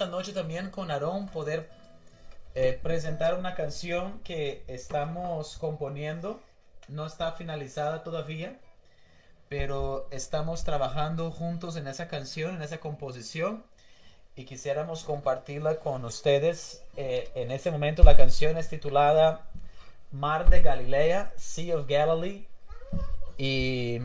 esta 0.00 0.10
noche 0.10 0.32
también 0.32 0.70
con 0.70 0.90
Aarón 0.90 1.28
poder 1.28 1.68
eh, 2.54 2.80
presentar 2.82 3.34
una 3.34 3.54
canción 3.54 4.18
que 4.20 4.64
estamos 4.66 5.58
componiendo. 5.58 6.40
No 6.88 7.04
está 7.04 7.32
finalizada 7.32 8.02
todavía, 8.02 8.58
pero 9.50 10.08
estamos 10.10 10.64
trabajando 10.64 11.30
juntos 11.30 11.76
en 11.76 11.86
esa 11.86 12.08
canción, 12.08 12.56
en 12.56 12.62
esa 12.62 12.78
composición. 12.78 13.62
Y 14.36 14.46
quisiéramos 14.46 15.04
compartirla 15.04 15.80
con 15.80 16.02
ustedes. 16.06 16.82
Eh, 16.96 17.30
en 17.34 17.50
este 17.50 17.70
momento 17.70 18.02
la 18.02 18.16
canción 18.16 18.56
es 18.56 18.70
titulada 18.70 19.50
Mar 20.12 20.48
de 20.48 20.62
Galilea, 20.62 21.30
Sea 21.36 21.76
of 21.76 21.86
Galilee. 21.86 22.48
Y, 23.36 23.98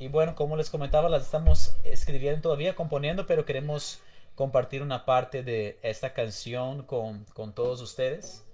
y 0.00 0.08
bueno, 0.08 0.34
como 0.34 0.56
les 0.56 0.70
comentaba, 0.70 1.08
las 1.08 1.22
estamos 1.22 1.76
escribiendo 1.84 2.40
todavía, 2.40 2.74
componiendo, 2.74 3.28
pero 3.28 3.44
queremos 3.44 4.00
compartir 4.34 4.82
una 4.82 5.04
parte 5.04 5.42
de 5.42 5.78
esta 5.82 6.12
canción 6.12 6.82
con, 6.82 7.24
con 7.34 7.52
todos 7.54 7.80
ustedes. 7.80 8.44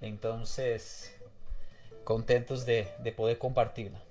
Entonces, 0.00 1.14
contentos 2.04 2.66
de, 2.66 2.88
de 2.98 3.12
poder 3.12 3.38
compartirla. 3.38 4.02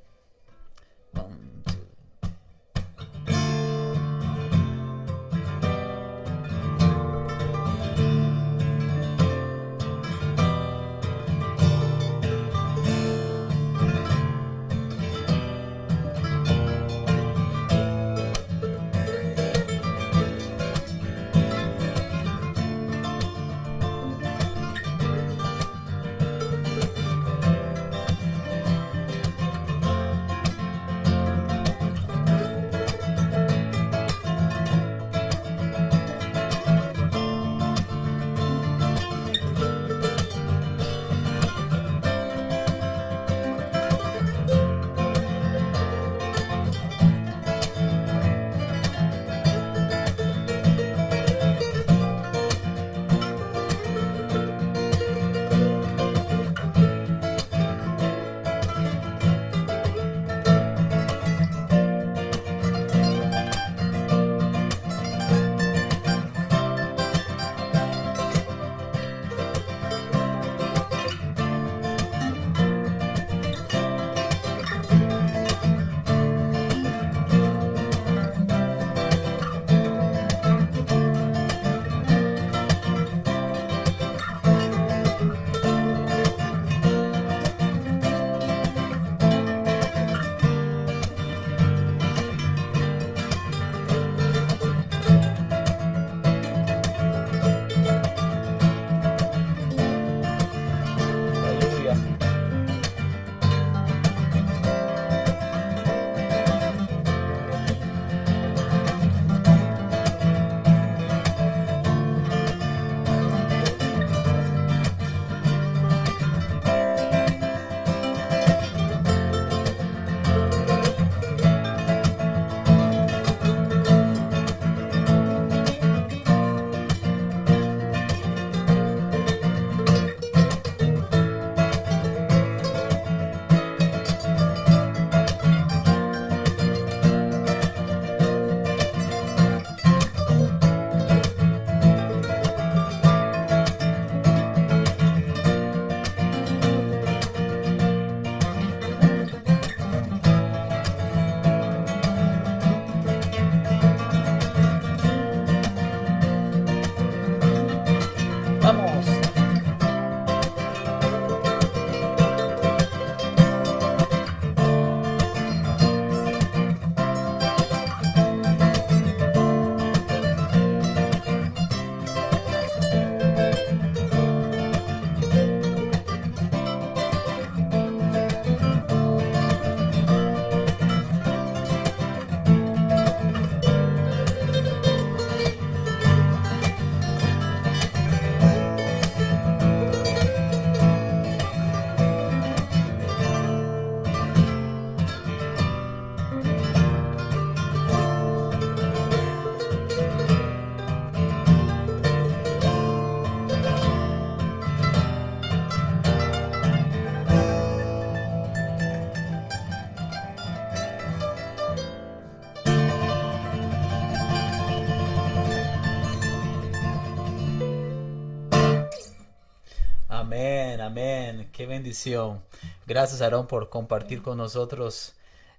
Qué 221.62 221.68
bendición. 221.68 222.42
Gracias, 222.88 223.22
Aarón, 223.22 223.46
por 223.46 223.70
compartir 223.70 224.24
con 224.24 224.36
nosotros 224.36 225.14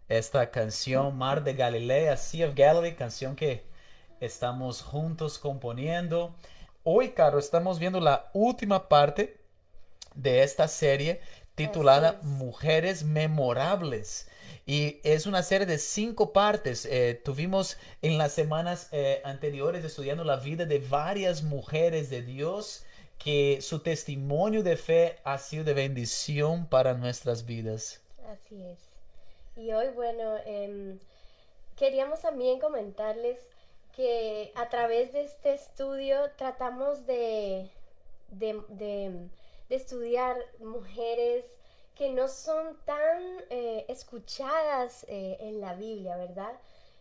esta 0.08 0.50
canción, 0.50 1.16
Mar 1.16 1.44
de 1.44 1.54
Galilea, 1.54 2.16
Sea 2.16 2.48
of 2.48 2.56
Galilee, 2.56 2.96
canción 2.96 3.36
que 3.36 3.62
estamos 4.18 4.82
juntos 4.82 5.38
componiendo. 5.38 6.34
Hoy, 6.82 7.10
Caro, 7.10 7.38
estamos 7.38 7.78
viendo 7.78 8.00
la 8.00 8.32
última 8.32 8.88
parte 8.88 9.38
de 10.16 10.42
esta 10.42 10.66
serie 10.66 11.20
titulada 11.54 12.18
es. 12.20 12.26
Mujeres 12.26 13.04
Memorables. 13.04 14.26
Y 14.66 14.98
es 15.04 15.26
una 15.26 15.44
serie 15.44 15.68
de 15.68 15.78
cinco 15.78 16.32
partes. 16.32 16.84
Eh, 16.84 17.22
tuvimos 17.24 17.76
en 18.02 18.18
las 18.18 18.32
semanas 18.32 18.88
eh, 18.90 19.22
anteriores 19.24 19.84
estudiando 19.84 20.24
la 20.24 20.38
vida 20.38 20.66
de 20.66 20.80
varias 20.80 21.44
mujeres 21.44 22.10
de 22.10 22.22
Dios 22.22 22.84
que 23.22 23.60
su 23.62 23.80
testimonio 23.80 24.62
de 24.62 24.76
fe 24.76 25.18
ha 25.24 25.38
sido 25.38 25.64
de 25.64 25.74
bendición 25.74 26.66
para 26.66 26.94
nuestras 26.94 27.44
vidas. 27.46 28.00
Así 28.30 28.62
es. 28.64 28.78
Y 29.56 29.72
hoy, 29.72 29.88
bueno, 29.94 30.36
em, 30.46 30.98
queríamos 31.76 32.20
también 32.20 32.58
comentarles 32.60 33.38
que 33.94 34.52
a 34.56 34.68
través 34.68 35.12
de 35.12 35.22
este 35.24 35.52
estudio 35.54 36.30
tratamos 36.36 37.06
de, 37.06 37.70
de, 38.30 38.60
de- 38.70 39.28
estudiar 39.68 40.36
mujeres 40.60 41.44
que 41.94 42.10
no 42.10 42.28
son 42.28 42.76
tan 42.84 43.22
eh, 43.50 43.84
escuchadas 43.88 45.04
eh, 45.08 45.36
en 45.40 45.60
la 45.60 45.74
Biblia, 45.74 46.16
¿verdad? 46.16 46.52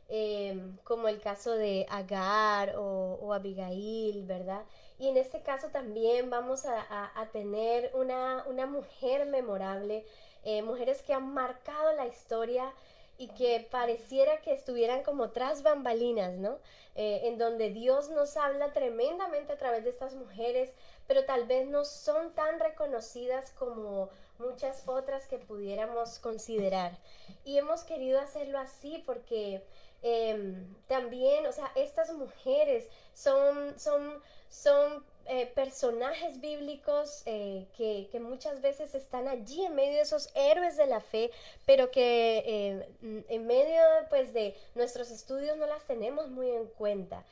Em, 0.10 0.78
como 0.84 1.08
el 1.08 1.20
caso 1.22 1.52
de 1.56 1.86
Agar 1.90 2.76
o 2.78 3.34
Abigail, 3.34 4.26
¿verdad? 4.26 4.64
Y 5.02 5.08
en 5.08 5.18
este 5.18 5.42
caso 5.42 5.70
también 5.70 6.30
vamos 6.30 6.64
a, 6.68 7.28
tener 7.34 7.90
una, 7.96 8.46
una 8.46 8.68
mujer 8.68 9.26
memorable, 9.26 10.06
eh, 10.44 10.62
mujeres 10.62 11.02
que 11.02 11.12
han 11.12 11.34
marcado 11.34 11.92
la 11.94 12.06
historia 12.06 12.72
y 13.18 13.28
que 13.30 13.68
pareciera 13.72 14.42
que 14.42 14.54
estuvieran 14.54 15.02
como 15.02 15.32
tras 15.32 15.64
bambalinas, 15.64 16.34
¿no? 16.34 16.60
Eh, 16.94 17.22
en 17.24 17.40
donde 17.40 17.72
Dios 17.72 18.12
nos 18.12 18.38
habla 18.38 18.74
tremendamente 18.74 19.54
a 19.54 19.58
través 19.58 19.84
de 19.84 19.90
estas 19.90 20.14
mujeres, 20.14 20.72
pero 21.08 21.26
tal 21.26 21.48
vez 21.48 21.68
no 21.68 21.84
son 21.84 22.36
tan 22.36 22.60
reconocidas 22.60 23.54
como 23.58 24.10
muchas 24.38 24.88
otras 24.88 25.26
que 25.26 25.40
pudiéramos 25.40 26.20
considerar. 26.20 26.96
Y 27.44 27.58
hemos 27.58 27.84
querido 27.84 28.20
hacerlo 28.20 28.60
así 28.60 29.02
porque 29.04 29.64
em, 30.02 30.76
también, 30.88 31.46
o 31.48 31.52
sea, 31.52 31.72
estas 31.76 32.12
mujeres 32.14 32.88
son, 33.14 33.78
son, 33.80 34.22
son 34.50 35.04
eh, 35.28 35.46
personajes 35.56 36.42
bíblicos 36.42 37.22
eh, 37.26 37.68
que, 37.78 38.10
que 38.12 38.20
muchas 38.20 38.62
veces 38.62 38.96
están 38.96 39.28
allí 39.28 39.64
en 39.66 39.76
medio 39.76 39.94
de 39.94 40.02
esos 40.02 40.30
héroes 40.36 40.78
de 40.78 40.88
la 40.88 41.00
fe, 41.00 41.32
pero 41.66 41.92
que 41.92 42.86
mm, 43.02 43.20
en 43.30 43.48
medio 43.48 43.82
pues 44.10 44.34
de 44.34 44.56
nuestros 44.76 45.12
estudios 45.12 45.58
no 45.58 45.68
las 45.68 45.84
tenemos 45.86 46.30
muy 46.30 46.50
en 46.50 46.66
cuenta. 46.68 47.24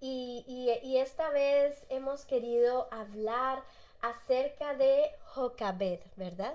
Y, 0.00 0.44
y- 0.46 0.86
y 0.86 0.98
esta 0.98 1.30
vez 1.30 1.84
hemos 1.90 2.24
querido 2.24 2.88
hablar 2.90 3.62
acerca 4.02 4.74
de 4.74 5.10
Jocabed, 5.34 6.00
¿verdad? 6.16 6.54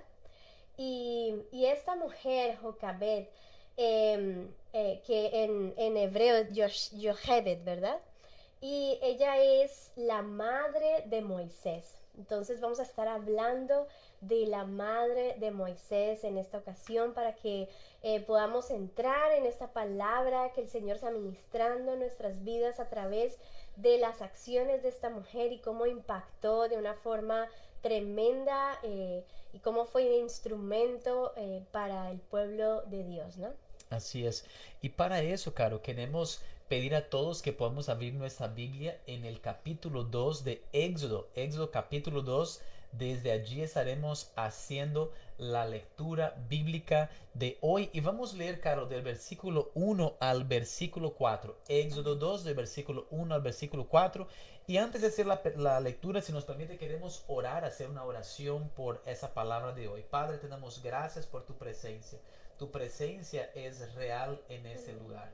Y, 0.78 1.36
y 1.52 1.66
esta 1.68 1.96
mujer, 1.96 2.58
Jocabed, 2.58 3.28
em, 3.78 4.48
eh, 4.74 5.02
que 5.06 5.44
en, 5.44 5.74
en 5.78 5.98
hebreo 5.98 6.36
es 6.36 6.92
Yochebed, 6.92 7.64
¿verdad? 7.64 8.00
Y 8.62 9.00
ella 9.02 9.38
es 9.38 9.92
la 9.96 10.22
madre 10.22 11.04
de 11.08 11.22
Moisés. 11.22 11.96
Entonces 12.18 12.62
vamos 12.62 12.80
a 12.80 12.84
estar 12.84 13.08
hablando 13.08 13.88
de 14.22 14.46
la 14.48 14.66
madre 14.66 15.36
de 15.40 15.52
Moisés 15.52 16.24
en 16.24 16.38
esta 16.38 16.58
ocasión 16.58 17.14
para 17.14 17.36
que 17.36 17.70
eh, 18.04 18.22
podamos 18.22 18.72
entrar 18.72 19.34
en 19.34 19.46
esta 19.46 19.74
palabra 19.74 20.52
que 20.54 20.62
el 20.62 20.70
Señor 20.70 20.96
está 20.96 21.12
ministrando 21.12 21.94
en 21.94 22.00
nuestras 22.00 22.44
vidas 22.44 22.80
a 22.80 22.90
través 22.90 23.38
de 23.76 23.98
las 23.98 24.22
acciones 24.22 24.84
de 24.84 24.90
esta 24.90 25.10
mujer 25.10 25.52
y 25.52 25.60
cómo 25.60 25.86
impactó 25.86 26.70
de 26.70 26.78
una 26.78 26.94
forma 26.94 27.50
tremenda 27.82 28.80
eh, 28.84 29.26
y 29.52 29.60
cómo 29.60 29.86
fue 29.86 30.08
un 30.08 30.24
instrumento 30.24 31.34
para 31.72 32.10
el 32.10 32.20
pueblo 32.20 32.82
de 32.84 33.04
Dios, 33.04 33.38
¿no? 33.38 33.54
Así 33.90 34.26
es. 34.26 34.46
Y 34.82 34.90
para 34.90 35.22
eso, 35.22 35.54
Caro, 35.54 35.82
queremos 35.82 36.42
pedir 36.68 36.96
a 36.96 37.10
todos 37.10 37.42
que 37.42 37.54
podamos 37.54 37.90
abrir 37.90 38.14
nuestra 38.14 38.48
Biblia 38.48 39.00
en 39.06 39.26
el 39.26 39.40
capítulo 39.40 40.04
2 40.04 40.44
de 40.44 40.64
Éxodo. 40.74 41.30
Éxodo 41.36 41.72
capítulo 41.72 42.22
2. 42.22 42.62
Desde 42.92 43.32
allí 43.32 43.62
estaremos 43.62 44.32
haciendo 44.38 45.12
la 45.38 45.66
lectura 45.66 46.36
bíblica 46.48 47.10
de 47.34 47.58
hoy 47.60 47.90
y 47.92 48.00
vamos 48.00 48.34
a 48.34 48.38
leer, 48.38 48.62
Caro, 48.62 48.86
del 48.86 49.02
versículo 49.02 49.70
1 49.74 50.16
al 50.20 50.46
versículo 50.46 51.14
4. 51.14 51.58
Éxodo 51.68 52.16
2, 52.16 52.46
del 52.46 52.56
versículo 52.56 53.06
1 53.12 53.36
al 53.36 53.42
versículo 53.42 53.88
4. 53.88 54.28
Y 54.68 54.78
antes 54.78 55.02
de 55.02 55.08
hacer 55.08 55.28
la, 55.28 55.80
lectura, 55.80 56.22
si 56.22 56.32
nos 56.32 56.46
permite, 56.46 56.78
queremos 56.78 57.24
orar, 57.28 57.66
hacer 57.66 57.88
una 57.90 58.04
oración 58.04 58.70
por 58.70 59.02
esa 59.06 59.34
palabra 59.34 59.74
de 59.74 59.88
hoy. 59.88 60.04
Padre, 60.10 60.38
te 60.38 60.48
damos 60.48 60.82
gracias 60.82 61.28
por 61.28 61.46
tu 61.46 61.54
presencia. 61.56 62.18
Tu 62.58 62.72
presencia 62.72 63.52
es 63.54 63.94
real 63.96 64.42
en 64.48 64.66
este 64.66 64.94
lugar. 64.94 65.30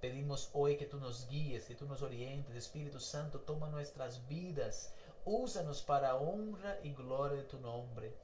Pedimos 0.00 0.50
hoy 0.52 0.76
que 0.76 0.86
tú 0.86 0.98
nos 0.98 1.26
guíes, 1.28 1.64
que 1.64 1.74
tú 1.74 1.86
nos 1.86 2.02
orientes. 2.02 2.54
Espíritu 2.54 3.00
Santo, 3.00 3.40
toma 3.40 3.70
nuestras 3.70 4.26
vidas. 4.28 4.92
Úsanos 5.24 5.82
para 5.82 6.16
honra 6.16 6.78
y 6.82 6.92
gloria 6.92 7.38
de 7.38 7.48
tu 7.48 7.58
nombre. 7.60 8.14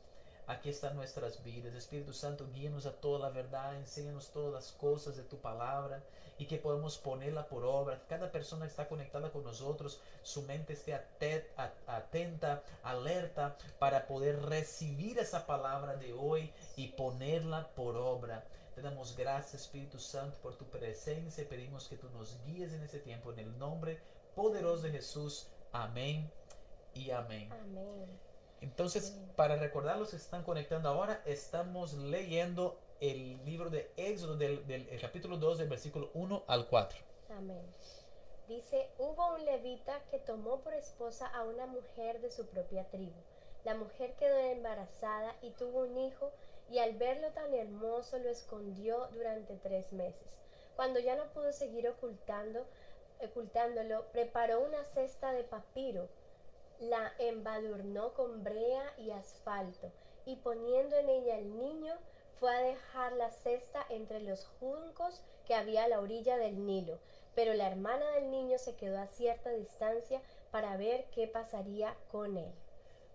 Aquí 0.47 0.71
están 0.71 0.95
nuestras 0.95 1.43
vidas. 1.43 1.75
Espíritu 1.75 2.13
Santo, 2.13 2.47
guíanos 2.53 2.87
a 2.87 2.93
toda 2.93 3.19
la 3.19 3.31
verdad, 3.31 3.77
enséñanos 3.77 4.31
todas 4.31 4.53
las 4.53 4.73
cosas 4.73 5.17
de 5.17 5.25
tu 5.25 5.39
palabra 5.39 6.05
y 6.39 6.47
que 6.47 6.59
podamos 6.59 6.99
ponerla 6.99 7.49
por 7.49 7.65
obra. 7.65 8.03
Cada 8.09 8.31
persona 8.31 8.65
que 8.65 8.71
está 8.71 8.89
conectada 8.89 9.33
con 9.33 9.43
nosotros, 9.43 10.01
su 10.23 10.43
mente 10.43 10.75
esté 10.75 10.95
atenta, 10.95 12.63
alerta, 12.85 13.57
para 13.81 14.07
poder 14.07 14.41
recibir 14.43 15.19
esa 15.19 15.47
palabra 15.47 15.97
de 15.97 16.13
hoy 16.13 16.53
y 16.77 16.89
ponerla 16.89 17.69
por 17.75 17.97
obra. 17.97 18.45
Te 18.77 18.83
damos 18.83 19.17
gracias, 19.17 19.63
Espíritu 19.63 19.99
Santo, 19.99 20.37
por 20.43 20.57
tu 20.57 20.67
presencia. 20.67 21.49
Pedimos 21.49 21.89
que 21.89 21.97
tú 21.97 22.09
nos 22.11 22.39
guíes 22.45 22.73
en 22.73 22.83
ese 22.83 23.01
tiempo. 23.01 23.33
En 23.33 23.41
el 23.41 23.59
nombre 23.59 24.01
poderoso 24.35 24.83
de 24.83 24.93
Jesús. 24.93 25.49
Amén 25.73 26.31
y. 26.95 27.11
Amén. 27.11 27.49
Entonces, 28.61 29.15
para 29.37 29.57
recordar 29.57 29.99
los 29.99 30.11
que 30.11 30.17
están 30.17 30.43
conectando 30.43 30.89
ahora, 30.89 31.21
estamos 31.27 31.93
leyendo 31.95 32.79
el 33.01 33.45
libro 33.45 33.69
de 33.71 33.91
Éxodo 33.97 34.37
del, 34.37 34.67
del- 34.67 34.89
el 34.89 35.01
capítulo 35.01 35.37
2 35.37 35.59
del 35.59 35.69
versículo 35.69 36.11
1 36.15 36.45
al 36.47 36.67
4. 36.67 36.99
Amén. 37.37 37.63
Dice, 38.49 38.89
hubo 38.99 39.35
un 39.35 39.45
levita 39.45 40.01
que 40.11 40.19
tomó 40.19 40.61
por 40.61 40.73
esposa 40.73 41.27
a 41.27 41.43
una 41.45 41.67
mujer 41.67 42.21
de 42.21 42.31
su 42.31 42.47
propia 42.47 42.85
tribu. 42.85 43.13
La 43.65 43.75
mujer 43.75 44.15
quedó 44.15 44.39
embarazada 44.39 45.35
y 45.43 45.51
tuvo 45.51 45.81
un 45.81 45.99
hijo 45.99 46.31
y 46.71 46.79
al 46.79 46.95
verlo 46.97 47.29
tan 47.33 47.53
hermoso 47.53 48.19
lo 48.19 48.29
escondió 48.31 49.09
durante 49.13 49.55
tres 49.57 49.93
meses. 49.93 50.29
Cuando 50.77 51.01
ya 51.01 51.17
no 51.17 51.25
pudo 51.33 51.53
seguir 51.53 51.89
ocultando, 51.89 52.65
ocultándolo, 53.25 54.05
preparó 54.13 54.61
una 54.61 54.85
cesta 54.85 55.33
de 55.33 55.43
papiro, 55.43 56.09
la 56.81 57.13
embadurnó 57.19 58.15
con 58.15 58.43
brea 58.45 58.93
y 58.99 59.11
asfalto 59.11 59.93
y 60.27 60.37
poniendo 60.37 60.97
en 60.97 61.09
ella 61.09 61.39
el 61.39 61.57
niño 61.57 61.95
fue 62.39 62.55
a 62.55 62.61
dejar 62.61 63.13
la 63.13 63.31
cesta 63.31 63.87
entre 63.89 64.21
los 64.21 64.45
juncos 64.61 65.23
que 65.47 65.55
había 65.55 65.85
a 65.85 65.89
la 65.89 66.01
orilla 66.01 66.37
del 66.37 66.67
Nilo. 66.67 66.99
Pero 67.35 67.55
la 67.55 67.69
hermana 67.69 68.11
del 68.13 68.31
niño 68.31 68.59
se 68.59 68.75
quedó 68.75 68.99
a 68.99 69.07
cierta 69.07 69.51
distancia 69.51 70.21
para 70.51 70.77
ver 70.77 71.07
qué 71.15 71.29
pasaría 71.29 71.95
con 72.11 72.37
él. 72.37 72.53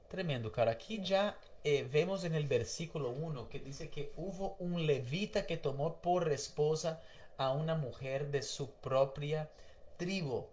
Tremendo, 0.07 0.51
cara. 0.51 0.71
Aquí 0.71 1.01
ya 1.01 1.37
eh, 1.63 1.87
vemos 1.91 2.23
en 2.23 2.35
el 2.35 2.47
versículo 2.47 3.09
1 3.11 3.49
que 3.49 3.59
dice 3.59 3.89
que 3.89 4.11
hubo 4.17 4.55
un 4.59 4.85
levita 4.85 5.45
que 5.45 5.57
tomó 5.57 6.01
por 6.01 6.31
esposa 6.31 7.01
a 7.37 7.51
una 7.51 7.75
mujer 7.75 8.29
de 8.29 8.41
su 8.41 8.71
propia 8.71 9.49
tribu. 9.97 10.45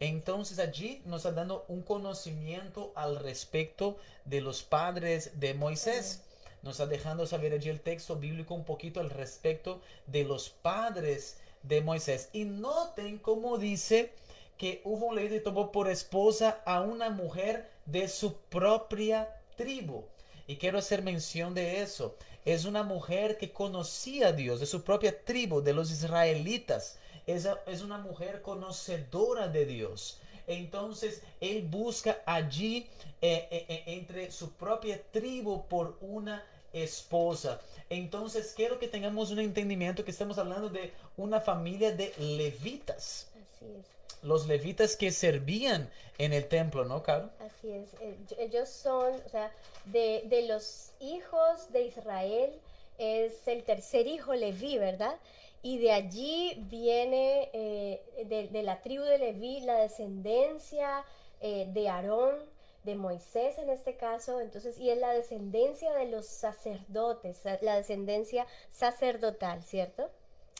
Entonces 0.00 0.58
allí 0.58 1.02
nos 1.06 1.24
está 1.24 1.32
dando 1.32 1.64
un 1.68 1.82
conocimiento 1.82 2.92
al 2.94 3.16
respecto 3.16 3.96
de 4.24 4.40
los 4.40 4.62
padres 4.62 5.38
de 5.40 5.54
Moisés. 5.54 6.22
Nos 6.62 6.74
está 6.74 6.86
dejando 6.86 7.26
saber 7.26 7.52
allí 7.52 7.70
el 7.70 7.80
texto 7.80 8.16
bíblico 8.16 8.54
un 8.54 8.64
poquito 8.64 9.00
al 9.00 9.10
respecto 9.10 9.80
de 10.06 10.24
los 10.24 10.50
padres 10.50 11.38
de 11.62 11.80
Moisés. 11.80 12.28
Y 12.32 12.44
noten 12.44 13.18
cómo 13.18 13.58
dice 13.58 14.12
que 14.58 14.80
hubo 14.84 15.06
un 15.06 15.16
levita 15.16 15.34
que 15.34 15.40
tomó 15.40 15.72
por 15.72 15.88
esposa 15.88 16.60
a 16.64 16.80
una 16.80 17.10
mujer 17.10 17.70
de 17.84 18.08
su 18.08 18.36
propia 18.36 19.40
tribu. 19.56 20.04
Y 20.46 20.56
quiero 20.56 20.78
hacer 20.78 21.02
mención 21.02 21.54
de 21.54 21.82
eso. 21.82 22.16
Es 22.44 22.64
una 22.64 22.82
mujer 22.82 23.38
que 23.38 23.52
conocía 23.52 24.28
a 24.28 24.32
Dios, 24.32 24.60
de 24.60 24.66
su 24.66 24.84
propia 24.84 25.24
tribu, 25.24 25.60
de 25.60 25.72
los 25.72 25.90
israelitas. 25.90 26.98
Es, 27.26 27.48
es 27.66 27.82
una 27.82 27.98
mujer 27.98 28.40
conocedora 28.40 29.48
de 29.48 29.66
Dios. 29.66 30.20
entonces 30.46 31.22
él 31.40 31.62
busca 31.62 32.18
allí 32.24 32.86
eh, 33.20 33.48
eh, 33.50 33.66
eh, 33.68 33.82
entre 33.86 34.30
su 34.30 34.52
propia 34.52 35.02
tribu 35.10 35.66
por 35.66 35.96
una 36.00 36.44
esposa. 36.72 37.60
Entonces 37.90 38.52
quiero 38.54 38.78
que 38.78 38.86
tengamos 38.86 39.32
un 39.32 39.40
entendimiento 39.40 40.04
que 40.04 40.12
estamos 40.12 40.38
hablando 40.38 40.68
de 40.68 40.92
una 41.16 41.40
familia 41.40 41.90
de 41.90 42.12
levitas. 42.18 43.28
Así 43.34 43.66
es. 43.76 43.86
Los 44.22 44.46
levitas 44.46 44.96
que 44.96 45.10
servían 45.10 45.90
en 46.18 46.32
el 46.32 46.46
templo, 46.46 46.84
¿no, 46.84 47.02
Caro? 47.02 47.30
Así 47.40 47.70
es. 47.72 47.90
Ellos 48.38 48.68
son, 48.68 49.14
o 49.14 49.28
sea, 49.28 49.52
de, 49.86 50.22
de 50.26 50.46
los 50.46 50.90
hijos 51.00 51.72
de 51.72 51.86
Israel, 51.86 52.52
es 52.98 53.46
el 53.46 53.62
tercer 53.62 54.06
hijo 54.06 54.34
Leví, 54.34 54.78
¿verdad? 54.78 55.16
Y 55.62 55.78
de 55.78 55.92
allí 55.92 56.64
viene, 56.68 57.50
de, 57.52 58.48
de, 58.52 58.62
la 58.62 58.82
tribu 58.82 59.02
de 59.04 59.18
Leví, 59.18 59.60
la 59.60 59.76
descendencia 59.76 61.04
de 61.40 61.88
Aarón, 61.88 62.36
de 62.86 62.94
Moisés 62.94 63.58
en 63.58 63.68
este 63.68 63.96
caso, 63.96 64.40
entonces, 64.40 64.78
y 64.78 64.90
es 64.90 64.98
la 64.98 65.12
descendencia 65.12 65.92
de 65.92 66.06
los 66.06 66.26
sacerdotes, 66.26 67.40
la 67.60 67.76
descendencia 67.76 68.46
sacerdotal, 68.70 69.62
¿cierto? 69.64 70.08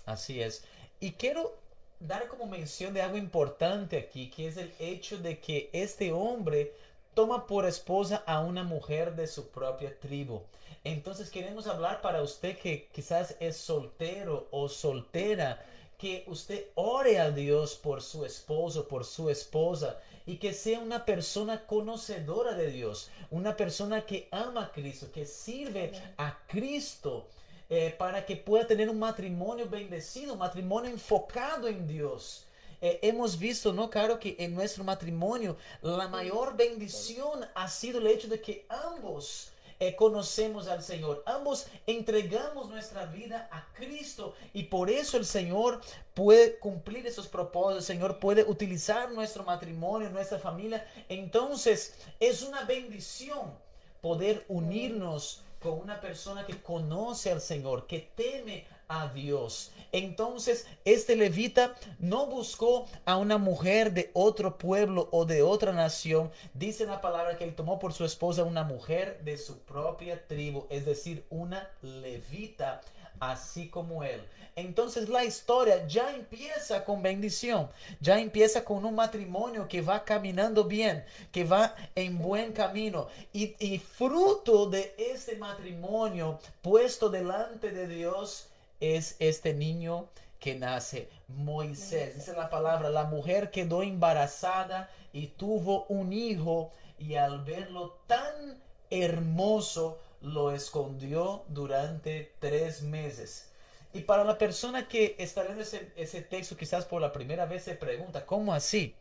Así 0.05 0.43
es. 0.43 0.65
Y 1.01 1.13
quiero 1.13 1.57
dar 2.01 2.27
como 2.29 2.47
mención 2.47 2.93
de 2.93 3.01
algo 3.01 3.17
importante 3.17 3.97
aquí, 3.97 4.29
que 4.31 4.49
es 4.49 4.57
el 4.57 4.75
hecho 4.79 5.19
de 5.19 5.39
que 5.39 5.71
este 5.73 6.13
hombre 6.13 6.73
toma 7.15 7.47
por 7.47 7.65
esposa 7.65 8.23
a 8.27 8.41
una 8.41 8.65
mujer 8.65 9.15
de 9.15 9.27
su 9.27 9.49
propia 9.49 9.99
tribu. 9.99 10.43
Entonces 10.87 11.31
queremos 11.31 11.67
hablar 11.67 12.01
para 12.01 12.23
usted 12.23 12.57
que 12.59 12.87
quizás 12.93 13.35
es 13.41 13.57
soltero 13.57 14.47
o 14.53 14.69
soltera, 14.69 15.61
que 15.99 16.23
usted 16.29 16.67
ore 16.77 17.19
a 17.19 17.33
Dios 17.33 17.75
por 17.75 18.01
su 18.01 18.25
esposo, 18.25 18.87
por 18.87 19.05
su 19.05 19.29
esposa 19.29 19.99
y 20.27 20.37
que 20.37 20.53
sea 20.53 20.79
una 20.79 21.05
persona 21.05 21.67
conocedora 21.67 22.55
de 22.55 22.71
Dios, 22.71 23.11
una 23.33 23.57
persona 23.57 24.07
que 24.07 24.29
ama 24.31 24.67
a 24.67 24.71
Cristo, 24.71 25.11
que 25.11 25.27
sirve 25.27 25.91
a 26.19 26.39
Cristo 26.47 27.27
eh, 27.69 27.93
para 27.99 28.25
que 28.25 28.37
pueda 28.37 28.65
tener 28.65 28.89
un 28.89 29.01
matrimonio 29.01 29.69
bendecido, 29.69 30.35
un 30.35 30.39
matrimonio 30.39 30.89
enfocado 30.89 31.67
en 31.67 31.89
Dios. 31.89 32.47
Eh, 32.81 33.01
hemos 33.03 33.37
visto, 33.37 33.73
¿no, 33.73 33.91
Caro, 33.91 34.21
que 34.21 34.37
en 34.39 34.55
nuestro 34.55 34.85
matrimonio 34.85 35.57
la 35.83 36.07
mayor 36.07 36.57
bendición 36.57 37.45
ha 37.57 37.69
sido 37.69 37.99
el 37.99 38.07
hecho 38.07 38.29
de 38.29 38.41
que 38.41 38.67
ambos 38.69 39.51
eh, 39.79 39.95
conocemos 39.95 40.69
al 40.69 40.83
Señor. 40.83 41.23
Ambos 41.27 41.67
entregamos 41.87 42.69
nuestra 42.69 43.07
vida 43.07 43.49
a 43.53 43.67
Cristo 43.75 44.35
y 44.53 44.65
por 44.65 44.89
eso 44.91 45.17
el 45.17 45.27
Señor 45.27 45.81
puede 46.15 46.59
cumplir 46.59 47.07
esos 47.07 47.27
propósitos. 47.27 47.89
El 47.89 47.97
Señor 47.97 48.19
puede 48.19 48.45
utilizar 48.45 49.11
nuestro 49.13 49.45
matrimonio, 49.45 50.09
nuestra 50.11 50.39
familia. 50.39 50.87
Entonces 51.09 51.95
es 52.21 52.43
una 52.43 52.65
bendición 52.65 53.53
poder 54.01 54.45
unirnos 54.49 55.43
con 55.61 55.81
una 55.81 56.01
persona 56.01 56.47
que 56.47 56.63
conoce 56.63 57.33
al 57.33 57.41
Señor, 57.41 57.87
que 57.87 58.11
teme 58.15 58.67
a 58.89 59.09
Dios. 59.09 59.73
Entonces, 59.93 60.67
este 60.85 61.17
levita 61.17 61.75
no 61.99 62.27
buscó 62.27 62.87
a 63.05 63.17
una 63.17 63.39
mujer 63.39 63.93
de 63.93 64.11
otro 64.13 64.59
pueblo 64.59 65.09
o 65.13 65.25
de 65.25 65.43
otra 65.43 65.73
nación. 65.73 66.31
Dice 66.55 66.87
la 66.87 67.01
palabra 67.01 67.37
que 67.37 67.45
él 67.45 67.55
tomó 67.55 67.79
por 67.79 67.93
su 67.93 68.05
esposa 68.05 68.45
una 68.45 68.65
mujer 68.65 69.21
de 69.25 69.39
su 69.39 69.59
propia 69.61 70.27
tribu, 70.27 70.67
es 70.71 70.85
decir, 70.85 71.25
una 71.31 71.71
levita, 71.83 72.81
así 73.21 73.69
como 73.69 74.05
él. 74.05 74.21
Entonces 74.55 75.09
la 75.09 75.25
historia 75.25 75.87
ya 75.87 76.15
empieza 76.15 76.85
con 76.85 77.03
bendición, 77.03 77.69
ya 78.01 78.19
empieza 78.19 78.65
con 78.65 78.85
un 78.85 78.95
matrimonio 78.95 79.69
que 79.69 79.83
va 79.83 80.05
caminando 80.05 80.65
bien, 80.65 81.05
que 81.31 81.45
va 81.45 81.75
en 81.95 82.19
buen 82.19 82.53
camino. 82.53 83.09
Y, 83.33 83.55
y 83.59 83.79
fruto 83.79 84.67
de 84.69 84.95
ese 84.97 85.37
matrimonio 85.37 86.39
puesto 86.63 87.11
delante 87.11 87.71
de 87.71 87.87
Dios, 87.87 88.49
es 88.81 89.17
este 89.19 89.55
niño 89.55 90.09
que 90.39 90.55
nace, 90.55 91.09
Moisés. 91.29 92.15
Dice 92.15 92.33
la 92.33 92.51
palabra, 92.51 92.91
la 92.91 93.05
mujer 93.05 93.51
quedó 93.51 93.83
embarazada 93.83 94.91
y 95.13 95.29
tuvo 95.29 95.87
un 95.87 96.13
hijo 96.13 96.71
y 96.99 97.15
al 97.15 97.45
verlo 97.45 97.99
tan 98.07 98.61
hermoso 98.91 100.01
lo 100.21 100.53
escondió 100.53 101.45
durante 101.49 102.33
tres 102.39 102.83
meses. 102.83 103.51
Y 103.93 104.01
para 104.01 104.25
la 104.25 104.37
persona 104.37 104.89
que 104.89 105.17
está 105.19 105.43
leyendo 105.43 105.63
ese, 105.63 105.91
ese 105.97 106.21
texto 106.21 106.57
quizás 106.57 106.85
por 106.85 107.01
la 107.01 107.13
primera 107.13 107.47
vez 107.47 107.65
se 107.65 107.75
pregunta, 107.75 108.27
¿cómo 108.27 108.53
así? 108.53 108.95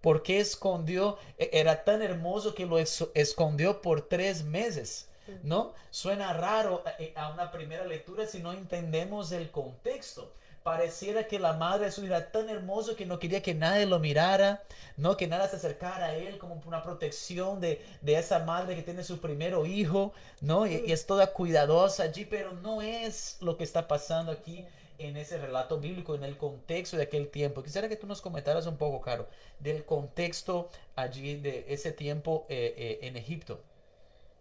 ¿Por 0.00 0.22
qué 0.22 0.40
escondió? 0.40 1.18
E, 1.36 1.50
era 1.52 1.84
tan 1.84 2.00
hermoso 2.02 2.54
que 2.54 2.66
lo 2.66 2.78
escondió 2.78 3.82
por 3.82 4.02
tres 4.08 4.44
meses. 4.44 5.09
¿No? 5.42 5.74
Suena 5.90 6.32
raro 6.32 6.82
eh, 6.86 6.90
eh, 6.98 7.14
a 7.16 7.30
una 7.30 7.50
primera 7.50 7.84
lectura 7.84 8.26
si 8.26 8.40
no 8.40 8.52
entendemos 8.52 9.32
el 9.32 9.50
contexto. 9.50 10.32
Pareciera 10.62 11.26
que 11.26 11.38
la 11.38 11.54
madre 11.54 11.90
de 11.90 12.06
era 12.06 12.30
tan 12.30 12.50
hermoso 12.50 12.94
que 12.94 13.06
no 13.06 13.18
quería 13.18 13.42
que 13.42 13.54
nadie 13.54 13.86
lo 13.86 13.98
mirara, 13.98 14.62
no 14.98 15.16
que 15.16 15.26
nada 15.26 15.48
se 15.48 15.56
acercara 15.56 16.06
a 16.06 16.14
él 16.14 16.36
como 16.36 16.60
una 16.66 16.82
protección 16.82 17.62
de, 17.62 17.82
esa 18.04 18.40
madre 18.40 18.76
que 18.76 18.82
tiene 18.82 19.02
su 19.02 19.20
primer 19.20 19.54
hijo, 19.66 20.12
¿no? 20.42 20.66
Y, 20.66 20.84
y, 20.86 20.92
es 20.92 21.06
toda 21.06 21.32
cuidadosa 21.32 22.02
allí, 22.02 22.26
pero 22.26 22.52
no 22.52 22.82
es 22.82 23.38
lo 23.40 23.56
que 23.56 23.64
está 23.64 23.88
pasando 23.88 24.32
aquí 24.32 24.66
en 24.98 25.16
ese 25.16 25.38
relato 25.38 25.80
bíblico, 25.80 26.14
en 26.14 26.24
el 26.24 26.36
contexto 26.36 26.98
de 26.98 27.04
aquel 27.04 27.30
tiempo. 27.30 27.62
Quisiera 27.62 27.88
que 27.88 27.96
tú 27.96 28.06
nos 28.06 28.20
comentaras 28.20 28.66
un 28.66 28.76
poco, 28.76 29.00
Caro, 29.00 29.28
del 29.58 29.84
contexto 29.86 30.68
allí 30.94 31.36
de 31.36 31.64
ese 31.68 31.90
tiempo 31.90 32.44
eh, 32.50 32.98
en 33.00 33.16
Egipto. 33.16 33.62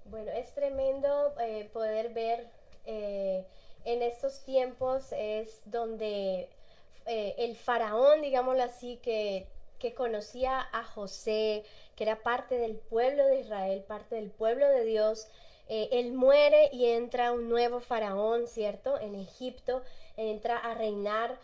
Bueno, 0.09 0.31
es 0.31 0.55
tremendo 0.55 1.35
eh, 1.39 1.69
poder 1.71 2.09
ver 2.09 2.47
eh, 2.85 3.45
en 3.85 4.01
estos 4.01 4.43
tiempos 4.43 5.11
es 5.11 5.61
donde 5.65 6.49
eh, 7.05 7.35
el 7.37 7.55
faraón, 7.55 8.21
digámoslo 8.21 8.63
así, 8.63 8.97
que, 9.03 9.45
que 9.77 9.93
conocía 9.93 10.67
a 10.71 10.83
José, 10.83 11.63
que 11.95 12.03
era 12.05 12.23
parte 12.23 12.57
del 12.57 12.75
pueblo 12.75 13.23
de 13.27 13.41
Israel, 13.41 13.83
parte 13.87 14.15
del 14.15 14.31
pueblo 14.31 14.67
de 14.67 14.83
Dios, 14.83 15.27
él 15.67 16.13
muere 16.13 16.71
y 16.73 16.87
entra 16.87 17.31
un 17.31 17.47
nuevo 17.47 17.79
faraón, 17.79 18.47
¿cierto? 18.47 18.99
En 18.99 19.13
Egipto, 19.13 19.83
entra 20.17 20.57
a 20.57 20.73
reinar 20.73 21.37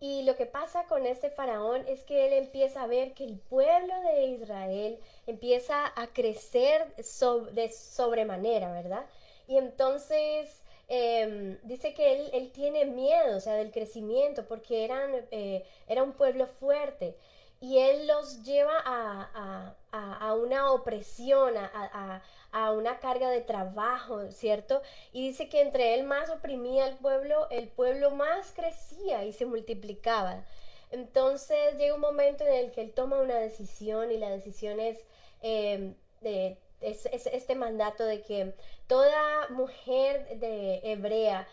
y 0.00 0.22
lo 0.22 0.36
que 0.36 0.44
pasa 0.44 0.84
con 0.84 1.06
este 1.06 1.30
faraón 1.30 1.82
es 1.88 2.02
que 2.02 2.26
él 2.26 2.34
empieza 2.34 2.82
a 2.82 2.86
ver 2.86 3.14
que 3.14 3.24
el 3.24 3.38
pueblo 3.38 3.94
de 4.02 4.26
Israel 4.26 4.98
empieza 5.26 5.92
a 5.96 6.08
crecer 6.08 6.94
de 6.96 7.72
sobremanera, 7.72 8.72
¿verdad? 8.72 9.06
Y 9.48 9.56
entonces 9.56 10.62
em, 10.88 11.58
dice 11.62 11.94
que 11.94 12.28
él, 12.32 12.50
tiene 12.52 12.84
miedo, 12.84 13.36
o 13.36 13.40
sea, 13.40 13.54
del 13.54 13.72
crecimiento, 13.72 14.46
porque 14.46 14.84
eran, 14.84 15.14
eh, 15.30 15.64
era 15.88 16.02
un 16.02 16.12
pueblo 16.12 16.46
fuerte. 16.46 17.16
Y 17.60 17.78
él 17.78 18.06
los 18.06 18.42
lleva 18.42 18.74
a, 18.84 20.34
una 20.34 20.72
opresión, 20.72 21.56
a, 21.56 22.22
a 22.56 22.72
una 22.72 23.00
carga 23.00 23.28
de 23.28 23.42
trabajo, 23.42 24.30
¿cierto? 24.30 24.80
Y 25.12 25.28
dice 25.28 25.50
que 25.50 25.60
entre 25.60 25.92
él 25.92 26.04
más 26.04 26.30
oprimía 26.30 26.86
al 26.86 26.96
pueblo, 26.96 27.48
el 27.50 27.68
pueblo 27.68 28.12
más 28.12 28.50
crecía 28.52 29.26
y 29.26 29.34
se 29.34 29.44
multiplicaba. 29.44 30.42
Entonces 30.90 31.76
llega 31.76 31.94
un 31.94 32.00
momento 32.00 32.46
en 32.46 32.54
el 32.54 32.70
que 32.72 32.80
él 32.80 32.94
toma 32.94 33.20
una 33.20 33.36
decisión 33.36 34.10
y 34.10 34.16
la 34.16 34.30
decisión 34.30 34.80
es, 34.80 35.04
em, 35.42 35.96
de, 36.22 36.56
este 36.80 37.54
mandato 37.56 38.04
de 38.06 38.22
que 38.22 38.54
toda 38.86 39.48
mujer 39.50 40.38
de 40.38 40.80
hebrea 40.82 41.46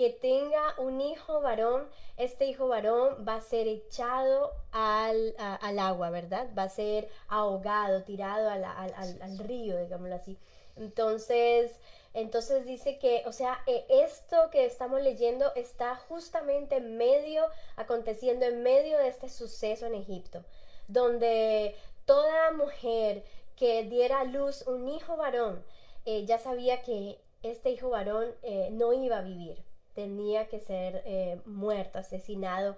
que 0.00 0.08
tenga 0.08 0.74
un 0.78 1.02
hijo 1.02 1.42
varón, 1.42 1.86
este 2.16 2.46
hijo 2.46 2.68
varón 2.68 3.22
va 3.28 3.34
a 3.34 3.42
ser 3.42 3.68
echado 3.68 4.50
al, 4.72 5.34
agua, 5.78 6.08
¿verdad? 6.08 6.48
Va 6.56 6.62
a 6.62 6.68
ser 6.70 7.10
ahogado, 7.28 8.02
tirado 8.04 8.48
al, 8.48 8.64
al 8.64 9.38
río, 9.40 9.78
digámoslo 9.78 10.14
así. 10.14 10.38
Entonces, 10.76 11.78
entonces 12.14 12.64
dice 12.64 12.98
que, 12.98 13.24
o 13.26 13.32
sea, 13.34 13.62
e, 13.66 13.84
esto 13.90 14.48
que 14.50 14.64
estamos 14.64 15.02
leyendo 15.02 15.52
está 15.54 15.96
justamente 15.96 16.76
en 16.76 16.96
medio, 16.96 17.44
aconteciendo 17.76 18.46
en 18.46 18.62
medio 18.62 18.96
de 18.96 19.08
este 19.08 19.28
suceso 19.28 19.84
en 19.84 19.96
Egipto, 19.96 20.42
donde 20.88 21.76
toda 22.06 22.52
mujer 22.52 23.22
que 23.54 23.82
diera 23.82 24.20
a 24.20 24.24
luz 24.24 24.66
un 24.66 24.88
hijo 24.88 25.18
varón, 25.18 25.62
eh, 26.06 26.24
ya 26.24 26.38
sabía 26.38 26.80
que 26.80 27.20
este 27.42 27.68
hijo 27.68 27.90
varón 27.90 28.28
eh, 28.42 28.70
no 28.72 28.94
iba 28.94 29.18
a 29.18 29.22
vivir, 29.22 29.62
tenía 29.94 30.48
que 30.48 30.60
ser 30.60 31.02
eh, 31.04 31.40
muerto, 31.44 31.98
asesinado. 31.98 32.76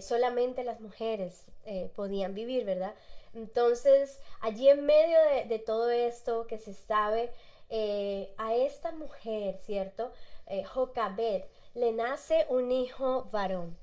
solamente 0.00 0.64
las 0.64 0.80
mujeres 0.80 1.46
podían 1.94 2.34
vivir, 2.34 2.64
¿verdad? 2.64 2.94
Entonces, 3.34 4.20
allí 4.40 4.68
en 4.68 4.84
medio 4.84 5.18
de, 5.48 5.58
todo 5.58 5.90
esto 5.90 6.46
que 6.46 6.58
se 6.58 6.74
sabe, 6.74 7.30
eh, 7.70 8.34
a 8.38 8.54
esta 8.54 8.92
mujer, 8.92 9.58
¿cierto? 9.58 10.12
Eh, 10.46 10.64
Jocabed, 10.64 11.44
le 11.74 11.92
nace 11.92 12.46
un 12.48 12.72
hijo 12.72 13.28
varón. 13.30 13.76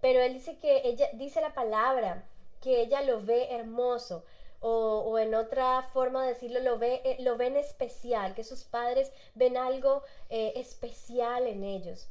Pero 0.00 0.20
él 0.20 0.34
dice 0.34 0.58
que 0.58 0.82
ella 0.84 1.08
dice 1.14 1.40
la 1.40 1.54
palabra 1.54 2.24
porque 2.56 2.80
ella 2.80 3.02
lo 3.02 3.20
ve 3.20 3.54
hermoso. 3.54 4.24
O, 4.60 5.18
en 5.18 5.34
otra 5.34 5.82
forma 5.92 6.22
de 6.22 6.30
decirlo, 6.30 6.58
lo, 6.60 6.78
ve, 6.78 7.00
eh, 7.04 7.16
lo 7.20 7.36
ven 7.36 7.56
especial, 7.56 8.34
que 8.34 8.42
sus 8.42 8.64
padres 8.64 9.12
ven 9.34 9.56
algo 9.56 10.02
eh, 10.28 10.54
especial 10.56 11.46
en 11.46 11.62
ellos. 11.62 12.08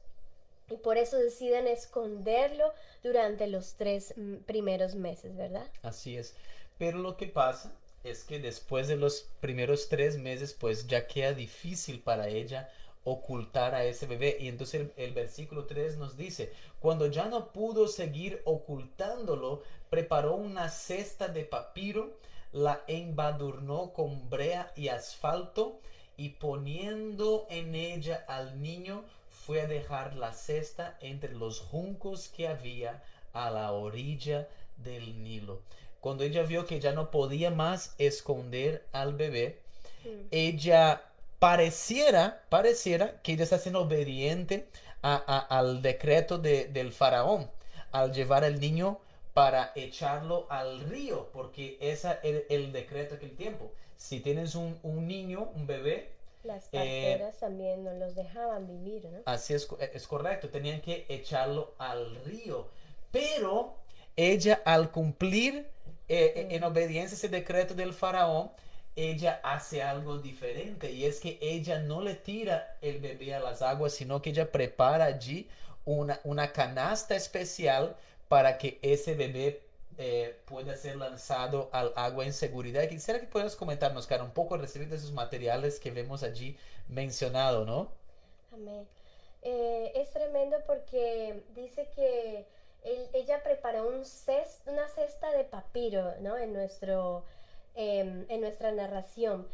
Y 0.69 0.77
por 0.77 0.97
eso 0.97 1.17
deciden 1.17 1.67
esconderlo 1.67 2.73
durante 3.03 3.47
los 3.47 3.75
tres 3.75 4.13
mm, 4.17 4.37
primeros 4.45 4.95
meses, 4.95 5.35
¿verdad? 5.35 5.67
Así 5.83 6.17
es. 6.17 6.35
Pero 6.77 6.97
lo 6.97 7.17
que 7.17 7.27
pasa 7.27 7.71
es 8.03 8.23
que 8.23 8.39
después 8.39 8.87
de 8.87 8.97
los 8.97 9.27
primeros 9.39 9.89
tres 9.89 10.17
meses, 10.17 10.53
pues 10.53 10.87
ya 10.87 11.07
queda 11.07 11.33
difícil 11.33 12.01
para 12.01 12.27
ella 12.27 12.69
ocultar 13.05 13.75
a 13.75 13.85
ese 13.85 14.07
bebé. 14.07 14.37
Y 14.39 14.49
entonces 14.49 14.89
el, 14.97 15.13
versículo 15.13 15.65
3 15.65 15.97
nos 15.97 16.17
dice, 16.17 16.51
cuando 16.79 17.07
ya 17.07 17.25
no 17.25 17.53
pudo 17.53 17.87
seguir 17.87 18.41
ocultándolo, 18.45 19.63
preparó 19.89 20.35
una 20.35 20.69
cesta 20.69 21.27
de 21.29 21.45
papiro, 21.45 22.17
la 22.51 22.83
embadurnó 22.87 23.93
con 23.93 24.29
brea 24.29 24.71
y 24.75 24.89
asfalto 24.89 25.79
y 26.17 26.29
poniendo 26.29 27.45
en 27.49 27.75
ella 27.75 28.25
al 28.27 28.61
niño, 28.61 29.03
fue 29.45 29.61
a 29.61 29.67
dejar 29.67 30.15
la 30.15 30.33
cesta 30.33 30.97
entre 31.01 31.33
los 31.33 31.59
juncos 31.59 32.29
que 32.29 32.47
había 32.47 33.03
a 33.33 33.51
la 33.51 33.71
orilla 33.71 34.47
del 34.77 35.23
Nilo. 35.23 35.61
Cuando 36.01 36.23
ella 36.23 36.43
vio 36.43 36.65
que 36.65 36.79
ya 36.79 36.93
no 36.93 37.11
podía 37.11 37.51
más 37.51 37.95
esconder 37.97 38.85
al 38.91 39.13
bebé, 39.13 39.59
mm. 40.03 40.27
ella 40.31 41.03
pareciera, 41.39 42.43
pareciera 42.49 43.21
que 43.21 43.33
ella 43.33 43.43
está 43.43 43.59
siendo 43.59 43.81
obediente 43.81 44.67
al 45.01 45.83
decreto 45.83 46.39
del 46.39 46.91
faraón 46.91 47.47
al 47.91 48.11
llevar 48.11 48.43
al 48.43 48.59
niño 48.59 48.99
para 49.33 49.71
echarlo 49.75 50.47
al 50.49 50.81
río, 50.81 51.29
porque 51.31 51.77
ese 51.79 52.17
es 52.23 52.43
el, 52.49 52.71
decreto 52.71 53.15
aquel 53.15 53.35
tiempo. 53.35 53.71
Si 53.95 54.19
tienes 54.19 54.55
un, 54.55 54.79
niño, 55.07 55.49
un 55.55 55.67
bebé, 55.67 56.09
las 56.45 56.65
eh, 56.71 56.71
parteras 56.71 57.39
también 57.39 57.83
no 57.83 57.93
los 57.93 58.15
dejaban 58.15 58.67
vivir, 58.67 59.05
¿no? 59.05 59.19
Así 59.25 59.53
es, 59.53 59.67
es 59.93 60.07
correcto, 60.07 60.49
tenían 60.49 60.81
que 60.81 61.05
echarlo 61.09 61.73
al 61.77 62.15
río. 62.23 62.67
Pero 63.11 63.75
ella 64.15 64.61
al 64.65 64.91
cumplir 64.91 65.67
eh, 66.07 66.47
en 66.51 66.63
obediencia 66.63 67.15
a 67.15 67.17
ese 67.17 67.29
decreto 67.29 67.73
del 67.73 67.93
faraón, 67.93 68.51
ella 68.95 69.41
hace 69.43 69.81
algo 69.83 70.19
diferente 70.19 70.91
y 70.91 71.05
es 71.05 71.19
que 71.19 71.37
ella 71.41 71.79
no 71.79 72.01
le 72.01 72.15
tira 72.15 72.77
el 72.81 72.99
bebé 72.99 73.33
a 73.35 73.39
las 73.39 73.61
aguas, 73.61 73.93
sino 73.93 74.21
que 74.21 74.29
ella 74.29 74.51
prepara 74.51 75.05
allí 75.05 75.49
una, 75.83 76.19
una 76.23 76.51
canasta 76.53 77.15
especial 77.15 77.97
para 78.29 78.57
que 78.57 78.79
ese 78.81 79.13
bebé 79.15 79.61
eh, 79.97 80.37
ser 80.75 80.95
lanzado 80.97 81.69
al 81.71 81.93
agua 81.95 82.25
en 82.25 82.33
seguridad. 82.33 82.87
Quisiera 82.87 83.19
que 83.19 83.27
puedas 83.27 83.55
comentarnos, 83.55 84.07
cara, 84.07 84.23
un 84.23 84.31
poco 84.31 84.57
respecto 84.57 84.89
de 84.89 84.97
esos 84.97 85.11
materiales 85.11 85.79
que 85.79 85.91
vemos 85.91 86.23
allí 86.23 86.57
mencionado, 86.87 87.65
¿no? 87.65 87.91
Amén. 88.53 88.87
Eh, 89.41 89.91
es 89.95 90.11
tremendo 90.11 90.57
porque 90.65 91.43
dice 91.55 91.87
que 91.95 92.45
ella 93.13 93.41
preparó 93.43 93.87
un 93.87 94.03
una 94.65 94.87
cesta 94.89 95.31
de 95.31 95.43
papiro, 95.43 96.13
¿no? 96.21 96.37
En 96.37 96.53
nuestro 96.53 97.23
Em, 97.75 98.25
en 98.29 98.39
nuestra 98.39 98.71
narración. 98.71 99.47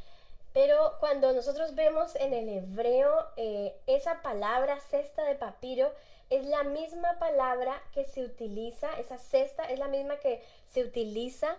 Pero 0.54 0.98
cuando 1.00 1.32
nosotros 1.34 1.76
vemos 1.76 2.16
en 2.16 2.34
el 2.34 2.50
hebreo 2.50 3.28
eh, 3.38 3.76
esa 3.88 4.22
palabra 4.22 4.80
cesta 4.80 5.24
de 5.24 5.36
papiro, 5.36 5.92
es 6.30 6.46
la 6.46 6.64
misma 6.64 7.20
palabra 7.20 7.82
que 7.94 8.06
se 8.06 8.24
utiliza, 8.24 8.90
esa 9.00 9.18
cesta 9.18 9.66
es 9.66 9.80
la 9.80 9.88
misma 9.88 10.18
que 10.18 10.42
se 10.74 10.84
utiliza 10.84 11.58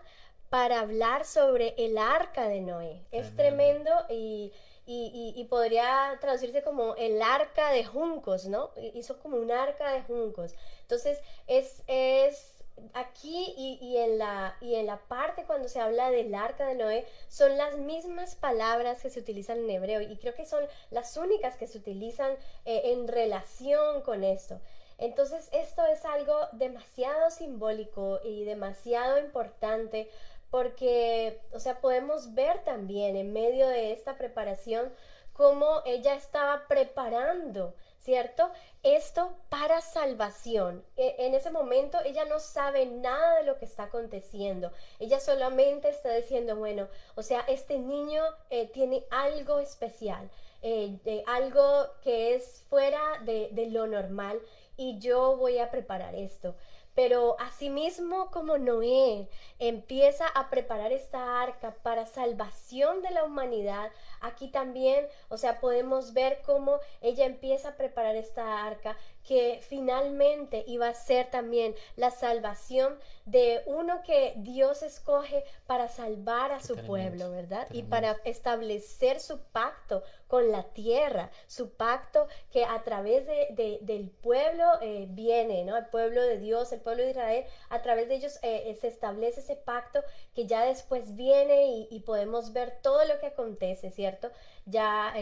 para 0.48 0.80
hablar 0.80 1.24
sobre 1.24 1.74
el 1.78 1.96
arca 1.96 2.48
de 2.48 2.60
Noé. 2.60 3.00
Es 3.10 3.34
tremendo 3.36 3.90
y, 4.10 4.52
y, 4.86 5.44
podría 5.48 6.18
traducirse 6.20 6.62
como 6.62 6.94
el 6.96 7.22
arca 7.22 7.70
de 7.70 7.84
juncos, 7.84 8.46
¿no? 8.46 8.70
Hizo 8.94 9.18
como 9.18 9.38
un 9.38 9.50
arca 9.50 9.92
de 9.92 10.02
juncos. 10.02 10.54
Entonces, 10.82 11.18
es, 11.46 11.82
es 11.86 12.51
aquí 12.94 13.54
y, 13.56 13.96
en 13.96 14.18
la, 14.18 14.56
y 14.60 14.74
en 14.74 14.86
la 14.86 14.98
parte 14.98 15.44
cuando 15.44 15.68
se 15.68 15.80
habla 15.80 16.10
del 16.10 16.34
arca 16.34 16.66
de 16.66 16.74
Noé 16.74 17.06
son 17.28 17.56
las 17.56 17.76
mismas 17.78 18.34
palabras 18.34 19.02
que 19.02 19.10
se 19.10 19.20
utilizan 19.20 19.58
en 19.58 19.70
hebreo 19.70 20.00
y 20.00 20.16
creo 20.16 20.34
que 20.34 20.46
son 20.46 20.64
las 20.90 21.16
únicas 21.16 21.56
que 21.56 21.66
se 21.66 21.78
utilizan 21.78 22.32
eh, 22.64 22.82
en 22.92 23.08
relación 23.08 24.02
con 24.02 24.24
esto. 24.24 24.60
Entonces 24.98 25.48
esto 25.52 25.84
es 25.86 26.04
algo 26.04 26.34
demasiado 26.52 27.30
simbólico 27.30 28.20
y 28.24 28.44
demasiado 28.44 29.18
importante 29.18 30.08
porque, 30.50 31.40
o 31.52 31.60
sea, 31.60 31.80
podemos 31.80 32.34
ver 32.34 32.62
también 32.62 33.16
en 33.16 33.32
medio 33.32 33.68
de 33.68 33.92
esta 33.92 34.16
preparación 34.16 34.92
cómo 35.32 35.82
ella 35.86 36.14
estaba 36.14 36.68
preparando 36.68 37.74
¿cierto? 38.02 38.50
Esto 38.82 39.36
para 39.48 39.80
salvación. 39.80 40.84
E, 40.96 41.14
en 41.26 41.34
ese 41.34 41.50
momento 41.52 41.98
ella 42.04 42.24
no 42.24 42.40
sabe 42.40 42.84
nada 42.86 43.36
de 43.36 43.44
lo 43.44 43.56
que 43.58 43.64
está 43.64 43.84
aconteciendo. 43.84 44.72
Ella 44.98 45.20
solamente 45.20 45.88
está 45.88 46.12
diciendo, 46.14 46.56
bueno, 46.56 46.88
o 47.14 47.22
sea, 47.22 47.40
este 47.42 47.78
niño 47.78 48.24
eh, 48.50 48.66
tiene 48.66 49.04
algo 49.10 49.60
especial, 49.60 50.28
eh, 50.62 50.98
algo 51.28 51.62
que 52.02 52.34
es 52.34 52.64
fuera 52.68 53.00
de, 53.24 53.50
de 53.52 53.66
lo 53.66 53.86
normal 53.86 54.40
y 54.76 54.98
yo 54.98 55.36
voy 55.36 55.58
a 55.58 55.70
preparar 55.70 56.16
esto. 56.16 56.56
Pero 56.94 57.36
asimismo 57.40 58.30
como 58.30 58.58
Noé 58.58 59.28
empieza 59.58 60.26
a 60.28 60.50
preparar 60.50 60.92
esta 60.92 61.40
arca 61.40 61.74
para 61.82 62.06
salvación 62.06 63.00
de 63.00 63.10
la 63.10 63.24
humanidad, 63.24 63.90
aquí 64.20 64.48
también, 64.48 65.06
o 65.28 65.38
sea, 65.38 65.60
podemos 65.60 66.12
ver 66.12 66.42
cómo 66.44 66.80
ella 67.00 67.24
empieza 67.24 67.70
a 67.70 67.76
preparar 67.76 68.16
esta 68.16 68.64
arca 68.64 68.96
que 69.26 69.60
finalmente 69.62 70.64
iba 70.66 70.88
a 70.88 70.94
ser 70.94 71.30
también 71.30 71.74
la 71.96 72.10
salvación 72.10 72.98
de 73.24 73.62
uno 73.66 74.02
que 74.02 74.34
Dios 74.38 74.82
escoge 74.82 75.44
para 75.66 75.88
salvar 75.88 76.50
a 76.50 76.60
su 76.60 76.76
pueblo, 76.76 77.30
¿verdad? 77.30 77.68
Y 77.70 77.84
para 77.84 78.16
establecer 78.24 79.20
su 79.20 79.40
pacto 79.40 80.02
con 80.26 80.50
la 80.50 80.64
tierra, 80.72 81.30
su 81.46 81.70
pacto 81.70 82.26
que 82.50 82.64
a 82.64 82.82
través 82.82 83.26
de, 83.26 83.78
del 83.82 84.10
pueblo 84.10 84.64
eh, 84.80 85.06
viene, 85.10 85.64
¿no? 85.64 85.76
El 85.76 85.86
pueblo 85.86 86.20
de 86.20 86.38
Dios, 86.38 86.72
el 86.72 86.80
pueblo 86.80 87.04
de 87.04 87.10
Israel, 87.10 87.44
a 87.68 87.82
través 87.82 88.08
de 88.08 88.16
ellos 88.16 88.36
eh, 88.42 88.64
eh, 88.66 88.78
se 88.80 88.88
establece 88.88 89.40
ese 89.40 89.56
pacto 89.56 90.00
que 90.34 90.46
ya 90.46 90.64
después 90.64 91.14
viene 91.14 91.66
y, 91.66 91.88
y, 91.90 92.00
podemos 92.00 92.52
ver 92.52 92.78
todo 92.82 93.04
lo 93.04 93.20
que 93.20 93.26
acontece, 93.26 93.90
¿cierto? 93.90 94.30
Ya 94.64 95.12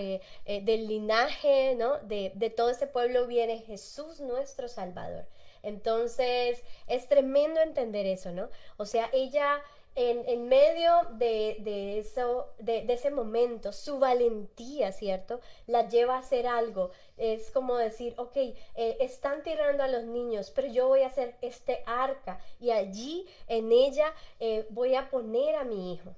del 0.46 0.86
linaje, 0.86 1.74
¿no? 1.74 1.98
De, 1.98 2.32
de 2.34 2.50
todo 2.50 2.70
ese 2.70 2.86
pueblo 2.86 3.26
viene 3.26 3.58
Jesús 3.58 3.89
nuestro 4.20 4.68
Salvador. 4.68 5.26
Entonces, 5.62 6.62
es 6.86 7.08
tremendo 7.08 7.60
entender 7.60 8.06
eso, 8.06 8.32
¿no? 8.32 8.48
O 8.76 8.86
sea, 8.86 9.10
ella 9.12 9.62
en, 9.94 10.48
medio 10.48 10.92
de, 11.12 11.98
eso, 11.98 12.48
de, 12.58 12.84
ese 12.88 13.10
momento, 13.10 13.72
su 13.72 13.98
valentía, 13.98 14.92
¿cierto? 14.92 15.40
La 15.66 15.88
lleva 15.88 16.16
a 16.16 16.20
hacer 16.20 16.46
algo. 16.46 16.90
Es 17.16 17.50
como 17.50 17.76
decir, 17.76 18.14
ok, 18.16 18.36
eh, 18.36 18.56
están 19.00 19.42
tirando 19.42 19.82
a 19.82 19.88
los 19.88 20.04
niños, 20.04 20.50
pero 20.50 20.68
yo 20.68 20.88
voy 20.88 21.02
a 21.02 21.08
hacer 21.08 21.36
este 21.42 21.82
arca 21.86 22.40
y 22.60 22.70
allí 22.70 23.26
en 23.48 23.72
ella 23.72 24.12
eh, 24.38 24.66
voy 24.70 24.94
a 24.94 25.10
poner 25.10 25.56
a 25.56 25.64
mi 25.64 25.92
hijo. 25.92 26.14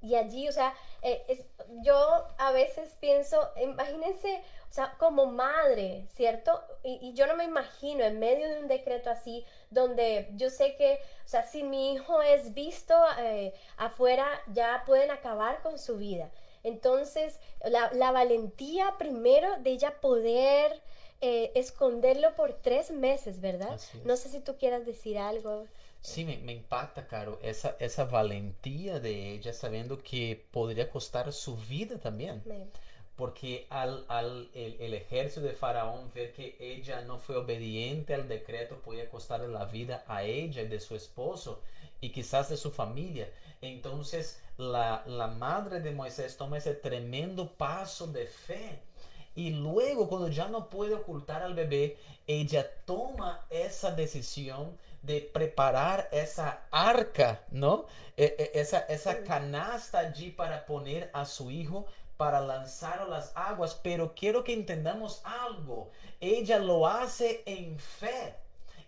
Y 0.00 0.14
allí, 0.14 0.48
o 0.48 0.52
sea, 0.52 0.72
eh, 1.02 1.44
yo 1.82 1.98
a 2.38 2.52
veces 2.52 2.96
pienso, 3.00 3.50
imagínense, 3.60 4.42
o 4.70 4.72
sea, 4.72 4.94
como 4.98 5.26
madre, 5.26 6.06
¿cierto? 6.14 6.60
Y, 6.84 7.12
yo 7.14 7.26
no 7.26 7.36
me 7.36 7.44
imagino 7.44 8.04
en 8.04 8.18
medio 8.18 8.48
de 8.48 8.60
un 8.60 8.68
decreto 8.68 9.10
así, 9.10 9.44
donde 9.70 10.28
yo 10.34 10.50
sé 10.50 10.76
que, 10.76 11.00
o 11.24 11.28
sea, 11.28 11.42
si 11.42 11.62
mi 11.62 11.94
hijo 11.94 12.20
es 12.20 12.52
visto 12.52 12.94
eh, 13.18 13.54
afuera, 13.78 14.26
ya 14.52 14.82
pueden 14.86 15.10
acabar 15.10 15.62
con 15.62 15.78
su 15.78 15.96
vida. 15.96 16.30
Entonces, 16.64 17.38
la, 17.64 18.12
valentía 18.12 18.94
primero 18.98 19.56
de 19.60 19.70
ella 19.70 20.00
poder 20.00 20.82
eh, 21.20 21.50
esconderlo 21.54 22.34
por 22.34 22.52
tres 22.52 22.90
meses, 22.90 23.40
¿verdad? 23.40 23.80
No 24.04 24.16
sé 24.16 24.28
si 24.28 24.40
tú 24.40 24.56
quieras 24.58 24.84
decir 24.84 25.18
algo. 25.18 25.66
Sí, 26.00 26.24
me, 26.24 26.36
me, 26.38 26.52
impacta, 26.52 27.06
Caro, 27.06 27.38
esa, 27.42 27.76
esa 27.80 28.04
valentía 28.04 29.00
de 29.00 29.32
ella 29.32 29.52
sabiendo 29.52 29.98
que 29.98 30.44
podría 30.50 30.90
costar 30.90 31.32
su 31.32 31.56
vida 31.56 31.98
también. 31.98 32.42
Porque 33.18 33.66
al, 33.68 34.06
al 34.08 34.48
el, 34.54 34.76
el, 34.80 34.94
ejército 34.94 35.42
de 35.42 35.52
Faraón 35.52 36.10
ver 36.14 36.32
que 36.32 36.56
ella 36.60 37.02
no 37.02 37.18
fue 37.18 37.36
obediente 37.36 38.14
al 38.14 38.28
decreto, 38.28 38.76
podía 38.76 39.10
costarle 39.10 39.48
la 39.48 39.66
vida 39.66 40.04
a 40.06 40.22
ella 40.22 40.62
y 40.62 40.68
de 40.68 40.80
su 40.80 40.94
esposo 40.94 41.60
y 42.00 42.10
quizás 42.10 42.48
de 42.48 42.56
su 42.56 42.70
familia. 42.70 43.28
Entonces 43.60 44.40
la, 44.56 45.02
la 45.06 45.26
madre 45.26 45.80
de 45.80 45.90
Moisés 45.90 46.36
toma 46.36 46.58
ese 46.58 46.74
tremendo 46.74 47.48
paso 47.52 48.06
de 48.06 48.26
fe 48.26 48.80
Y 49.34 49.50
luego, 49.50 50.08
cuando 50.08 50.28
ya 50.28 50.48
no 50.48 50.68
puede 50.68 50.94
ocultar 50.94 51.42
al 51.42 51.54
bebé, 51.54 51.96
ella 52.26 52.68
toma 52.84 53.46
esa 53.50 53.92
decisión 53.92 54.76
de 55.02 55.20
preparar 55.20 56.08
esa 56.12 56.62
arca, 56.72 57.42
¿no? 57.52 57.86
E, 58.16 58.34
e, 58.38 58.60
esa, 58.60 58.80
esa 58.80 59.22
canasta 59.22 60.00
allí 60.00 60.30
para 60.30 60.66
poner 60.66 61.08
a 61.12 61.24
su 61.24 61.50
hijo 61.52 61.86
para 62.18 62.40
lanzar 62.40 63.00
a 63.00 63.06
las 63.06 63.32
aguas, 63.36 63.78
pero 63.80 64.12
quiero 64.14 64.44
que 64.44 64.52
entendamos 64.52 65.22
algo. 65.24 65.88
Ella 66.20 66.58
lo 66.58 66.86
hace 66.86 67.42
en 67.46 67.78
fe 67.78 68.34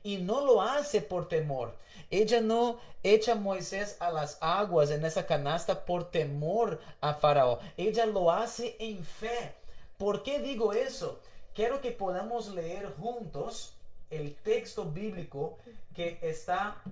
y 0.03 0.19
no 0.19 0.45
lo 0.45 0.61
hace 0.61 1.01
por 1.01 1.29
temor. 1.29 1.73
Ella 2.11 2.41
no 2.41 2.79
echa 3.05 3.33
a 3.33 3.37
Moisés 3.37 3.97
a 4.01 4.11
las 4.11 4.37
aguas 4.41 4.91
en 4.91 5.05
esa 5.05 5.27
canasta 5.27 5.85
por 5.85 6.11
temor 6.11 6.81
a 7.01 7.15
Faraón. 7.15 7.61
Ella 7.77 8.05
lo 8.05 8.33
hace 8.33 8.77
en 8.81 9.05
fe. 9.05 9.55
¿Por 9.97 10.25
qué 10.25 10.41
digo 10.41 10.73
eso? 10.73 11.21
Quiero 11.55 11.81
que 11.81 11.93
podamos 11.93 12.49
leer 12.49 12.93
juntos 12.99 13.75
el 14.11 14.35
texto 14.35 14.87
bíblico 14.87 15.57
que 15.95 16.19
está 16.21 16.83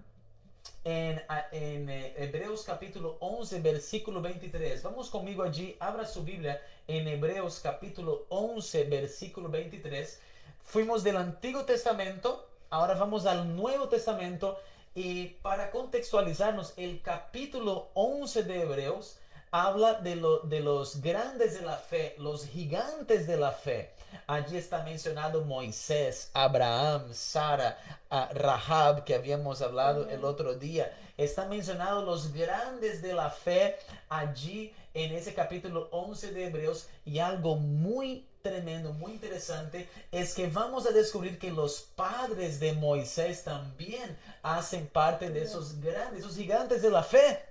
en, 0.85 1.23
en, 1.53 1.89
eh, 1.89 2.15
Hebreos 2.17 2.65
capítulo 2.65 3.17
11, 3.21 3.61
versículo 3.61 4.21
23. 4.21 4.83
Vamos 4.83 5.11
conmigo 5.11 5.43
allí, 5.43 5.77
abra 5.81 6.07
su 6.07 6.25
Biblia 6.25 6.63
en 6.87 7.09
Hebreos 7.09 7.61
capítulo 7.63 8.27
11, 8.29 8.85
versículo 8.85 9.49
23. 9.49 10.21
Fuimos 10.63 11.05
del 11.05 11.17
Antiguo 11.17 11.65
Testamento, 11.65 12.49
ahora 12.71 12.95
vamos 12.95 13.27
al 13.27 13.57
Nuevo 13.57 13.89
Testamento 13.89 14.59
y 14.95 15.27
para 15.43 15.71
contextualizarnos, 15.71 16.75
el 16.77 17.03
capítulo 17.03 17.89
11 17.95 18.43
de 18.43 18.63
Hebreos 18.63 19.19
habla 19.51 19.95
de, 19.95 20.17
lo, 20.17 20.41
de 20.41 20.61
los 20.61 21.01
grandes 21.01 21.55
de 21.59 21.65
la 21.65 21.77
fe, 21.77 22.15
los 22.19 22.47
gigantes 22.47 23.27
de 23.27 23.37
la 23.37 23.53
fe. 23.53 23.91
Allí 24.27 24.57
está 24.57 24.83
mencionado 24.83 25.45
Moisés, 25.45 26.31
Abraham, 26.35 27.13
Sara, 27.13 27.79
Rahab, 28.11 29.05
que 29.05 29.15
habíamos 29.15 29.63
hablado 29.63 30.09
el 30.09 30.25
otro 30.25 30.55
día. 30.55 30.93
Están 31.17 31.49
mencionados 31.51 32.05
los 32.05 32.33
grandes 32.33 33.03
de 33.03 33.13
la 33.13 33.31
fe 33.31 33.77
allí 34.09 34.73
en 34.95 35.13
ese 35.13 35.35
capítulo 35.35 35.89
11 35.93 36.33
de 36.33 36.47
Hebreos. 36.47 36.89
Y 37.05 37.19
algo 37.19 37.57
muy 37.57 38.27
tremendo, 38.43 38.93
muy 38.93 39.13
interesante, 39.13 39.89
es 40.13 40.35
que 40.35 40.47
vamos 40.47 40.87
a 40.87 40.91
descubrir 40.91 41.39
que 41.39 41.51
los 41.51 41.81
padres 41.81 42.61
de 42.61 42.73
Moisés 42.73 43.45
también 43.45 44.17
hacen 44.43 44.87
parte 44.87 45.31
de 45.31 45.43
esos 45.43 45.81
grandes, 45.81 46.21
esos 46.21 46.37
gigantes 46.37 46.83
de 46.83 46.91
la 46.91 47.03
fe. 47.03 47.43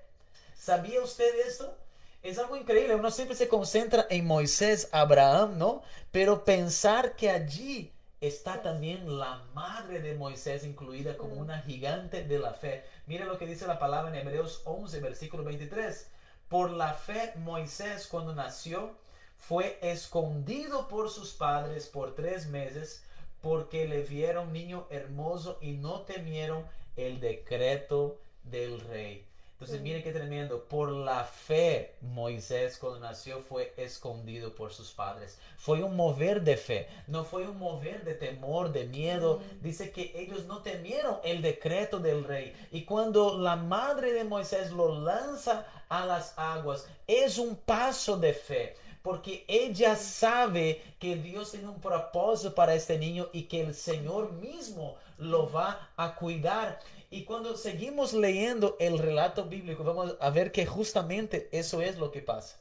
¿Sabía 0.57 1.01
usted 1.01 1.47
esto? 1.47 1.75
Es 2.27 2.37
algo 2.39 2.57
increíble, 2.57 2.93
uno 2.93 3.09
siempre 3.09 3.37
se 3.37 3.47
concentra 3.47 4.05
en 4.09 4.27
Moisés, 4.27 4.89
Abraham, 4.91 5.57
¿no? 5.57 5.81
Pero 6.11 6.43
pensar 6.43 7.15
que 7.15 7.29
allí 7.29 7.93
está 8.19 8.61
también 8.61 9.17
la 9.17 9.45
madre 9.53 10.01
de 10.01 10.13
Moisés 10.13 10.65
incluida 10.65 11.15
como 11.15 11.35
mm. 11.35 11.37
una 11.37 11.61
gigante 11.61 12.25
de 12.25 12.37
la 12.37 12.51
fe. 12.51 12.83
Mire 13.05 13.23
lo 13.23 13.37
que 13.37 13.45
dice 13.45 13.65
la 13.65 13.79
palabra 13.79 14.11
en 14.11 14.27
Hebreos 14.27 14.61
11, 14.65 14.99
versículo 14.99 15.45
23. 15.45 16.11
Por 16.49 16.71
la 16.71 16.95
fe 16.95 17.31
Moisés 17.37 18.07
cuando 18.07 18.35
nació 18.35 18.91
fue 19.37 19.79
escondido 19.81 20.89
por 20.89 21.09
sus 21.09 21.31
padres 21.31 21.87
por 21.87 22.13
tres 22.13 22.47
meses 22.47 23.05
porque 23.39 23.87
le 23.87 24.01
vieron 24.01 24.51
niño 24.51 24.85
hermoso 24.89 25.59
y 25.61 25.77
no 25.77 26.01
temieron 26.01 26.65
el 26.97 27.21
decreto 27.21 28.19
del 28.43 28.81
rey. 28.81 29.26
Entonces, 29.59 29.81
mire 29.81 30.03
qué 30.03 30.11
tremendo. 30.11 30.65
Por 30.65 30.91
la 30.91 31.23
fe, 31.23 31.95
Moisés 32.01 32.77
cuando 32.77 32.99
nació 32.99 33.39
fue 33.39 33.73
escondido 33.75 34.53
por 34.53 34.71
sus 34.71 34.91
padres. 34.91 35.39
Fue 35.57 35.81
un 35.81 35.95
mover 35.95 36.43
de 36.43 36.57
fe, 36.57 36.87
no 37.07 37.25
fue 37.25 37.47
un 37.47 37.57
mover 37.57 38.03
de 38.03 38.13
temor, 38.13 38.71
de 38.71 38.85
miedo. 38.85 39.41
Dice 39.61 39.91
que 39.91 40.11
ellos 40.13 40.45
no 40.45 40.61
temieron 40.61 41.17
el 41.23 41.41
decreto 41.41 41.97
del 41.97 42.23
rey. 42.23 42.53
Y 42.71 42.83
cuando 42.85 43.39
la 43.39 43.55
madre 43.55 44.13
de 44.13 44.23
Moisés 44.23 44.69
lo 44.69 45.01
lanza 45.01 45.65
a 45.89 46.05
las 46.05 46.37
aguas, 46.37 46.87
es 47.07 47.39
un 47.39 47.55
paso 47.55 48.15
de 48.15 48.33
fe 48.33 48.75
porque 49.01 49.45
ella 49.47 49.95
sabe 49.95 50.83
que 50.99 51.15
Dios 51.15 51.51
tiene 51.51 51.69
un 51.69 51.79
propósito 51.79 52.53
para 52.53 52.75
este 52.75 52.99
niño 52.99 53.29
y 53.31 53.43
que 53.43 53.61
el 53.61 53.73
Señor 53.73 54.33
mismo 54.33 54.97
lo 55.17 55.51
va 55.51 55.91
a 55.95 56.15
cuidar. 56.15 56.79
Y 57.09 57.23
cuando 57.23 57.55
seguimos 57.55 58.13
leyendo 58.13 58.75
el 58.79 58.99
relato 58.99 59.45
bíblico, 59.45 59.83
vamos 59.83 60.15
a 60.19 60.29
ver 60.29 60.51
que 60.51 60.65
justamente 60.65 61.49
eso 61.51 61.81
es 61.81 61.97
lo 61.97 62.11
que 62.11 62.21
pasa. 62.21 62.57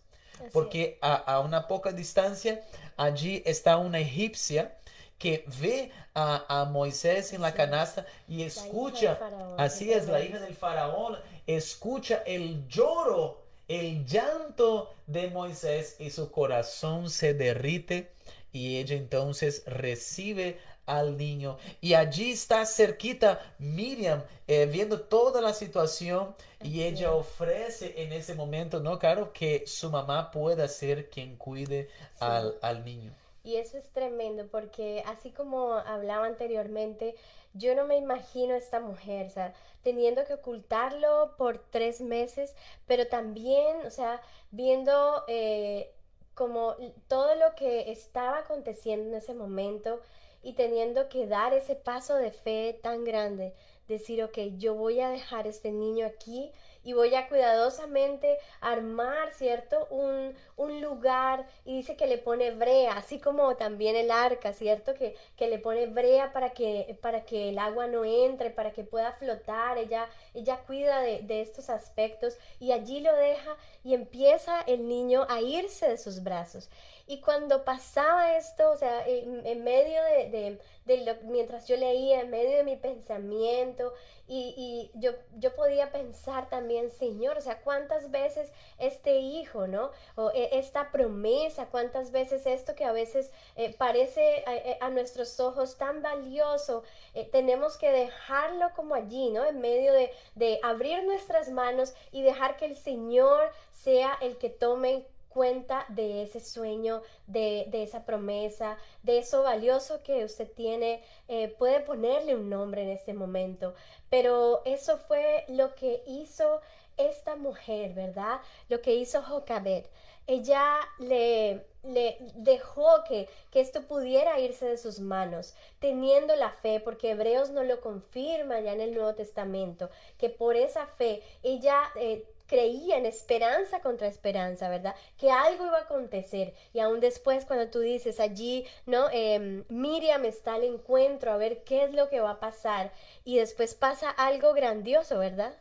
Porque 0.53 0.99
a, 1.01 1.41
una 1.41 1.67
poca 1.67 1.93
distancia, 1.93 2.63
allí 2.97 3.43
está 3.47 3.79
una 3.79 3.99
egipcia 3.99 4.77
que 5.19 5.45
ve 5.61 5.91
a, 6.15 6.69
Moisés 6.71 7.33
en 7.33 7.41
la 7.41 7.55
canasta 7.55 8.07
y 8.29 8.43
escucha, 8.43 9.19
así 9.57 9.93
es, 9.93 10.09
la 10.09 10.23
hija 10.23 10.39
del 10.39 10.55
faraón, 10.55 11.17
escucha 11.47 12.23
el 12.27 12.69
lloro, 12.69 13.43
el 13.67 14.05
llanto 14.07 14.95
de 15.07 15.29
Moisés 15.31 15.97
y 15.99 16.11
su 16.11 16.31
corazón 16.31 17.11
se 17.11 17.35
derrite 17.35 18.13
y 18.53 18.79
ella 18.79 18.97
entonces 18.97 19.65
recibe 19.67 20.59
al 20.87 21.17
niño. 21.17 21.59
Y 21.81 21.95
allí 21.95 22.33
está 22.33 22.65
cerquita 22.67 23.41
Miriam 23.59 24.23
eh, 24.47 24.67
viendo 24.67 25.01
toda 25.01 25.41
la 25.41 25.53
situación 25.53 26.35
y 26.63 26.83
ella 26.83 27.13
ofrece 27.13 28.03
en 28.03 28.13
ese 28.13 28.35
momento, 28.35 28.81
¿no? 28.81 28.99
Claro, 28.99 29.33
que 29.33 29.65
su 29.67 29.91
mamá 29.91 30.31
pueda 30.31 30.69
ser 30.69 31.11
quien 31.11 31.37
cuide 31.37 31.89
al, 32.21 32.57
al 32.63 32.85
niño. 32.85 33.13
Y 33.45 33.57
eso 33.57 33.79
es 33.79 33.89
tremendo 33.91 34.47
porque 34.49 35.03
así 35.07 35.31
como 35.31 35.75
hablaba 35.75 36.27
anteriormente, 36.27 37.15
yo 37.55 37.75
no 37.75 37.87
me 37.87 37.97
imagino 37.97 38.55
a 38.55 38.59
esta 38.59 38.81
mujer, 38.81 39.27
o 39.27 39.31
sea, 39.31 39.55
teniendo 39.83 40.25
que 40.25 40.35
ocultarlo 40.35 41.35
por 41.39 41.59
tres 41.59 42.01
meses, 42.01 42.55
pero 42.87 43.07
también, 43.07 43.87
o 43.87 43.91
sea, 43.91 44.21
viendo 44.51 45.25
eh, 45.29 45.93
como 46.35 46.75
todo 47.09 47.37
lo 47.37 47.55
que 47.55 47.91
estaba 47.93 48.39
aconteciendo 48.39 49.09
en 49.11 49.15
ese 49.15 49.33
momento, 49.33 50.01
y 50.47 50.53
teniendo 50.53 51.09
que 51.09 51.27
dar 51.27 51.53
ese 51.55 51.75
paso 51.75 52.15
de 52.15 52.31
fe 52.31 52.79
tan 52.81 53.03
grande, 53.03 53.53
decir, 53.89 54.23
ok, 54.23 54.39
yo 54.57 54.75
voy 54.75 55.01
a 55.01 55.09
dejar 55.09 55.49
este 55.49 55.73
niño 55.73 56.07
aquí 56.07 56.53
y 56.87 56.93
voy 56.93 57.13
a 57.17 57.29
cuidadosamente 57.29 58.39
armar, 58.61 59.33
¿cierto? 59.33 59.89
Un, 59.91 60.37
lugar 60.81 61.47
y 61.65 61.77
dice 61.79 61.97
que 61.97 62.07
le 62.07 62.19
pone 62.19 62.53
brea, 62.53 62.93
así 62.93 63.19
como 63.19 63.57
también 63.57 63.97
el 63.97 64.11
arca, 64.11 64.53
¿cierto? 64.53 64.95
Que, 64.95 65.17
que 65.37 65.49
le 65.49 65.59
pone 65.59 65.87
brea 65.87 66.33
para 66.33 66.51
que, 66.51 66.97
para 67.03 67.25
que 67.25 67.49
el 67.49 67.59
agua 67.59 67.89
no 67.89 68.05
entre, 68.05 68.51
para 68.51 68.73
que 68.73 68.85
pueda 68.85 69.13
flotar, 69.13 69.79
ella, 69.79 70.09
ella 70.35 70.59
cuida 70.67 71.01
de, 71.01 71.23
de 71.23 71.41
estos 71.41 71.71
aspectos 71.71 72.39
y 72.61 72.71
allí 72.71 73.01
lo 73.01 73.15
deja 73.17 73.57
y 73.83 73.95
empieza 73.95 74.61
el 74.61 74.89
niño 74.89 75.27
a 75.29 75.41
irse 75.41 75.89
de 75.89 75.99
sus 75.99 76.23
brazos. 76.23 76.69
Y 77.09 77.21
cuando 77.21 77.65
pasaba 77.65 78.37
esto, 78.37 78.69
o 78.73 78.77
sea, 78.77 79.07
en, 79.07 79.63
medio 79.63 80.03
de, 80.03 80.59
de, 80.85 81.19
mientras 81.23 81.69
yo 81.69 81.77
leía, 81.77 82.21
en 82.21 82.31
medio 82.31 82.57
de 82.57 82.65
mi 82.65 82.75
pensamiento, 82.75 83.93
y, 84.29 84.91
yo, 84.95 85.13
yo 85.39 85.55
podía 85.55 85.93
pensar 85.93 86.49
también, 86.49 86.91
Señor, 86.91 87.39
o 87.39 87.41
sea, 87.41 87.61
cuántas 87.61 88.11
veces 88.11 88.51
este 88.79 89.19
hijo, 89.19 89.67
¿no? 89.69 89.91
O 90.17 90.31
e, 90.33 90.59
esta 90.59 90.91
promesa, 90.91 91.67
cuántas 91.67 92.11
veces 92.11 92.47
esto 92.47 92.75
que 92.75 92.85
a 92.85 92.93
veces 92.93 93.31
eh, 93.55 93.75
parece 93.77 94.45
eh, 94.47 94.79
a, 94.81 94.91
nuestros 94.91 95.39
ojos 95.39 95.77
tan 95.77 96.03
valioso, 96.03 96.83
eh, 97.15 97.29
tenemos 97.31 97.77
que 97.79 97.91
dejarlo 97.91 98.71
como 98.75 98.95
allí, 98.95 99.31
¿no? 99.31 99.45
En 99.45 99.61
medio 99.61 99.93
de, 99.93 100.11
de 100.35 100.59
abrir 100.63 101.05
nuestras 101.05 101.51
manos 101.51 101.95
y 102.11 102.23
dejar 102.23 102.57
que 102.57 102.67
el 102.67 102.77
Señor 102.77 103.51
sea 103.71 104.19
el 104.21 104.39
que 104.39 104.51
tome 104.51 105.07
cuenta 105.37 105.85
de 105.91 106.23
ese 106.23 106.41
sueño, 106.41 107.03
de, 107.27 107.69
esa 107.71 108.07
promesa, 108.07 108.79
de 109.03 109.19
eso 109.19 109.43
valioso 109.43 110.03
que 110.03 110.25
usted 110.25 110.51
tiene. 110.51 111.03
Eh, 111.29 111.55
puede 111.59 111.81
ponerle 111.81 112.35
un 112.35 112.49
nombre 112.49 112.85
en 112.85 112.89
este 112.89 113.13
momento, 113.13 113.75
pero 114.09 114.63
eso 114.65 114.97
fue 114.97 115.45
lo 115.49 115.75
que 115.75 116.03
hizo 116.07 116.63
esta 116.97 117.37
mujer, 117.37 117.93
¿verdad? 117.93 118.41
Lo 118.71 118.81
que 118.81 118.95
hizo 118.95 119.23
Jocabed. 119.23 119.85
Ella 120.27 120.81
le, 120.99 121.67
le 121.83 122.17
dejó 122.37 123.05
que, 123.07 123.29
que, 123.51 123.61
esto 123.61 123.83
pudiera 123.83 124.41
irse 124.41 124.65
de 124.65 124.79
sus 124.79 125.01
manos, 125.01 125.55
teniendo 125.81 126.35
la 126.35 126.51
fe, 126.51 126.81
porque 126.81 127.11
Hebreos 127.11 127.51
no 127.51 127.63
lo 127.63 127.83
confirma 127.83 128.59
ya 128.61 128.73
en 128.73 128.81
el 128.81 128.95
Nuevo 128.95 129.15
Testamento, 129.15 129.91
que 130.17 130.31
por 130.31 130.57
esa 130.57 130.87
fe 130.87 131.23
ella 131.43 131.83
eh, 131.97 132.25
creía 132.47 132.99
en 132.99 133.07
esperanza 133.07 133.81
contra 133.81 134.07
esperanza, 134.07 134.69
¿verdad? 134.69 134.95
Que 135.19 135.31
algo 135.31 135.67
iba 135.67 135.79
a 135.79 135.83
acontecer. 135.83 136.55
Y 136.73 136.81
aún 136.81 137.01
después, 137.01 137.45
cuando 137.45 137.69
tú 137.71 137.81
dices 137.81 138.21
allí, 138.21 138.67
¿no? 138.87 139.09
Em, 139.11 139.65
Miriam 139.69 140.25
está 140.25 140.55
al 140.55 140.65
encuentro 140.65 141.33
a 141.33 141.37
ver 141.37 141.65
qué 141.65 141.85
es 141.85 141.93
lo 141.93 142.09
que 142.09 142.21
va 142.21 142.33
a 142.33 142.41
pasar. 142.41 142.93
Y 143.25 143.39
después 143.39 143.75
pasa 143.75 144.11
algo 144.11 144.53
grandioso, 144.55 145.19
¿verdad? 145.19 145.57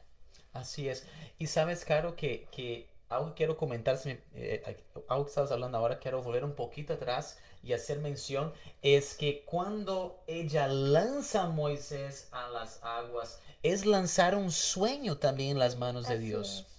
Así 0.54 0.88
es. 0.89 1.06
Y 1.38 1.48
sabes, 1.48 1.84
Caro, 1.86 2.15
que, 2.15 2.48
que 2.52 2.88
algo 3.10 3.34
quiero 3.36 3.58
comentar, 3.58 4.00
eh, 4.06 4.78
algo 5.08 5.26
que 5.26 5.30
estabas 5.30 5.52
hablando 5.52 5.78
ahora, 5.78 6.00
quiero 6.00 6.21
volver 6.21 6.43
un 6.43 6.56
poquito 6.56 6.93
atrás 6.93 7.38
y 7.63 7.74
hacer 7.74 8.00
mención 8.00 8.54
es 8.82 9.15
que 9.15 9.43
cuando 9.43 10.24
ella 10.28 10.67
lanza 10.67 11.43
a 11.43 11.50
Moisés 11.50 12.30
a 12.32 12.48
las 12.50 12.80
aguas, 12.84 13.39
es 13.63 13.86
lanzar 13.86 14.36
un 14.36 14.52
sueño 14.52 15.17
también 15.17 15.52
en 15.52 15.60
las 15.60 15.76
manos 15.76 16.08
de 16.08 16.19
Dios. 16.19 16.65
es, 16.67 16.74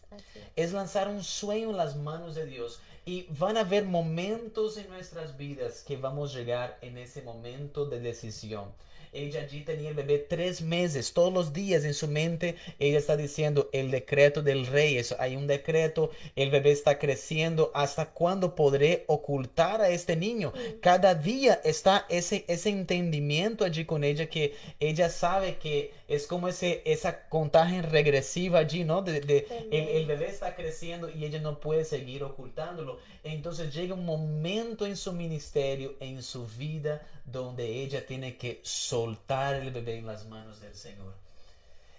es. 0.57 0.73
Lanzar 0.73 1.09
un 1.09 1.23
sueño 1.23 1.71
en 1.71 1.77
las 1.77 1.97
manos 1.97 2.35
de 2.35 2.47
Dios. 2.47 2.81
Y 3.05 3.27
van 3.39 3.57
a 3.57 3.61
haber 3.61 3.85
momentos 3.85 4.77
en 4.79 4.89
nuestras 4.89 5.37
vidas 5.37 5.85
que 5.87 5.97
vamos 5.97 6.35
a 6.35 6.39
llegar 6.39 6.79
en 6.83 6.99
ese 6.99 7.23
momento 7.23 7.87
de 7.87 8.01
decisión. 8.01 8.73
Ella 9.13 9.43
allí 9.43 9.61
tenía 9.63 9.89
el 9.91 9.95
bebé 9.95 10.19
tres 10.19 10.63
meses, 10.63 11.13
todos 11.13 11.33
los 11.33 11.53
días 11.53 11.85
en 11.85 11.95
su 11.95 12.09
mente. 12.09 12.57
Ella 12.79 12.99
está 12.99 13.17
diciendo 13.17 13.69
el 13.73 13.91
decreto 13.91 14.43
del 14.43 14.67
rey. 14.67 14.97
Eso, 14.99 15.17
hay 15.19 15.37
un 15.37 15.47
decreto, 15.47 16.11
el 16.37 16.51
bebé 16.51 16.73
está 16.73 16.99
creciendo. 16.99 17.71
¿Hasta 17.75 18.11
cuándo 18.11 18.55
podré 18.55 19.05
ocultar 19.07 19.81
a 19.81 19.89
este 19.89 20.17
niño? 20.17 20.53
Cada 20.81 21.15
día 21.15 21.61
está 21.65 22.07
ese, 22.09 22.45
ese 22.49 22.71
entendimiento 22.71 23.65
allí 23.65 23.85
con 23.85 24.05
ella 24.05 24.27
que 24.29 24.55
ella 24.81 25.09
sabe 25.09 25.57
que 25.59 25.93
es 26.09 26.27
como 26.27 26.49
ese, 26.49 26.83
esa 26.85 27.29
contaje 27.29 27.83
regresiva 27.83 28.61
allí, 28.61 28.85
¿no? 28.85 29.03
De, 29.03 29.21
de- 29.21 29.47
el, 29.71 29.89
el 29.89 30.07
bebé 30.07 30.29
está 30.29 30.55
creciendo 30.55 31.09
y 31.11 31.25
ella 31.25 31.41
no 31.41 31.59
puede 31.61 31.85
seguir 31.85 32.23
ocultándolo. 32.25 32.99
Entonces 33.25 33.75
llega 33.75 33.95
un 33.95 34.05
momento 34.05 34.87
en 34.87 34.97
su 34.97 35.13
ministerio, 35.13 35.95
en 36.01 36.23
su 36.23 36.47
vida, 36.47 37.07
donde 37.25 37.83
ella 37.83 38.07
tiene 38.07 38.37
que 38.37 38.61
soltar 38.97 39.57
el 39.57 39.71
bebé 39.73 39.99
en 39.99 40.07
las 40.07 40.25
manos 40.27 40.63
del 40.63 40.75
Señor. 40.75 41.13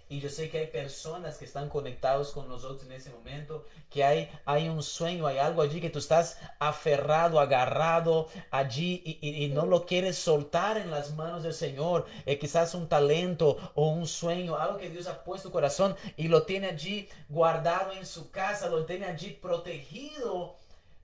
Y 0.09 0.19
yo 0.19 0.29
sé 0.29 0.49
que 0.49 0.57
hay 0.57 0.67
personas 0.67 1.37
que 1.37 1.45
están 1.45 1.69
conectados 1.69 2.31
con 2.31 2.47
nosotros 2.47 2.83
en 2.85 2.93
ese 2.93 3.11
momento, 3.11 3.65
que 3.91 4.03
hay, 4.03 4.31
hay 4.45 4.67
un 4.67 4.81
sueño, 4.81 5.27
hay 5.27 5.37
algo 5.37 5.61
allí 5.61 5.79
que 5.79 5.91
tú 5.91 5.99
estás 5.99 6.39
aferrado, 6.57 7.39
agarrado 7.39 8.29
allí 8.49 9.19
y, 9.21 9.47
no 9.49 9.67
lo 9.67 9.85
quieres 9.85 10.17
soltar 10.17 10.77
en 10.77 10.89
las 10.89 11.13
manos 11.13 11.43
del 11.43 11.53
Señor. 11.53 12.07
Eh, 12.25 12.39
quizás 12.39 12.73
un 12.73 12.87
talento 12.87 13.57
o 13.75 13.89
un 13.89 14.07
sueño, 14.07 14.55
algo 14.55 14.79
que 14.79 14.89
Dios 14.89 15.05
ha 15.05 15.23
puesto 15.23 15.49
en 15.49 15.51
tu 15.51 15.53
corazón 15.53 15.95
y 16.15 16.29
lo 16.29 16.43
tiene 16.43 16.67
allí 16.67 17.09
guardado 17.29 17.91
en 17.91 18.07
su 18.07 18.31
casa, 18.31 18.69
lo 18.69 18.85
tiene 18.85 19.05
allí 19.05 19.37
protegido. 19.39 20.55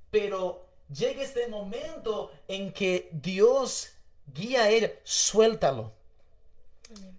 Pero 0.10 0.66
llega 0.92 1.22
este 1.22 1.48
momento 1.50 2.32
en 2.48 2.74
que 2.74 3.10
Dios 3.12 3.94
guía 4.34 4.64
a 4.64 4.70
ella, 4.70 4.92
suéltalo, 5.04 5.92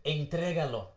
entrégalo. 0.02 0.92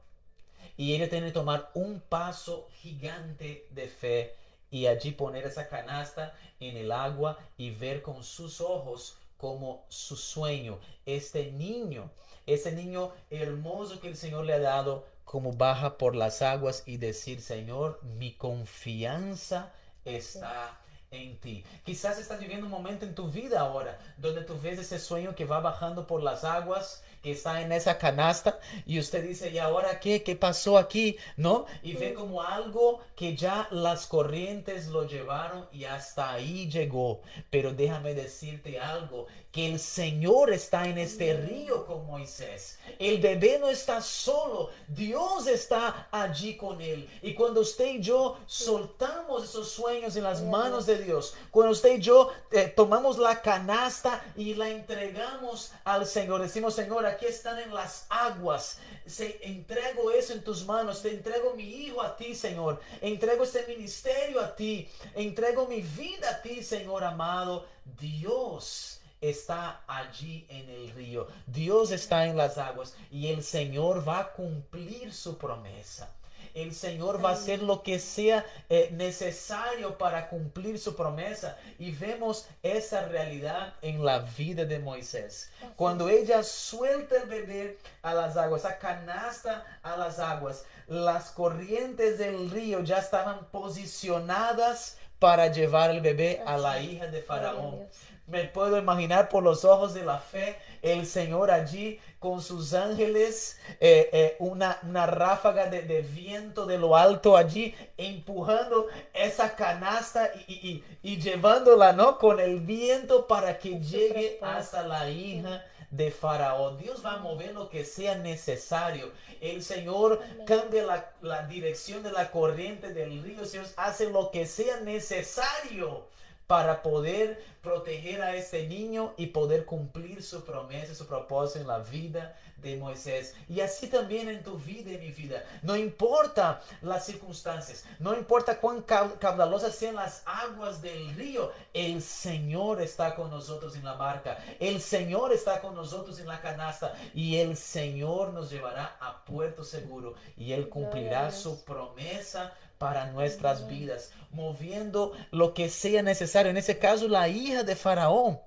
Y 0.75 0.93
ella 0.93 1.09
tiene 1.09 1.27
que 1.27 1.33
tomar 1.33 1.71
un 1.73 1.99
paso 1.99 2.67
gigante 2.81 3.65
de 3.71 3.87
fe 3.87 4.35
y 4.69 4.85
allí 4.85 5.11
poner 5.11 5.45
esa 5.45 5.67
canasta 5.69 6.35
en 6.59 6.77
el 6.77 6.91
agua 6.91 7.39
y 7.57 7.71
ver 7.71 8.01
con 8.01 8.23
sus 8.23 8.61
ojos 8.61 9.17
como 9.37 9.85
su 9.89 10.15
sueño, 10.15 10.79
este 11.05 11.51
niño, 11.51 12.09
ese 12.45 12.71
niño 12.71 13.11
hermoso 13.29 13.99
que 13.99 14.07
el 14.07 14.17
Señor 14.17 14.45
le 14.45 14.53
ha 14.53 14.59
dado, 14.59 15.05
como 15.25 15.51
baja 15.53 15.97
por 15.97 16.15
las 16.15 16.41
aguas 16.41 16.83
y 16.85 16.97
decir, 16.97 17.41
Señor, 17.41 17.99
mi 18.03 18.33
confianza 18.33 19.73
está 20.05 20.79
en 21.11 21.37
ti. 21.37 21.63
Quizás 21.85 22.19
estás 22.19 22.39
viviendo 22.39 22.65
un 22.65 22.71
momento 22.71 23.05
en 23.05 23.15
tu 23.15 23.29
vida 23.29 23.61
ahora 23.61 23.97
donde 24.17 24.41
tú 24.41 24.59
ves 24.61 24.79
ese 24.79 24.99
sueño 24.99 25.35
que 25.35 25.45
va 25.45 25.59
bajando 25.59 26.05
por 26.05 26.21
las 26.21 26.43
aguas, 26.43 27.03
que 27.21 27.31
está 27.31 27.61
en 27.61 27.71
esa 27.71 27.97
canasta 27.97 28.59
y 28.85 28.99
usted 28.99 29.23
dice, 29.27 29.49
¿y 29.49 29.57
ahora 29.57 29.99
qué? 29.99 30.23
¿Qué 30.23 30.35
pasó 30.35 30.77
aquí? 30.77 31.17
¿No? 31.35 31.65
Y 31.81 31.93
ve 31.93 32.13
como 32.13 32.41
algo 32.41 33.01
que 33.15 33.35
ya 33.35 33.67
las 33.71 34.07
corrientes 34.07 34.87
lo 34.87 35.07
llevaron 35.07 35.67
y 35.71 35.85
hasta 35.85 36.31
ahí 36.31 36.69
llegó. 36.69 37.21
Pero 37.49 37.73
déjame 37.73 38.13
decirte 38.13 38.79
algo, 38.79 39.27
que 39.51 39.67
el 39.67 39.79
Señor 39.79 40.51
está 40.51 40.87
en 40.87 40.97
este 40.97 41.33
río 41.33 41.85
con 41.85 42.05
Moisés. 42.05 42.77
El 42.99 43.19
bebé 43.19 43.57
no 43.59 43.69
está 43.69 44.01
solo, 44.01 44.69
Dios 44.87 45.47
está 45.47 46.07
allí 46.11 46.57
con 46.57 46.81
él. 46.81 47.09
Y 47.21 47.33
cuando 47.33 47.61
usted 47.61 47.85
y 47.85 48.01
yo 48.01 48.37
soltamos 48.45 49.45
esos 49.45 49.69
sueños 49.69 50.15
en 50.15 50.23
las 50.23 50.41
manos 50.41 50.85
de 50.85 51.01
Dios, 51.01 51.35
cuando 51.49 51.71
usted 51.71 51.97
y 51.97 52.01
yo 52.01 52.29
eh, 52.51 52.71
tomamos 52.75 53.17
la 53.17 53.41
canasta 53.41 54.23
y 54.35 54.53
la 54.53 54.69
entregamos 54.69 55.71
al 55.83 56.05
Señor, 56.05 56.41
decimos, 56.41 56.75
Señor, 56.75 57.05
aquí 57.05 57.25
están 57.25 57.59
en 57.59 57.73
las 57.73 58.05
aguas, 58.09 58.79
se, 59.05 59.39
entrego 59.41 60.11
eso 60.11 60.33
en 60.33 60.43
tus 60.43 60.65
manos, 60.65 61.01
te 61.01 61.09
entrego 61.09 61.55
mi 61.55 61.63
hijo 61.63 62.01
a 62.01 62.15
ti, 62.15 62.35
Señor, 62.35 62.81
entrego 63.01 63.43
este 63.43 63.65
ministerio 63.67 64.41
a 64.41 64.55
ti, 64.55 64.89
entrego 65.15 65.67
mi 65.67 65.81
vida 65.81 66.29
a 66.29 66.41
ti, 66.41 66.61
Señor 66.61 67.03
amado, 67.03 67.65
Dios 67.99 68.96
está 69.21 69.81
allí 69.87 70.45
en 70.49 70.69
el 70.69 70.91
río. 70.91 71.27
Dios 71.45 71.91
está 71.91 72.25
en 72.25 72.37
las 72.37 72.57
aguas 72.57 72.95
y 73.11 73.27
el 73.27 73.43
Señor 73.43 74.07
va 74.07 74.19
a 74.19 74.31
cumplir 74.33 75.13
su 75.13 75.37
promesa. 75.37 76.09
El 76.53 76.73
Señor 76.73 77.23
va 77.23 77.29
a 77.29 77.33
hacer 77.33 77.61
lo 77.61 77.83
que 77.83 77.99
sea 77.99 78.43
eh, 78.67 78.89
necesario 78.91 79.95
para 79.99 80.27
cumplir 80.27 80.79
su 80.79 80.95
promesa. 80.95 81.55
Y 81.77 81.91
vemos 81.91 82.47
esa 82.63 83.07
realidad 83.07 83.75
en 83.83 84.03
la 84.03 84.19
vida 84.19 84.65
de 84.65 84.79
Moisés. 84.79 85.51
Cuando 85.75 86.09
ella 86.09 86.41
suelta 86.41 87.15
el 87.17 87.29
bebé 87.29 87.77
a 88.01 88.15
las 88.15 88.37
aguas, 88.37 88.61
esa 88.61 88.79
canasta 88.79 89.79
a 89.83 89.97
las 89.97 90.17
aguas, 90.17 90.65
las 90.87 91.29
corrientes 91.29 92.17
del 92.17 92.49
río 92.49 92.83
ya 92.83 92.97
estaban 92.97 93.45
posicionadas 93.51 94.97
para 95.19 95.51
llevar 95.51 95.91
el 95.91 96.01
bebé 96.01 96.41
a 96.45 96.57
la 96.57 96.81
hija 96.81 97.05
de 97.05 97.21
Faraón. 97.21 97.87
Me 98.27 98.43
puedo 98.43 98.77
imaginar 98.77 99.29
por 99.29 99.41
los 99.41 99.63
ojos 99.63 99.93
de 99.93 100.03
la 100.03 100.19
fe 100.19 100.57
el 100.81 101.05
Señor 101.05 101.49
allí 101.49 101.99
con 102.19 102.41
sus 102.41 102.73
ángeles, 102.73 103.57
eh, 103.79 104.09
eh, 104.11 104.35
una, 104.39 104.79
una 104.83 105.05
ráfaga 105.05 105.67
de, 105.67 105.83
de 105.83 106.01
viento 106.01 106.65
de 106.65 106.77
lo 106.77 106.97
alto 106.97 107.37
allí, 107.37 107.73
empujando 107.95 108.87
esa 109.13 109.55
canasta 109.55 110.29
y, 110.47 110.53
y- 110.53 110.83
y- 111.03 111.13
y 111.13 111.21
llevándola, 111.21 111.93
¿no? 111.93 112.17
Con 112.17 112.39
el 112.41 112.59
viento 112.59 113.27
para 113.27 113.57
que 113.59 113.79
llegue 113.79 114.39
hasta 114.41 114.85
la 114.85 115.09
hija 115.09 115.63
de 115.89 116.11
Faraón. 116.11 116.77
Dios 116.77 117.05
va 117.05 117.13
a 117.13 117.17
mover 117.19 117.53
lo 117.53 117.69
que 117.69 117.85
sea 117.85 118.15
necesario. 118.15 119.09
El 119.39 119.63
Señor 119.63 120.19
cambia 120.45 120.83
la, 120.83 121.11
la 121.21 121.43
dirección 121.47 122.03
de 122.03 122.11
la 122.11 122.29
corriente 122.29 122.93
del 122.93 123.23
río. 123.23 123.39
El 123.41 123.47
Señor 123.47 123.67
hace 123.77 124.09
lo 124.09 124.31
que 124.31 124.45
sea 124.45 124.81
necesario 124.81 126.07
para 126.47 126.81
poder 126.81 127.43
proteger 127.61 128.21
a 128.21 128.35
este 128.35 128.67
niño 128.67 129.13
y 129.17 129.27
poder 129.27 129.65
cumplir 129.65 130.23
su 130.23 130.43
promesa, 130.45 130.95
su 130.95 131.05
propósito 131.05 131.59
en 131.59 131.67
la 131.67 131.79
vida 131.79 132.37
de 132.57 132.77
Moisés. 132.77 133.35
Y 133.49 133.59
así 133.59 133.87
también 133.87 134.29
en 134.29 134.41
tu 134.41 134.57
vida 134.57 134.91
y 134.93 134.97
mi 134.97 135.11
vida. 135.11 135.43
No 135.61 135.75
importa 135.75 136.61
las 136.81 137.05
circunstancias, 137.05 137.83
no 137.99 138.15
importa 138.15 138.59
cuán 138.61 138.85
cau- 138.85 139.17
caudalosas 139.19 139.75
sean 139.75 139.95
las 139.95 140.23
aguas 140.25 140.81
del 140.81 141.13
río, 141.15 141.51
el 141.73 142.01
Señor 142.01 142.81
está 142.81 143.13
con 143.13 143.29
nosotros 143.29 143.75
en 143.75 143.83
la 143.83 143.93
barca, 143.93 144.37
el 144.59 144.79
Señor 144.81 145.33
está 145.33 145.59
con 145.59 145.75
nosotros 145.75 146.19
en 146.19 146.27
la 146.27 146.39
canasta 146.41 146.93
y 147.13 147.35
el 147.37 147.57
Señor 147.57 148.33
nos 148.33 148.49
llevará 148.49 148.95
a 149.01 149.25
puerto 149.25 149.65
seguro 149.65 150.15
y 150.37 150.53
Él 150.53 150.69
cumplirá 150.69 151.31
su 151.31 151.63
promesa 151.65 152.53
para 152.77 153.11
nuestras 153.11 153.67
vidas, 153.67 154.11
moviendo 154.31 155.13
lo 155.31 155.53
que 155.53 155.69
sea 155.69 156.03
necesario. 156.03 156.49
En 156.49 156.57
ese 156.57 156.77
caso, 156.77 157.07
la 157.07 157.27
hija 157.27 157.63
de 157.63 157.75
Faraón. 157.75 158.39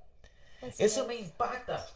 Así 0.62 0.84
Eso 0.84 1.02
es. 1.02 1.08
me 1.08 1.14
impacta. 1.16 1.86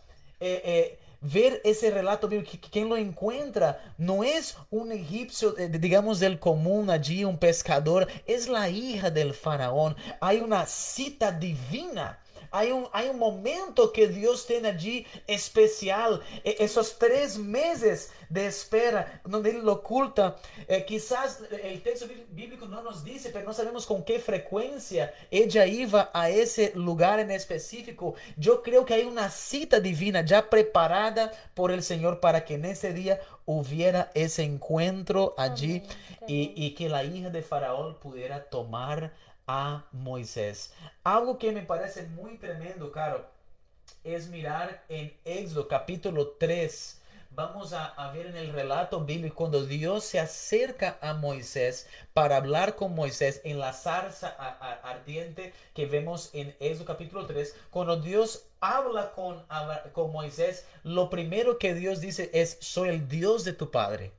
Eh, 0.41 0.63
eh, 0.65 0.99
ver 1.21 1.61
ese 1.65 1.91
relato 1.91 2.29
bíblico, 2.29 2.53
quien 2.71 2.89
lo 2.89 2.97
encuentra 2.97 3.95
no 3.97 4.25
es 4.25 4.57
un 4.71 4.93
egipcio, 4.93 5.57
eh, 5.59 5.69
digamos, 5.69 6.21
del 6.21 6.39
común 6.39 6.91
allí, 6.91 7.25
un 7.25 7.39
pescador, 7.39 8.09
es 8.27 8.49
la 8.49 8.69
hija 8.69 9.11
del 9.11 9.33
faraón. 9.33 9.97
Hay 10.21 10.41
una 10.41 10.67
cita 10.67 11.33
divina. 11.33 12.19
Hay 12.57 12.71
un, 12.71 12.87
hay 12.93 13.09
un 13.09 13.19
momento 13.19 13.93
que 13.93 14.07
Dios 14.07 14.47
tiene 14.47 14.69
allí 14.69 15.07
especial. 15.27 16.21
E- 16.45 16.57
esos 16.61 16.99
tres 16.99 17.37
meses 17.37 18.13
de 18.29 18.47
espera, 18.47 19.21
donde 19.25 19.51
Él 19.51 19.65
lo 19.65 19.73
oculta. 19.73 20.37
Eh, 20.69 20.85
quizás 20.87 21.41
el 21.63 21.83
texto 21.83 22.07
bí- 22.07 22.25
bíblico 22.31 22.67
no 22.67 22.81
nos 22.83 23.03
dice, 23.05 23.31
pero 23.31 23.45
no 23.45 23.53
sabemos 23.53 23.87
con 23.87 24.05
qué 24.05 24.19
frecuencia 24.21 25.13
ella 25.31 25.67
iba 25.67 26.11
a 26.15 26.31
ese 26.31 26.73
lugar 26.77 27.19
en 27.21 27.31
específico. 27.33 28.15
Yo 28.37 28.63
creo 28.63 28.85
que 28.85 28.95
hay 28.95 29.03
una 29.05 29.31
cita 29.31 29.81
divina 29.81 30.25
ya 30.25 30.49
preparada 30.49 31.33
por 31.55 31.73
el 31.73 31.83
Señor 31.83 32.21
para 32.21 32.45
que 32.45 32.55
en 32.55 32.65
ese 32.67 32.93
día 32.93 33.21
hubiera 33.47 34.11
ese 34.15 34.43
encuentro 34.43 35.35
allí 35.37 35.83
Amén. 36.23 36.25
y, 36.29 36.53
y 36.57 36.75
que 36.75 36.89
la 36.89 37.05
hija 37.05 37.31
de 37.31 37.43
Faraón 37.43 37.99
pudiera 38.01 38.45
tomar 38.45 39.13
a 39.47 39.85
Moisés. 39.93 40.73
Algo 41.03 41.39
que 41.39 41.53
me 41.53 41.63
parece 41.63 42.07
muy 42.09 42.37
tremendo, 42.39 42.91
Caro, 42.93 43.27
es 44.03 44.29
mirar 44.29 44.85
en 44.89 45.15
Éxodo 45.25 45.69
capítulo 45.69 46.29
3, 46.39 47.01
vamos 47.31 47.73
a, 47.73 48.11
ver 48.13 48.27
en 48.27 48.37
el 48.37 48.53
relato 48.53 49.05
bíblico 49.05 49.35
cuando 49.35 49.65
Dios 49.65 50.05
se 50.05 50.21
acerca 50.21 50.99
a 51.01 51.15
Moisés 51.15 51.89
para 52.13 52.37
hablar 52.37 52.77
con 52.77 52.95
Moisés 52.95 53.41
en 53.45 53.59
la 53.59 53.73
zarza 53.73 54.29
ardiente 54.83 55.53
que 55.75 55.87
vemos 55.87 56.31
en 56.33 56.55
Éxodo 56.61 56.87
capítulo 56.87 57.27
3, 57.27 57.57
cuando 57.71 57.97
Dios 57.97 58.47
habla 58.61 59.13
con, 59.13 59.45
con 59.93 60.13
Moisés, 60.13 60.67
lo 60.83 61.11
primero 61.11 61.59
que 61.59 61.75
Dios 61.75 62.01
dice 62.01 62.31
es, 62.33 62.57
soy 62.61 62.91
el 62.91 63.09
Dios 63.09 63.45
de 63.45 63.53
tu 63.53 63.71
padre. 63.71 64.13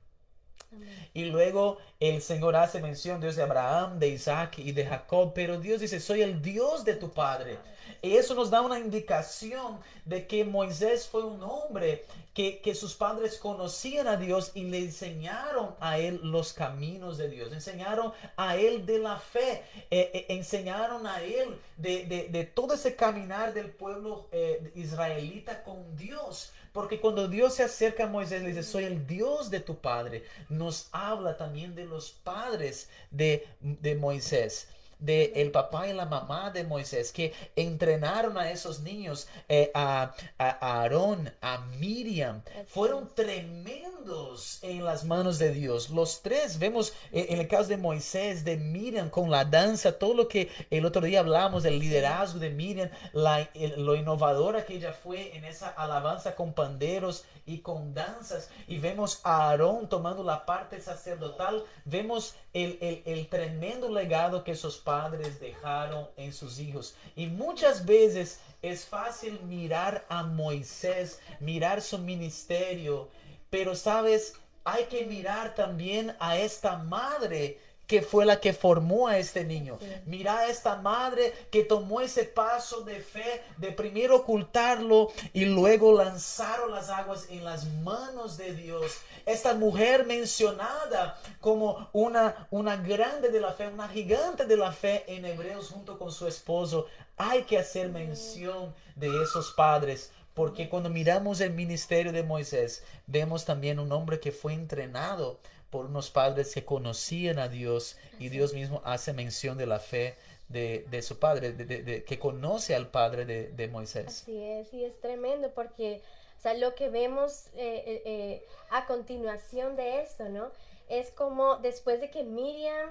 Y 1.14 1.26
luego 1.26 1.78
el 2.00 2.22
Señor 2.22 2.56
hace 2.56 2.82
mención, 2.82 3.22
Dios 3.22 3.36
de 3.36 3.44
Abraham, 3.44 4.00
de 4.00 4.10
Isaac 4.10 4.60
y 4.60 4.72
de 4.72 4.86
Jacob, 4.86 5.32
pero 5.34 5.60
Dios 5.60 5.80
dice, 5.80 6.00
soy 6.00 6.22
el 6.22 6.42
Dios 6.42 6.84
de 6.84 6.96
tu 6.96 7.12
padre. 7.12 7.58
Y 8.02 8.18
eso 8.18 8.36
nos 8.36 8.50
da 8.50 8.62
una 8.62 8.80
indicación 8.80 9.80
de 10.06 10.28
que 10.28 10.44
Moisés 10.44 11.08
fue 11.08 11.24
un 11.24 11.42
hombre 11.42 12.06
que, 12.36 12.76
sus 12.76 12.96
padres 12.96 13.38
conocían 13.38 14.08
a 14.08 14.18
Dios 14.18 14.52
y 14.56 14.66
le 14.66 14.80
enseñaron 14.80 15.74
a 15.80 15.98
él 15.98 16.20
los 16.22 16.52
caminos 16.52 17.18
de 17.18 17.30
Dios, 17.30 17.54
enseñaron 17.54 18.12
a 18.36 18.58
él 18.58 18.86
de 18.86 19.00
la 19.00 19.18
fe, 19.18 19.64
eh, 19.90 20.12
eh, 20.14 20.26
enseñaron 20.30 21.08
a 21.08 21.24
él 21.24 21.58
de, 21.78 22.52
todo 22.54 22.74
ese 22.74 22.96
caminar 22.98 23.54
del 23.54 23.72
pueblo 23.72 24.28
eh, 24.34 24.72
israelita 24.76 25.64
con 25.64 25.96
Dios. 25.96 26.52
Porque 26.76 27.00
cuando 27.00 27.30
Dios 27.30 27.54
se 27.54 27.64
acerca 27.64 28.04
a 28.04 28.08
Moisés, 28.08 28.42
le 28.42 28.50
dice, 28.50 28.62
soy 28.62 28.84
el 28.84 29.08
Dios 29.08 29.50
de 29.50 29.62
tu 29.62 29.78
padre. 29.78 30.26
Nos 30.50 30.90
habla 30.92 31.38
también 31.38 31.74
de 31.74 31.86
los 31.86 32.12
padres 32.12 32.90
de, 33.12 33.48
de 33.62 33.96
Moisés 33.96 34.68
de 35.00 35.34
el 35.36 35.52
papá 35.52 35.88
y 35.88 35.94
la 35.94 36.06
mamá 36.06 36.52
de 36.52 36.64
Moisés 36.64 37.12
que 37.12 37.34
entrenaron 37.56 38.38
a 38.38 38.52
esos 38.52 38.82
niños, 38.82 39.28
eh, 39.50 39.72
a, 39.74 40.14
a, 40.38 40.82
Aarón, 40.82 41.34
a 41.42 41.60
Miriam, 41.80 42.42
fueron 42.68 43.10
tremendos 43.14 44.60
en 44.62 44.84
las 44.84 45.04
manos 45.04 45.38
de 45.40 45.52
Dios. 45.52 45.90
Los 45.90 46.22
tres 46.22 46.60
vemos 46.60 46.94
eh, 47.12 47.28
en 47.30 47.40
el 47.40 47.48
caso 47.48 47.70
de 47.70 47.78
Moisés, 47.78 48.44
de 48.44 48.58
Miriam, 48.58 49.10
con 49.10 49.30
la 49.30 49.46
danza, 49.46 49.98
todo 49.98 50.14
lo 50.14 50.28
que 50.28 50.50
el 50.70 50.86
otro 50.86 51.02
día 51.02 51.20
hablamos 51.20 51.64
del 51.64 51.80
liderazgo 51.80 52.40
de 52.40 52.50
Miriam, 52.50 52.90
la, 53.14 53.50
lo 53.78 53.96
innovadora 53.96 54.66
que 54.66 54.76
ella 54.76 54.94
fue 54.94 55.36
en 55.36 55.46
esa 55.46 55.70
alabanza 55.70 56.36
con 56.36 56.54
panderos 56.54 57.26
y 57.46 57.60
con 57.60 57.94
danzas. 57.94 58.50
Y 58.68 58.80
vemos 58.80 59.20
a 59.24 59.50
Aarón 59.50 59.90
tomando 59.90 60.24
la 60.24 60.46
parte 60.46 60.82
sacerdotal, 60.82 61.64
vemos 61.86 62.36
el, 62.54 62.78
el, 62.82 63.04
el 63.06 63.28
tremendo 63.28 63.90
legado 63.90 64.44
que 64.44 64.52
esos 64.52 64.78
padres 64.86 65.40
dejaron 65.42 66.08
en 66.16 66.32
sus 66.32 66.60
hijos. 66.60 66.96
Y 67.18 67.28
muchas 67.28 67.86
veces 67.86 68.40
es 68.62 68.86
fácil 68.86 69.42
mirar 69.42 70.06
a 70.08 70.24
Moisés, 70.24 71.20
mirar 71.42 71.82
su 71.82 71.98
ministerio, 71.98 73.10
pero 73.50 73.76
sabes, 73.76 74.36
hay 74.64 74.86
que 74.86 75.06
mirar 75.06 75.54
también 75.56 76.16
a 76.20 76.38
esta 76.38 76.78
madre 76.78 77.60
que 77.88 78.02
fue 78.02 78.26
la 78.26 78.40
que 78.40 78.54
formó 78.54 79.08
a 79.08 79.18
este 79.18 79.44
niño. 79.44 79.78
Mira 80.06 80.40
a 80.40 80.48
esta 80.48 80.76
madre 80.78 81.34
que 81.52 81.64
tomó 81.64 82.02
ese 82.02 82.24
paso 82.24 82.82
de 82.82 83.00
fe 83.00 83.44
de 83.58 83.72
primero 83.72 84.18
ocultarlo 84.18 85.12
y 85.34 85.46
luego 85.46 85.94
lanzaron 85.94 86.72
las 86.72 86.90
aguas 86.90 87.28
en 87.30 87.44
las 87.44 87.66
manos 87.66 88.38
de 88.38 88.54
Dios. 88.54 88.98
Esta 89.26 89.54
mujer 89.54 90.06
mencionada 90.06 91.20
como 91.40 91.90
una, 91.94 92.48
una 92.52 92.78
grande 92.78 93.30
de 93.30 93.40
la 93.40 93.54
fe, 93.54 93.68
una 93.68 93.88
gigante 93.88 94.46
de 94.46 94.58
la 94.58 94.72
fe 94.72 95.04
en 95.08 95.26
Hebreos 95.26 95.70
junto 95.70 95.98
con 95.98 96.12
su 96.12 96.28
esposo. 96.28 96.88
Hay 97.18 97.44
que 97.44 97.58
hacer 97.58 97.90
mención 97.90 98.74
de 98.96 99.24
esos 99.24 99.52
padres 99.52 100.12
porque 100.36 100.68
cuando 100.68 100.90
miramos 100.90 101.40
el 101.40 101.54
ministerio 101.54 102.12
de 102.12 102.22
Moisés, 102.22 102.84
vemos 103.08 103.46
también 103.46 103.80
un 103.80 103.92
hombre 103.94 104.20
que 104.20 104.34
fue 104.34 104.54
entrenado 104.54 105.40
por 105.76 105.88
unos 105.88 106.10
padres 106.10 106.54
que 106.54 106.64
conocían 106.64 107.38
a 107.38 107.50
Dios 107.50 107.98
y 108.18 108.30
Dios 108.30 108.54
mismo 108.54 108.82
hace 108.86 109.12
mención 109.12 109.58
de 109.58 109.66
la 109.66 109.80
fe 109.80 110.16
de, 110.48 110.86
de 110.90 111.02
su 111.02 111.20
padre, 111.20 111.52
de, 111.52 112.06
que 112.06 112.18
conoce 112.18 112.76
al 112.76 112.88
padre 112.88 113.26
de, 113.26 113.68
Moisés. 113.68 114.08
Así 114.08 114.42
es, 114.42 114.74
y 114.74 114.86
es 114.86 115.02
tremendo 115.02 115.52
porque, 115.54 116.02
o 116.40 116.42
sea, 116.42 116.54
lo 116.54 116.76
que 116.76 116.88
vemos 116.88 117.48
eh, 117.56 117.84
eh, 117.86 118.02
eh, 118.06 118.46
a 118.70 118.86
continuación 118.86 119.76
de 119.76 120.02
esto, 120.02 120.30
¿no? 120.30 120.50
Es 120.88 121.12
como 121.12 121.58
después 121.58 122.00
de 122.00 122.10
que 122.10 122.24
Miriam 122.24 122.90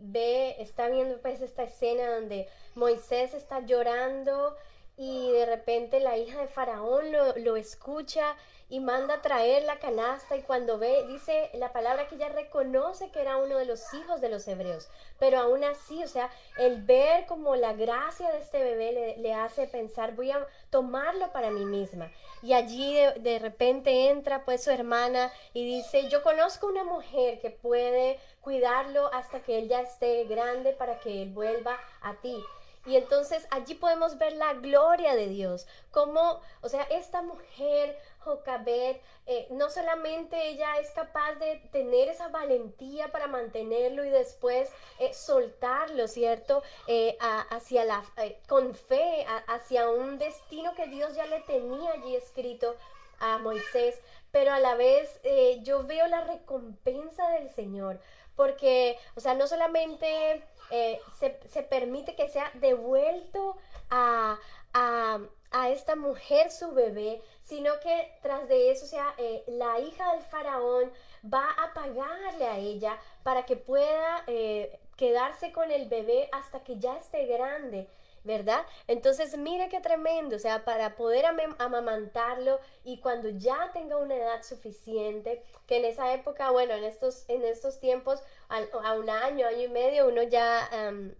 ve, 0.00 0.56
está 0.58 0.88
viendo 0.88 1.18
pues 1.18 1.40
esta 1.40 1.62
escena 1.62 2.16
donde 2.16 2.48
Moisés 2.74 3.32
está 3.32 3.60
llorando 3.64 4.56
y 5.00 5.30
de 5.30 5.46
repente 5.46 5.98
la 5.98 6.18
hija 6.18 6.42
de 6.42 6.48
Faraón 6.48 7.10
lo, 7.10 7.34
lo 7.38 7.56
escucha 7.56 8.36
y 8.68 8.80
manda 8.80 9.14
a 9.14 9.22
traer 9.22 9.62
la 9.62 9.78
canasta 9.78 10.36
y 10.36 10.42
cuando 10.42 10.78
ve, 10.78 11.06
dice 11.08 11.48
la 11.54 11.72
palabra 11.72 12.06
que 12.06 12.16
ella 12.16 12.28
reconoce 12.28 13.10
que 13.10 13.22
era 13.22 13.38
uno 13.38 13.56
de 13.56 13.64
los 13.64 13.94
hijos 13.94 14.20
de 14.20 14.28
los 14.28 14.46
hebreos, 14.46 14.90
pero 15.18 15.38
aún 15.38 15.64
así, 15.64 16.04
o 16.04 16.06
sea, 16.06 16.30
el 16.58 16.82
ver 16.82 17.24
como 17.24 17.56
la 17.56 17.72
gracia 17.72 18.30
de 18.30 18.40
este 18.40 18.62
bebé 18.62 19.16
le, 19.16 19.32
hace 19.32 19.66
pensar, 19.66 20.14
voy 20.14 20.32
a 20.32 20.46
tomarlo 20.68 21.32
para 21.32 21.50
mí 21.50 21.64
misma. 21.64 22.12
Y 22.42 22.52
allí 22.52 22.94
de, 23.20 23.38
repente 23.38 24.10
entra 24.10 24.44
pues 24.44 24.62
su 24.62 24.70
hermana 24.70 25.32
y 25.54 25.64
dice, 25.64 26.10
yo 26.10 26.22
conozco 26.22 26.66
una 26.66 26.84
mujer 26.84 27.40
que 27.40 27.50
puede 27.50 28.20
cuidarlo 28.42 29.10
hasta 29.14 29.40
que 29.40 29.58
él 29.58 29.68
ya 29.68 29.80
esté 29.80 30.24
grande 30.24 30.74
para 30.74 31.00
que 31.00 31.22
él 31.22 31.30
vuelva 31.30 31.78
a 32.02 32.16
ti. 32.16 32.44
Y 32.90 32.96
entonces 32.96 33.46
allí 33.52 33.76
podemos 33.76 34.18
ver 34.18 34.32
la 34.32 34.54
gloria 34.54 35.14
de 35.14 35.28
Dios, 35.28 35.68
como, 35.92 36.40
o 36.60 36.68
sea, 36.68 36.82
esta 36.90 37.22
mujer 37.22 37.96
Jocabet, 38.18 39.00
eh, 39.26 39.46
no 39.50 39.70
solamente 39.70 40.48
ella 40.48 40.76
es 40.80 40.90
capaz 40.90 41.36
de 41.36 41.62
tener 41.70 42.08
esa 42.08 42.26
valentía 42.30 43.06
para 43.12 43.28
mantenerlo 43.28 44.04
y 44.04 44.10
después 44.10 44.68
eh, 44.98 45.14
soltarlo, 45.14 46.08
¿cierto? 46.08 46.64
Eh, 46.88 47.16
hacia 47.20 47.84
la, 47.84 48.02
con 48.48 48.74
fe, 48.74 49.24
hacia 49.46 49.88
un 49.88 50.18
destino 50.18 50.74
que 50.74 50.88
Dios 50.88 51.14
ya 51.14 51.26
le 51.26 51.42
tenía 51.42 51.92
allí 51.92 52.16
escrito 52.16 52.74
a 53.20 53.38
Moisés, 53.38 54.00
pero 54.32 54.52
a 54.52 54.58
la 54.58 54.74
vez 54.74 55.20
yo 55.62 55.84
veo 55.84 56.08
la 56.08 56.22
recompensa 56.22 57.28
del 57.30 57.50
Señor, 57.50 58.00
porque, 58.34 58.98
o 59.14 59.20
sea, 59.20 59.34
no 59.34 59.46
solamente 59.46 60.42
se, 61.18 61.38
se, 61.48 61.62
permite 61.62 62.14
que 62.14 62.28
sea 62.28 62.50
devuelto 62.54 63.56
a, 63.90 64.38
a, 64.72 65.18
a 65.50 65.68
esta 65.70 65.96
mujer 65.96 66.50
su 66.50 66.72
bebé, 66.72 67.22
sino 67.42 67.78
que 67.80 68.12
tras 68.22 68.48
de 68.48 68.70
eso, 68.70 68.86
sea, 68.86 69.14
eh, 69.18 69.42
la 69.48 69.80
hija 69.80 70.12
del 70.12 70.22
faraón 70.22 70.92
va 71.24 71.46
a 71.50 71.74
pagarle 71.74 72.46
a 72.46 72.58
ella 72.58 72.98
para 73.22 73.44
que 73.44 73.56
pueda 73.56 74.22
eh, 74.26 74.78
quedarse 74.96 75.52
con 75.52 75.70
el 75.70 75.88
bebé 75.88 76.28
hasta 76.32 76.62
que 76.62 76.78
ya 76.78 76.96
esté 76.96 77.26
grande. 77.26 77.88
¿Verdad? 78.24 78.66
Entonces, 78.86 79.36
mire 79.38 79.68
qué 79.68 79.80
tremendo, 79.80 80.36
o 80.36 80.38
sea, 80.38 80.64
para 80.64 80.94
poder 80.96 81.24
amamantarlo 81.58 82.60
y 82.84 83.00
cuando 83.00 83.28
ya 83.30 83.70
tenga 83.72 83.96
una 83.96 84.16
edad 84.16 84.42
suficiente, 84.42 85.42
que 85.66 85.78
en 85.78 85.84
esa 85.84 86.12
época, 86.12 86.50
bueno, 86.50 86.74
en 86.74 86.84
estos, 86.84 87.24
en 87.28 87.44
estos 87.44 87.80
tiempos, 87.80 88.22
a, 88.48 88.94
un 88.94 89.08
año, 89.08 89.46
año 89.46 89.62
y 89.62 89.68
medio, 89.68 90.08
uno 90.08 90.22
ya, 90.22 90.68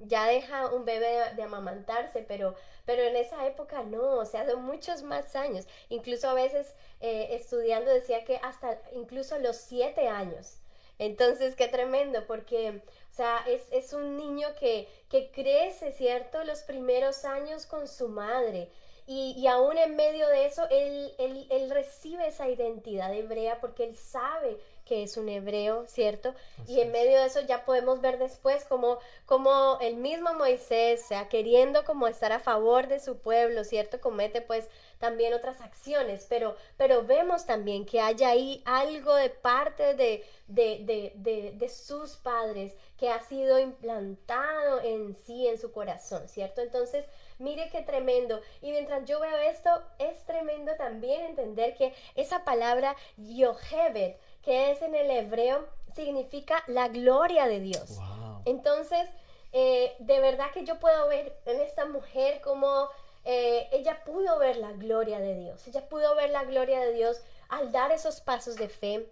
ya 0.01 0.26
deja 0.26 0.68
un 0.72 0.84
bebé 0.84 1.34
de, 1.34 1.42
amamantarse, 1.42 2.24
pero, 2.26 2.55
pero 2.84 3.03
en 3.03 3.16
esa 3.16 3.46
época 3.46 3.82
no, 3.82 4.16
o 4.16 4.24
sea, 4.24 4.48
son 4.48 4.62
muchos 4.62 5.03
más 5.03 5.36
años. 5.36 5.66
Incluso 5.88 6.28
a 6.28 6.34
veces 6.34 6.74
eh, 7.01 7.28
estudiando 7.30 7.90
decía 7.90 8.24
que 8.24 8.38
hasta 8.42 8.80
incluso 8.92 9.38
los 9.38 9.57
siete 9.57 10.09
años. 10.09 10.59
Entonces, 11.01 11.57
qué 11.57 11.66
tremendo, 11.66 12.26
porque 12.26 12.82
o 13.11 13.14
sea, 13.14 13.42
es, 13.72 13.92
un 13.94 14.18
niño 14.18 14.48
que, 14.61 14.86
que, 15.09 15.30
crece, 15.30 15.92
¿cierto? 15.92 16.44
Los 16.44 16.61
primeros 16.61 17.24
años 17.24 17.64
con 17.64 17.88
su 17.88 18.09
madre. 18.09 18.70
Y, 19.07 19.34
y 19.38 19.46
aún 19.46 19.78
en 19.78 19.96
medio 19.96 20.28
de 20.28 20.44
eso, 20.44 20.62
él, 20.70 21.11
él, 21.18 21.46
él, 21.51 21.70
recibe 21.70 22.26
esa 22.26 22.51
identidad 22.51 23.14
hebrea 23.14 23.61
porque 23.62 23.84
él 23.84 23.96
sabe 23.96 24.61
que 24.91 25.05
es 25.05 25.16
un 25.16 25.28
hebreo, 25.28 25.86
¿cierto? 25.86 26.34
y 26.66 26.80
en 26.80 26.91
medio 26.91 27.20
de 27.20 27.26
eso 27.26 27.41
ya 27.43 27.64
podemos 27.64 28.01
ver 28.01 28.18
después 28.18 28.64
como, 28.64 28.99
como 29.24 29.78
el 29.80 29.95
mismo 29.95 30.34
Moisés, 30.34 31.03
o 31.05 31.07
sea, 31.07 31.28
queriendo 31.28 31.84
como 31.84 32.09
estar 32.09 32.32
a 32.32 32.41
favor 32.41 32.88
de 32.88 32.99
su 32.99 33.18
pueblo, 33.18 33.62
¿cierto? 33.62 34.01
Comete 34.01 34.41
pues 34.41 34.68
también 34.99 35.32
otras 35.32 35.61
acciones, 35.61 36.26
pero, 36.28 36.57
pero 36.76 37.05
vemos 37.05 37.47
también 37.47 37.86
que 37.86 38.01
hay 38.01 38.22
ahí 38.24 38.62
algo 38.66 39.14
de 39.14 39.30
parte 39.30 39.95
de, 39.95 40.24
de, 40.49 41.12
de, 41.14 41.53
de, 41.55 41.68
sus 41.68 42.16
padres 42.16 42.74
que 42.99 43.09
ha 43.11 43.20
sido 43.20 43.61
implantado 43.61 44.80
en 44.82 45.14
sí, 45.14 45.47
en 45.47 45.59
su 45.59 45.70
corazón, 45.72 46.28
¿cierto? 46.28 46.61
Entonces, 46.61 47.07
mire 47.38 47.70
qué 47.70 47.82
tremendo. 47.82 48.41
Y 48.61 48.72
mientras 48.72 49.05
yo 49.07 49.20
veo 49.20 49.36
esto, 49.38 49.70
es 49.99 50.24
tremendo 50.26 50.72
también 50.76 51.22
entender 51.22 51.74
que 51.76 51.95
esa 52.14 52.45
palabra 52.45 52.97
Yohebet, 53.16 54.20
que 54.43 54.70
es 54.70 54.82
en 54.82 54.95
el 54.95 55.11
hebreo, 55.11 55.66
significa 55.95 56.62
la 56.66 56.88
gloria 56.88 57.47
de 57.47 57.61
Dios. 57.61 57.99
Entonces, 58.45 59.09
eh, 59.53 59.95
de 59.99 60.20
verdad 60.20 60.51
que 60.53 60.64
yo 60.64 60.78
puedo 60.78 61.09
ver 61.09 61.36
en 61.47 61.61
esta 61.61 61.84
mujer 61.86 62.41
como 62.41 62.88
eh, 63.24 63.68
ella 63.72 64.03
pudo 64.05 64.38
ver 64.38 64.57
la 64.57 64.72
gloria 64.72 65.18
de 65.18 65.34
Dios. 65.34 65.66
Ella 65.66 65.88
pudo 65.88 66.14
ver 66.14 66.30
la 66.30 66.45
gloria 66.45 66.80
de 66.80 66.93
Dios 66.93 67.20
al 67.49 67.72
dar 67.72 67.93
esos 67.93 68.20
pasos 68.20 68.57
de 68.57 68.68
fe, 68.68 69.09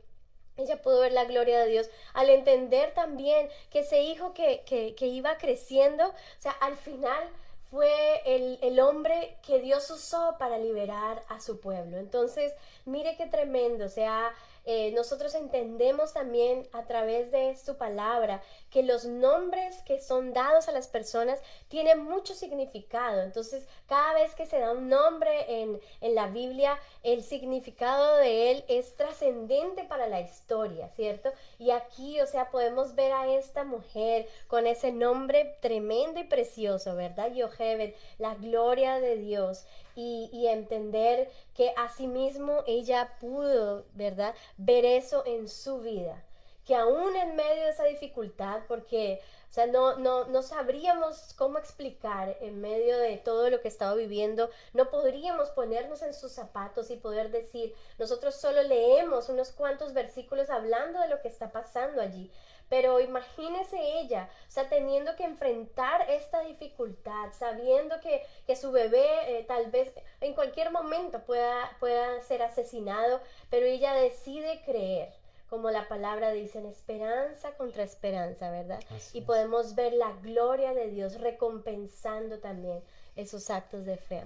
ella 0.59 0.83
pudo 0.83 1.01
ver 1.01 1.13
la 1.13 1.25
gloria 1.25 1.61
de 1.61 1.69
Dios 1.69 1.89
al 2.15 2.31
entender 2.31 2.93
también 2.93 3.49
que 3.71 3.81
ese 3.81 4.03
hijo 4.03 4.35
que, 4.35 4.65
que, 4.67 5.07
iba 5.07 5.39
creciendo, 5.39 6.09
o 6.09 6.41
sea, 6.41 6.53
al 6.53 6.77
final 6.77 7.29
fue 7.71 8.23
el, 8.25 8.59
el, 8.63 8.81
hombre 8.81 9.37
que 9.47 9.61
Dios 9.61 9.89
usó 9.91 10.37
para 10.39 10.59
liberar 10.59 11.23
a 11.29 11.39
su 11.41 11.61
pueblo. 11.61 11.99
Entonces, 11.99 12.53
mire 12.87 13.17
qué 13.17 13.27
tremendo, 13.27 13.85
o 13.85 13.91
sea, 13.91 14.33
eh, 14.71 14.93
nosotros 14.93 15.35
entendemos 15.35 16.13
también 16.13 16.69
a 16.73 16.85
través 16.85 17.31
de 17.31 17.57
su 17.57 17.79
palabra 17.79 18.43
que 18.71 18.83
los 18.83 19.05
nombres 19.05 19.77
que 19.87 20.01
son 20.01 20.33
dados 20.33 20.69
a 20.69 20.73
las 20.73 20.89
personas 20.89 21.41
tienen 21.69 22.03
mucho 22.03 22.35
significado. 22.35 23.23
Entonces, 23.23 23.67
cada 23.87 24.15
vez 24.15 24.35
que 24.35 24.47
se 24.47 24.59
da 24.59 24.73
un 24.73 24.89
nombre 24.89 25.63
en, 25.63 25.81
en 26.01 26.15
la 26.15 26.27
Biblia, 26.29 26.79
el 27.03 27.23
significado 27.23 28.17
de 28.17 28.51
él 28.51 28.65
es 28.69 28.97
trascendente 28.97 29.85
para 29.85 30.09
la 30.09 30.21
historia, 30.21 30.89
¿cierto? 30.91 31.33
Y 31.59 31.71
aquí, 31.71 32.21
o 32.21 32.27
sea, 32.27 32.51
podemos 32.51 32.95
ver 32.95 33.13
a 33.13 33.27
esta 33.29 33.65
mujer 33.65 34.29
con 34.47 34.67
ese 34.67 34.93
nombre 34.93 35.57
tremendo 35.61 36.21
y 36.21 36.25
precioso, 36.25 36.95
¿verdad? 36.97 37.33
Yohebed, 37.33 37.95
la 38.19 38.35
gloria 38.35 39.01
de 39.01 39.17
Dios 39.17 39.65
y, 39.99 40.47
entender 40.47 41.29
que 41.55 41.73
asimismo 41.77 42.63
ella 42.67 43.17
pudo, 43.21 43.85
¿verdad?, 43.95 44.35
ver 44.57 44.85
eso 44.85 45.25
en 45.27 45.49
su 45.49 45.81
vida. 45.81 46.23
Que 46.69 46.77
aún 46.77 47.17
en 47.17 47.35
medio 47.35 47.65
de 47.65 47.71
esa 47.71 47.85
dificultad, 47.85 48.61
porque 48.69 49.21
o 49.51 49.53
sea, 49.53 49.67
no, 49.67 49.97
no, 49.97 50.27
no 50.27 50.43
sabríamos 50.43 51.33
cómo 51.39 51.59
explicar 51.59 52.37
en 52.41 52.61
medio 52.61 52.99
de 52.99 53.17
todo 53.17 53.49
lo 53.49 53.63
que 53.63 53.69
estaba 53.69 53.95
viviendo, 53.95 54.51
no 54.75 54.91
podríamos 54.91 55.49
ponernos 55.51 56.03
en 56.03 56.13
sus 56.13 56.33
zapatos 56.33 56.91
y 56.91 56.97
poder 56.97 57.31
decir, 57.31 57.75
nosotros 57.99 58.35
solo 58.35 58.63
leemos 58.63 59.31
unos 59.31 59.53
cuantos 59.53 59.95
versículos 59.95 60.51
hablando 60.51 61.01
de 61.01 61.09
lo 61.09 61.23
que 61.23 61.29
está 61.29 61.51
pasando 61.51 62.03
allí, 62.03 62.31
pero 62.69 63.01
imagínese 63.01 63.79
ella, 64.01 64.29
o 64.47 64.51
sea, 64.51 64.69
teniendo 64.69 65.17
que 65.17 65.25
enfrentar 65.25 66.03
esta 66.11 66.41
dificultad, 66.41 67.33
sabiendo 67.33 67.97
que, 68.01 68.27
su 68.55 68.71
bebé 68.71 69.39
eh, 69.39 69.45
tal 69.45 69.71
vez 69.71 69.91
en 70.21 70.35
cualquier 70.35 70.71
momento 70.71 71.21
pueda, 71.21 71.75
pueda 71.81 72.21
ser 72.23 72.43
asesinado, 72.43 73.21
pero 73.49 73.65
ella 73.65 73.95
decide 73.95 74.63
creer 74.67 75.15
como 75.49 75.71
la 75.71 75.89
palabra 75.89 76.31
dice, 76.33 76.59
en 76.59 76.67
esperanza 76.67 77.57
contra 77.57 77.83
esperanza, 77.83 78.51
¿verdad? 78.51 78.81
y 79.13 79.23
podemos 79.23 79.75
ver 79.75 79.93
la 79.95 80.13
gloria 80.23 80.75
de 80.75 80.89
Dios 80.89 81.21
recompensando 81.21 82.39
también 82.39 82.83
esos 83.17 83.51
actos 83.51 83.85
de 83.85 83.97
fe, 83.97 84.23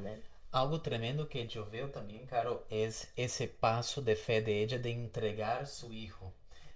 Algo 0.50 0.82
tremendo 0.82 1.28
que 1.28 1.46
yo 1.46 1.68
veo 1.70 1.90
también, 1.90 2.26
Caro, 2.26 2.66
es 2.68 3.10
ese 3.16 3.48
paso 3.48 4.02
de 4.02 4.16
fe 4.16 4.42
de 4.42 4.62
ella 4.62 4.78
de 4.78 4.90
entregar 4.90 5.66
su 5.66 5.92
hijo. 5.92 6.32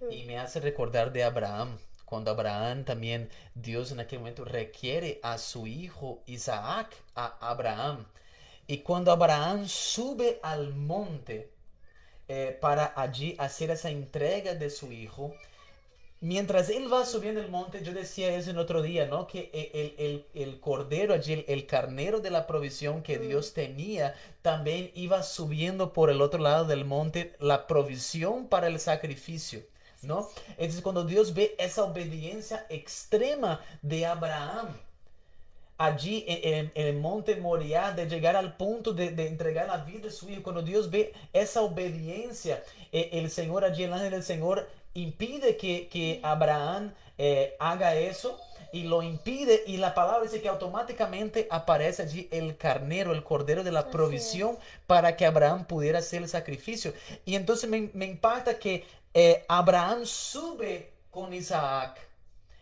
Y 0.09 0.23
me 0.23 0.37
hace 0.37 0.59
recordar 0.59 1.11
de 1.11 1.23
Abraham, 1.23 1.77
cuando 2.05 2.31
Abraham 2.31 2.85
también, 2.85 3.29
Dios 3.53 3.91
en 3.91 3.99
aquel 3.99 4.19
momento 4.19 4.45
requiere 4.45 5.19
a 5.23 5.37
su 5.37 5.67
hijo 5.67 6.23
Isaac, 6.25 6.95
a 7.15 7.37
Abraham. 7.41 8.05
Y 8.65 8.79
cuando 8.79 9.11
Abraham 9.11 9.67
sube 9.67 10.39
al 10.41 10.73
monte 10.73 11.51
eh, 12.27 12.57
para 12.59 12.93
allí 12.95 13.35
hacer 13.39 13.71
esa 13.71 13.89
entrega 13.89 14.55
de 14.55 14.69
su 14.69 14.91
hijo, 14.91 15.33
mientras 16.19 16.69
él 16.69 16.91
va 16.91 17.05
subiendo 17.05 17.41
el 17.41 17.49
monte, 17.49 17.83
yo 17.83 17.93
decía 17.93 18.35
eso 18.35 18.49
en 18.49 18.57
otro 18.57 18.81
día, 18.81 19.05
¿no? 19.05 19.27
Que 19.27 19.49
el, 19.53 19.95
el, 19.97 20.25
el 20.33 20.59
cordero 20.59 21.13
allí, 21.13 21.33
el, 21.33 21.45
el, 21.47 21.65
carnero 21.65 22.19
de 22.19 22.31
la 22.31 22.47
provisión 22.47 23.03
que 23.03 23.19
Dios 23.19 23.53
tenía, 23.53 24.15
también 24.41 24.91
iba 24.95 25.23
subiendo 25.23 25.93
por 25.93 26.09
el 26.09 26.21
otro 26.21 26.39
lado 26.39 26.65
del 26.65 26.85
monte 26.85 27.35
la 27.39 27.67
provisión 27.67 28.47
para 28.47 28.67
el 28.67 28.79
sacrificio. 28.79 29.63
¿no? 30.01 30.29
Entonces 30.51 30.81
cuando 30.81 31.03
Dios 31.03 31.33
ve 31.33 31.55
esa 31.57 31.83
obediencia 31.83 32.65
extrema 32.69 33.61
de 33.81 34.05
Abraham, 34.05 34.67
allí 35.77 36.25
en, 36.27 36.71
el 36.75 36.97
monte 36.97 37.35
Moriah, 37.35 37.91
de 37.91 38.07
llegar 38.07 38.35
al 38.35 38.57
punto 38.57 38.93
de, 38.93 39.07
entregar 39.27 39.67
la 39.67 39.77
vida 39.77 40.05
de 40.05 40.11
su 40.11 40.29
hijo, 40.29 40.43
cuando 40.43 40.61
Dios 40.61 40.89
ve 40.89 41.13
esa 41.33 41.61
obediencia, 41.61 42.63
eh, 42.91 43.09
el 43.13 43.29
Señor 43.29 43.63
allí, 43.63 43.83
el 43.83 43.93
ángel 43.93 44.11
del 44.11 44.23
Señor, 44.23 44.67
impide 44.93 45.57
que, 45.57 46.19
Abraham 46.23 46.93
eh, 47.17 47.55
haga 47.59 47.95
eso 47.95 48.39
y 48.71 48.83
lo 48.83 49.03
impide. 49.03 49.63
Y 49.67 49.77
la 49.77 49.93
palabra 49.93 50.23
dice 50.23 50.41
que 50.41 50.49
automáticamente 50.49 51.47
aparece 51.51 52.03
allí 52.03 52.27
el 52.31 52.57
carnero, 52.57 53.13
el 53.13 53.23
cordero 53.23 53.63
de 53.63 53.71
la 53.71 53.89
provisión 53.89 54.57
para 54.87 55.15
que 55.15 55.25
Abraham 55.25 55.65
pudiera 55.65 55.99
hacer 55.99 56.23
el 56.23 56.29
sacrificio. 56.29 56.93
Y 57.25 57.35
entonces 57.35 57.69
me, 57.69 57.89
me 57.93 58.05
impacta 58.05 58.57
que 58.57 58.85
eh, 59.13 59.45
Abraham 59.47 60.05
sube 60.05 60.91
con 61.11 61.33
Isaac 61.33 61.99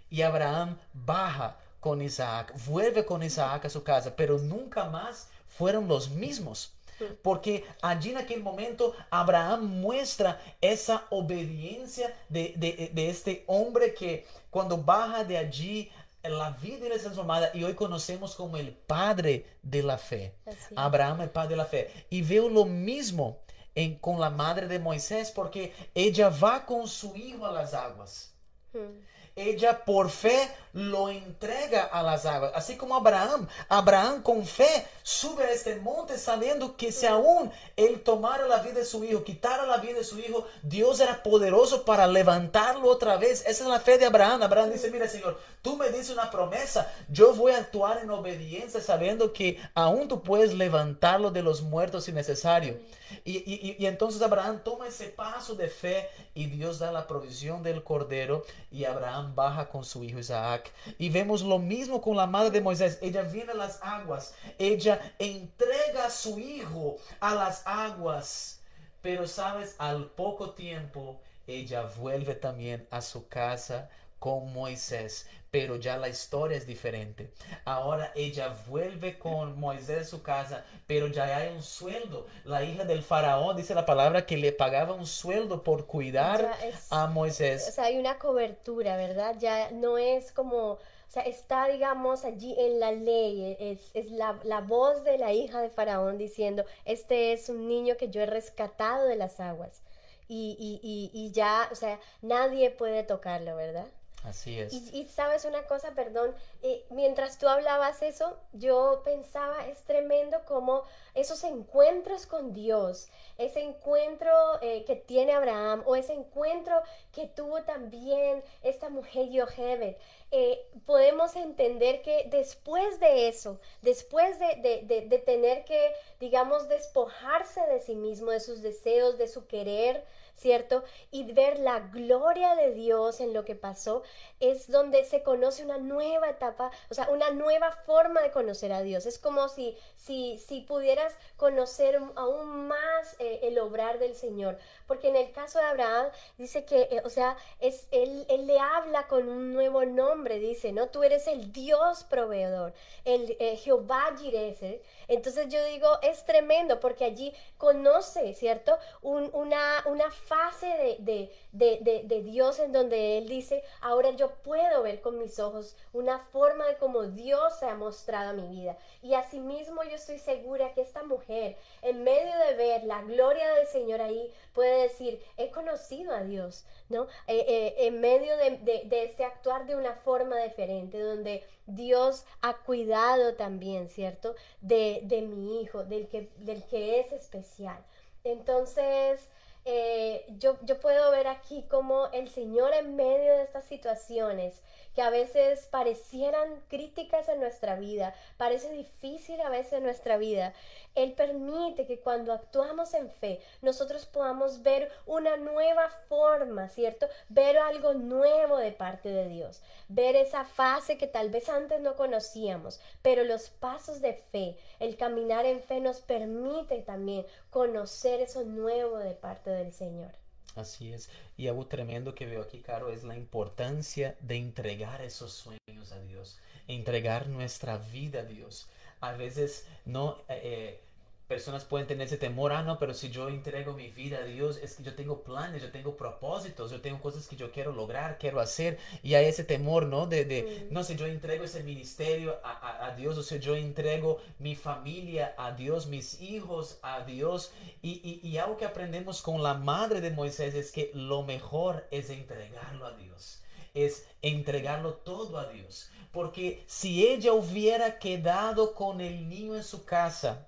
y 0.09 0.21
Abraham 0.21 0.77
baja 0.93 1.57
con 1.85 2.01
Isaac, 2.01 2.51
vuelve 2.65 3.05
con 3.05 3.21
Isaac 3.21 3.65
a 3.65 3.69
su 3.69 3.83
casa, 3.83 4.15
pero 4.15 4.39
nunca 4.39 4.85
más 4.85 5.29
fueron 5.45 5.87
los 5.87 6.09
mismos. 6.09 6.73
Porque 7.21 7.63
allí 7.79 8.09
en 8.09 8.17
aquel 8.17 8.41
momento 8.41 8.95
Abraham 9.11 9.65
muestra 9.81 10.41
esa 10.61 11.05
obediencia 11.11 12.11
de, 12.27 12.91
este 12.95 13.43
hombre 13.45 13.93
que 13.93 14.25
cuando 14.49 14.79
baja 14.79 15.23
de 15.23 15.37
allí 15.37 15.91
la 16.23 16.49
vida 16.59 16.87
es 16.87 17.03
transformada 17.03 17.51
y 17.53 17.63
hoy 17.63 17.75
conocemos 17.75 18.33
como 18.33 18.57
el 18.57 18.71
padre 18.71 19.45
de 19.61 19.83
la 19.83 19.99
fe. 19.99 20.33
Abraham, 20.75 21.21
el 21.21 21.29
padre 21.29 21.49
de 21.49 21.57
la 21.57 21.65
fe. 21.65 22.07
Y 22.09 22.23
veo 22.23 22.49
lo 22.49 22.65
mismo 22.65 23.41
en, 23.75 23.99
con 23.99 24.19
la 24.19 24.31
madre 24.31 24.67
de 24.67 24.79
Moisés 24.79 25.29
porque 25.29 25.71
ella 25.93 26.29
va 26.29 26.65
con 26.65 26.87
su 26.87 27.15
hijo 27.15 27.45
a 27.45 27.51
las 27.51 27.75
aguas. 27.75 28.33
Hmm. 28.73 29.14
Ella 29.35 29.83
por 29.83 30.09
fe 30.09 30.49
lo 30.71 31.09
entrega 31.09 31.83
a 31.83 32.03
las 32.03 32.25
aguas, 32.25 32.51
así 32.55 32.75
como 32.75 32.95
Abraham. 32.95 33.47
Abraham 33.69 34.21
con 34.21 34.45
fe 34.45 34.87
sube 35.03 35.45
a 35.45 35.51
este 35.51 35.75
monte 35.77 36.17
sabiendo 36.17 36.75
que 36.75 36.91
si 36.91 37.05
aún 37.05 37.51
él 37.75 38.01
tomara 38.01 38.47
la 38.47 38.59
vida 38.59 38.75
de 38.75 38.85
su 38.85 39.03
hijo, 39.03 39.23
quitara 39.23 39.65
la 39.65 39.77
vida 39.77 39.99
de 39.99 40.03
su 40.03 40.19
hijo, 40.19 40.45
Dios 40.63 40.99
era 40.99 41.23
poderoso 41.23 41.83
para 41.85 42.07
levantarlo 42.07 42.89
otra 42.89 43.17
vez. 43.17 43.41
Esa 43.47 43.63
es 43.63 43.69
la 43.69 43.79
fe 43.79 43.97
de 43.97 44.05
Abraham. 44.05 44.43
Abraham 44.43 44.71
dice, 44.71 44.91
mira 44.91 45.07
Señor, 45.07 45.39
tú 45.61 45.77
me 45.77 45.89
dices 45.89 46.11
una 46.11 46.29
promesa, 46.31 46.91
yo 47.09 47.33
voy 47.33 47.53
a 47.53 47.57
actuar 47.57 47.99
en 48.03 48.09
obediencia 48.09 48.81
sabiendo 48.81 49.33
que 49.33 49.59
aún 49.73 50.07
tú 50.07 50.21
puedes 50.23 50.53
levantarlo 50.53 51.31
de 51.31 51.41
los 51.41 51.61
muertos 51.61 52.05
si 52.05 52.11
necesario. 52.11 52.77
Y, 53.23 53.75
y, 53.79 53.85
entonces 53.85 54.21
Abraham 54.21 54.61
toma 54.63 54.87
ese 54.87 55.07
paso 55.07 55.55
de 55.55 55.67
fe 55.67 56.09
y 56.33 56.47
Dios 56.47 56.79
da 56.79 56.91
la 56.91 57.07
provisión 57.07 57.63
del 57.63 57.83
cordero 57.83 58.43
y 58.71 58.85
Abraham 58.85 59.35
baja 59.35 59.69
con 59.69 59.83
su 59.83 60.03
hijo 60.03 60.19
Isaac. 60.19 60.71
Y 60.97 61.09
vemos 61.09 61.41
lo 61.41 61.59
mismo 61.59 62.01
con 62.01 62.17
la 62.17 62.27
madre 62.27 62.51
de 62.51 62.61
Moisés. 62.61 62.99
Ella 63.01 63.21
viene 63.23 63.51
a 63.51 63.55
las 63.55 63.79
aguas, 63.81 64.33
ella 64.57 65.13
entrega 65.19 66.05
a 66.05 66.09
su 66.09 66.39
hijo 66.39 66.97
a 67.19 67.35
las 67.35 67.63
aguas. 67.65 68.59
Pero 69.01 69.27
sabes, 69.27 69.75
al 69.77 70.07
poco 70.07 70.51
tiempo 70.51 71.19
ella 71.47 71.83
vuelve 71.97 72.33
también 72.33 72.87
a 72.89 73.01
su 73.01 73.27
casa 73.27 73.89
con 74.19 74.51
Moisés 74.51 75.27
pero 75.55 75.77
ya 75.77 75.95
la 75.95 76.09
historia 76.09 76.57
es 76.57 76.67
diferente. 76.67 77.31
Ahora 77.63 78.11
ella 78.13 78.53
vuelve 78.67 79.17
con 79.17 79.57
Moisés 79.57 80.01
a 80.01 80.03
su 80.03 80.21
casa, 80.21 80.65
pero 80.85 81.07
ya 81.07 81.37
hay 81.37 81.55
un 81.55 81.63
sueldo. 81.63 82.27
La 82.43 82.61
hija 82.65 82.83
del 82.83 83.01
faraón 83.01 83.55
dice 83.55 83.73
la 83.73 83.85
palabra 83.85 84.25
que 84.25 84.35
le 84.35 84.51
pagaba 84.51 84.93
un 84.93 85.05
sueldo 85.05 85.63
por 85.63 85.85
cuidar 85.85 86.51
a 86.89 87.07
Moisés. 87.07 87.69
O 87.69 87.71
sea, 87.71 87.85
hay 87.85 87.97
una 87.97 88.19
cobertura, 88.19 88.97
¿verdad? 88.97 89.37
Ya 89.39 89.71
no 89.71 89.97
es 89.97 90.33
como... 90.33 90.71
O 90.71 90.79
sea, 91.07 91.23
está, 91.23 91.69
digamos, 91.69 92.25
allí 92.25 92.53
en 92.59 92.81
la 92.81 92.91
ley, 92.91 93.55
es, 93.57 93.91
es 93.93 94.11
la, 94.11 94.37
la, 94.43 94.59
voz 94.59 95.05
de 95.05 95.17
la 95.17 95.31
hija 95.31 95.61
de 95.61 95.69
Faraón 95.69 96.17
diciendo, 96.17 96.65
este 96.83 97.31
es 97.31 97.47
un 97.47 97.69
niño 97.69 97.95
que 97.95 98.09
yo 98.09 98.19
he 98.19 98.25
rescatado 98.25 99.05
de 99.07 99.15
las 99.15 99.39
aguas. 99.39 99.83
Y, 100.27 100.57
y, 100.59 100.81
y, 100.83 101.11
y 101.13 101.31
ya, 101.31 101.69
o 101.71 101.75
sea, 101.75 102.01
nadie 102.21 102.71
puede 102.71 103.03
tocarlo, 103.03 103.55
¿verdad? 103.55 103.87
Así 104.27 104.59
es. 104.59 104.73
Y, 104.73 105.05
sabes 105.05 105.45
una 105.45 105.65
cosa, 105.67 105.91
perdón, 105.91 106.33
eh, 106.63 106.83
mientras 106.89 107.37
tú 107.37 107.47
hablabas 107.47 108.01
eso, 108.01 108.37
yo 108.53 109.01
pensaba, 109.03 109.67
es 109.67 109.83
tremendo 109.83 110.43
como 110.45 110.83
esos 111.13 111.43
encuentros 111.43 112.25
con 112.25 112.53
Dios, 112.53 113.07
ese 113.37 113.61
encuentro 113.61 114.31
eh, 114.61 114.83
que 114.85 114.95
tiene 114.95 115.33
Abraham 115.33 115.83
o 115.85 115.95
ese 115.95 116.13
encuentro 116.13 116.81
que 117.13 117.27
tuvo 117.27 117.63
también 117.63 118.43
esta 118.63 118.89
mujer 118.89 119.29
Yohebed, 119.29 119.95
eh, 120.31 120.67
podemos 120.85 121.35
entender 121.35 122.01
que 122.01 122.27
después 122.29 122.99
de 122.99 123.27
eso, 123.27 123.59
después 123.81 124.39
de, 124.39 124.83
de 124.85 125.19
tener 125.19 125.65
que, 125.65 125.93
digamos, 126.19 126.67
despojarse 126.67 127.61
de 127.67 127.79
sí 127.79 127.95
mismo, 127.95 128.31
de 128.31 128.39
sus 128.39 128.61
deseos, 128.61 129.17
de 129.17 129.27
su 129.27 129.45
querer, 129.45 130.03
¿cierto? 130.35 130.83
Y 131.11 131.31
ver 131.33 131.59
la 131.59 131.79
gloria 131.79 132.55
de 132.55 132.71
Dios 132.73 133.19
en 133.19 133.33
lo 133.33 133.45
que 133.45 133.55
pasó, 133.55 134.03
es 134.39 134.69
donde 134.69 135.05
se 135.05 135.23
conoce 135.23 135.63
una 135.63 135.77
nueva 135.77 136.29
etapa, 136.29 136.71
o 136.89 136.93
sea, 136.93 137.09
una 137.09 137.31
nueva 137.31 137.71
forma 137.71 138.21
de 138.21 138.31
conocer 138.31 138.71
a 138.73 138.81
Dios. 138.81 139.05
Es 139.05 139.17
como 139.17 139.47
si, 139.49 139.77
si, 139.95 140.37
si 140.39 140.61
pudieras 140.61 141.15
conocer 141.37 141.99
aún 142.15 142.67
más 142.67 143.15
eh, 143.19 143.39
el 143.43 143.59
obrar 143.59 143.99
del 143.99 144.15
Señor. 144.15 144.57
Porque 144.87 145.09
en 145.09 145.15
el 145.15 145.31
caso 145.31 145.59
de 145.59 145.65
Abraham 145.65 146.07
dice 146.37 146.65
que, 146.65 146.81
eh, 146.91 147.01
o 147.03 147.09
sea, 147.09 147.37
es, 147.59 147.87
él, 147.91 148.25
él, 148.29 148.45
le 148.45 148.59
habla 148.59 149.07
con 149.07 149.27
un 149.27 149.53
nuevo 149.53 149.85
nombre, 149.85 150.39
dice, 150.39 150.71
¿no? 150.71 150.87
Tú 150.89 151.03
eres 151.03 151.27
el 151.27 151.51
Dios 151.51 152.03
proveedor, 152.03 152.73
el 153.03 153.35
eh, 153.39 153.55
Jehová 153.57 154.15
Jireh. 154.17 154.81
Entonces 155.07 155.47
yo 155.49 155.63
digo, 155.65 155.87
es 156.01 156.25
tremendo 156.25 156.79
porque 156.79 157.05
allí 157.05 157.33
conoce, 157.57 158.33
¿cierto? 158.33 158.77
una, 159.01 159.83
una 159.85 160.11
fase 160.11 160.97
de, 160.99 161.31
de, 161.51 162.03
de, 162.03 162.21
Dios 162.21 162.59
en 162.59 162.71
donde 162.71 163.17
Él 163.17 163.27
dice, 163.27 163.63
ahora 163.81 164.11
yo 164.11 164.31
puedo 164.43 164.83
ver 164.83 165.01
con 165.01 165.17
mis 165.17 165.39
ojos 165.39 165.75
una 165.93 166.19
forma 166.19 166.65
de 166.65 166.77
cómo 166.77 167.03
Dios 167.03 167.59
se 167.59 167.67
ha 167.67 167.75
mostrado 167.75 168.31
a 168.31 168.33
mi 168.33 168.47
vida. 168.47 168.77
Y 169.01 169.13
asimismo 169.13 169.83
yo 169.83 169.95
estoy 169.95 170.19
segura 170.19 170.73
que 170.73 170.81
esta 170.81 171.03
mujer, 171.03 171.57
en 171.81 172.03
medio 172.03 172.37
de 172.39 172.55
ver 172.55 172.83
la 172.83 173.01
gloria 173.03 173.53
del 173.53 173.67
Señor 173.67 174.01
ahí, 174.01 174.33
puede 174.53 174.83
decir, 174.83 175.21
he 175.37 175.51
conocido 175.51 176.13
a 176.13 176.23
Dios, 176.23 176.65
¿no? 176.89 177.03
Eh, 177.27 177.45
eh, 177.47 177.75
en 177.87 177.99
medio 177.99 178.35
de, 178.37 178.57
de 178.57 179.25
actuar 179.25 179.65
de 179.65 179.75
una 179.75 179.95
forma 179.95 180.37
diferente, 180.39 180.99
donde 180.99 181.43
Dios 181.65 182.25
ha 182.41 182.57
cuidado 182.57 183.35
también, 183.35 183.89
¿cierto? 183.89 184.35
De, 184.61 185.01
de 185.03 185.21
mi 185.21 185.61
hijo, 185.61 185.83
del 185.83 186.07
que, 186.07 186.29
del 186.37 186.63
que 186.65 186.99
es 186.99 187.11
especial. 187.11 187.83
Entonces, 188.23 189.29
eh, 189.65 190.25
yo, 190.37 190.57
yo 190.61 190.79
puedo 190.79 191.09
ver 191.11 191.27
aquí 191.27 191.63
como 191.69 192.07
el 192.13 192.29
Señor 192.29 192.73
en 192.73 192.95
medio 192.95 193.33
de 193.33 193.43
estas 193.43 193.65
situaciones 193.65 194.61
que 194.95 195.01
a 195.01 195.09
veces 195.09 195.67
parecieran 195.69 196.61
críticas 196.69 197.27
en 197.27 197.39
nuestra 197.39 197.75
vida, 197.75 198.15
parece 198.37 198.71
difícil 198.71 199.39
a 199.41 199.49
veces 199.49 199.73
en 199.73 199.83
nuestra 199.83 200.17
vida, 200.17 200.53
Él 200.95 201.13
permite 201.13 201.85
que 201.85 201.99
cuando 201.99 202.31
actuamos 202.31 202.93
en 202.93 203.11
fe, 203.11 203.41
nosotros 203.61 204.05
podamos 204.05 204.63
ver 204.63 204.89
una 205.05 205.35
nueva 205.35 205.89
forma, 206.07 206.69
¿cierto? 206.69 207.07
Ver 207.29 207.57
algo 207.57 207.93
nuevo 207.93 208.57
de 208.57 208.71
parte 208.71 209.09
de 209.09 209.27
Dios, 209.27 209.61
ver 209.89 210.15
esa 210.15 210.45
fase 210.45 210.97
que 210.97 211.07
tal 211.07 211.29
vez 211.29 211.49
antes 211.49 211.81
no 211.81 211.95
conocíamos, 211.95 212.79
pero 213.01 213.23
los 213.25 213.49
pasos 213.49 214.01
de 214.01 214.13
fe, 214.13 214.57
el 214.79 214.95
caminar 214.95 215.45
en 215.45 215.61
fe 215.61 215.81
nos 215.81 215.99
permite 215.99 216.81
también 216.81 217.25
conocer 217.49 218.21
eso 218.21 218.43
nuevo 218.43 218.97
de 218.97 219.13
parte 219.13 219.49
del 219.49 219.73
Señor. 219.73 220.24
Así 220.55 220.93
es. 220.93 221.09
Y 221.37 221.47
algo 221.47 221.67
tremendo 221.67 222.15
que 222.15 222.25
veo 222.25 222.41
aquí, 222.41 222.59
Caro, 222.59 222.89
es 222.91 223.03
la 223.03 223.17
importancia 223.17 224.15
de 224.21 224.37
entregar 224.37 225.01
esos 225.01 225.33
sueños 225.33 225.91
a 225.91 225.99
Dios, 226.01 226.39
entregar 226.67 227.27
nuestra 227.27 227.77
vida 227.77 228.21
a 228.21 228.25
Dios. 228.25 228.67
A 229.01 229.11
veces 229.13 229.67
no 229.85 230.17
eh, 230.29 230.39
eh, 230.43 230.79
personas 231.27 231.65
pueden 231.65 231.87
tener 231.87 232.05
ese 232.05 232.17
temor, 232.17 232.51
ah, 232.51 232.61
no, 232.61 232.77
pero 232.77 232.93
si 232.93 233.09
yo 233.09 233.29
entrego 233.29 233.73
mi 233.73 233.87
vida 233.89 234.19
a 234.19 234.23
Dios, 234.23 234.57
es 234.57 234.75
que 234.75 234.83
yo 234.83 234.93
tengo 234.93 235.23
planes, 235.23 235.61
yo 235.61 235.71
tengo 235.71 235.97
propósitos, 235.97 236.69
yo 236.69 236.81
tengo 236.81 237.01
cosas 237.01 237.27
que 237.27 237.35
yo 237.35 237.51
quiero 237.51 237.71
lograr, 237.71 238.19
quiero 238.19 238.39
hacer, 238.39 238.77
y 239.01 239.15
hay 239.15 239.25
ese 239.25 239.43
temor, 239.43 239.87
¿no? 239.87 240.05
De, 240.05 240.25
de 240.25 240.67
no 240.69 240.83
sé, 240.83 240.95
yo 240.95 241.07
entrego 241.07 241.43
ese 241.43 241.63
ministerio 241.63 242.39
a, 242.43 242.85
a, 242.85 242.95
Dios, 242.95 243.17
o 243.17 243.23
sea, 243.23 243.39
yo 243.39 243.55
entrego 243.55 244.21
mi 244.37 244.55
familia 244.55 245.33
a 245.37 245.51
Dios, 245.51 245.87
mis 245.87 246.21
hijos 246.21 246.77
a 246.83 247.03
Dios, 247.05 247.51
y, 247.81 248.01
y, 248.03 248.27
y 248.27 248.37
algo 248.37 248.57
que 248.57 248.65
aprendemos 248.65 249.23
con 249.23 249.41
la 249.41 249.55
madre 249.55 250.01
de 250.01 250.11
Moisés 250.11 250.53
es 250.53 250.71
que 250.71 250.91
lo 250.93 251.23
mejor 251.23 251.87
es 251.89 252.11
entregarlo 252.11 252.85
a 252.85 252.91
Dios, 252.91 253.41
es 253.73 254.05
entregarlo 254.21 254.93
todo 254.93 255.39
a 255.39 255.47
Dios. 255.47 255.89
Porque 256.11 256.63
si 256.67 257.05
ella 257.05 257.33
hubiera 257.33 257.99
quedado 257.99 258.73
con 258.73 259.01
el 259.01 259.27
niño 259.27 259.57
en 259.57 259.63
su 259.63 259.83
casa, 259.83 260.47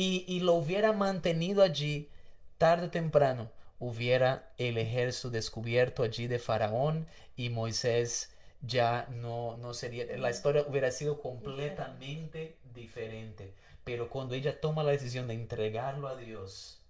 y, 0.00 0.38
lo 0.40 0.54
hubiera 0.54 0.92
mantenido 0.92 1.60
allí, 1.60 2.08
tarde 2.56 2.86
o 2.86 2.90
temprano 2.90 3.50
hubiera 3.80 4.52
el 4.56 4.78
ejército 4.78 5.28
descubierto 5.28 6.04
allí 6.04 6.28
de 6.28 6.38
Faraón 6.38 7.08
y 7.36 7.48
Moisés 7.50 8.32
ya 8.62 9.08
no, 9.10 9.56
no 9.56 9.74
sería, 9.74 10.04
la 10.16 10.30
historia 10.30 10.64
hubiera 10.68 10.92
sido 10.92 11.20
completamente 11.20 12.56
diferente. 12.74 13.52
Pero 13.82 14.08
cuando 14.08 14.36
ella 14.36 14.60
toma 14.60 14.84
la 14.84 14.92
decisión 14.92 15.26
de 15.26 15.34
entregarlo 15.34 16.06
a 16.06 16.16
Dios, 16.16 16.80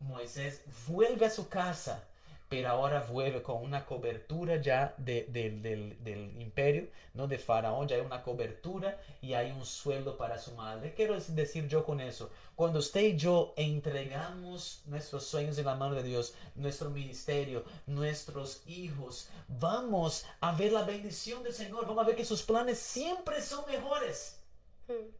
Moisés 0.00 0.62
vuelve 0.86 1.26
a 1.26 1.30
su 1.30 1.50
casa 1.50 2.07
pero 2.48 2.70
ahora 2.70 3.00
vuelve 3.00 3.42
con 3.42 3.62
una 3.62 3.84
cobertura 3.84 4.56
ya 4.56 4.94
del, 4.96 5.96
imperio, 6.38 6.88
¿no? 7.14 7.26
de 7.26 7.38
Faraón, 7.38 7.86
ya 7.86 7.96
hay 7.96 8.02
una 8.02 8.22
cobertura 8.22 8.98
y 9.20 9.34
hay 9.34 9.50
un 9.50 9.66
sueldo 9.66 10.16
para 10.16 10.38
su 10.38 10.52
madre. 10.52 10.90
¿Qué 10.90 10.94
quiero 10.94 11.20
decir 11.20 11.68
yo 11.68 11.84
con 11.84 12.00
eso? 12.00 12.30
Cuando 12.54 12.78
usted 12.78 13.02
y 13.02 13.16
yo 13.16 13.52
entregamos 13.56 14.82
nuestros 14.86 15.24
sueños 15.24 15.58
en 15.58 15.66
la 15.66 15.74
mano 15.74 15.94
de 15.94 16.02
Dios, 16.02 16.34
nuestro 16.54 16.90
ministerio, 16.90 17.64
nuestros 17.86 18.62
hijos, 18.66 19.28
vamos 19.46 20.24
a 20.40 20.52
ver 20.52 20.72
la 20.72 20.82
bendición 20.82 21.42
del 21.42 21.52
Señor, 21.52 21.86
vamos 21.86 22.02
a 22.04 22.06
ver 22.06 22.16
que 22.16 22.24
sus 22.24 22.42
planes 22.42 22.78
siempre 22.78 23.42
son 23.42 23.64
mejores. 23.70 24.40
Hmm. 24.88 25.17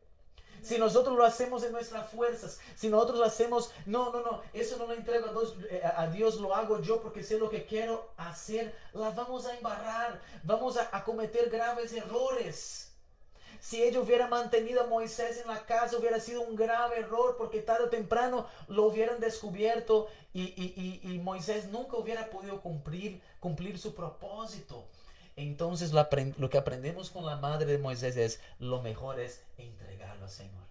Si 0.68 0.76
nosotros 0.76 1.16
lo 1.16 1.24
hacemos 1.24 1.62
en 1.62 1.72
nuestras 1.72 2.10
fuerzas, 2.10 2.60
si 2.76 2.90
nosotros 2.90 3.20
lo 3.20 3.24
hacemos, 3.24 3.70
no, 3.86 4.12
no, 4.12 4.20
no, 4.20 4.42
eso 4.52 4.76
no 4.76 4.86
lo 4.86 4.92
entrego 4.92 5.30
a 5.30 5.32
Dios, 5.32 5.56
eh, 5.70 5.80
a 5.82 6.06
Dios, 6.08 6.38
lo 6.38 6.54
hago 6.54 6.82
yo 6.82 7.00
porque 7.00 7.22
sé 7.22 7.38
lo 7.38 7.48
que 7.48 7.64
quiero 7.64 8.10
hacer, 8.18 8.76
la 8.92 9.08
vamos 9.08 9.46
a 9.46 9.56
embarrar, 9.56 10.20
vamos 10.42 10.76
a, 10.76 11.02
cometer 11.04 11.48
graves 11.48 11.94
errores. 11.94 12.92
Si 13.60 13.82
ella 13.82 13.98
hubiera 14.00 14.26
mantenido 14.26 14.82
a 14.82 14.86
Moisés 14.86 15.40
en 15.40 15.48
la 15.48 15.64
casa, 15.64 15.96
hubiera 15.96 16.20
sido 16.20 16.42
un 16.42 16.54
grave 16.54 16.98
error 16.98 17.36
porque 17.38 17.62
tarde 17.62 17.84
o 17.84 17.88
temprano 17.88 18.46
lo 18.68 18.84
hubieran 18.84 19.20
descubierto 19.20 20.08
y, 20.34 20.42
y, 20.42 21.00
y, 21.02 21.14
y 21.14 21.18
Moisés 21.18 21.68
nunca 21.68 21.96
hubiera 21.96 22.28
podido 22.28 22.60
cumplir, 22.60 23.22
cumplir 23.40 23.78
su 23.78 23.94
propósito. 23.94 24.86
Entonces 25.38 25.92
lo, 25.92 26.04
lo, 26.38 26.50
que 26.50 26.58
aprendemos 26.58 27.10
con 27.10 27.24
la 27.24 27.36
madre 27.36 27.64
de 27.66 27.78
Moisés 27.78 28.16
es 28.16 28.40
lo 28.58 28.82
mejor 28.82 29.20
es 29.20 29.44
entregarlo 29.56 30.24
al 30.24 30.30
Señor. 30.30 30.64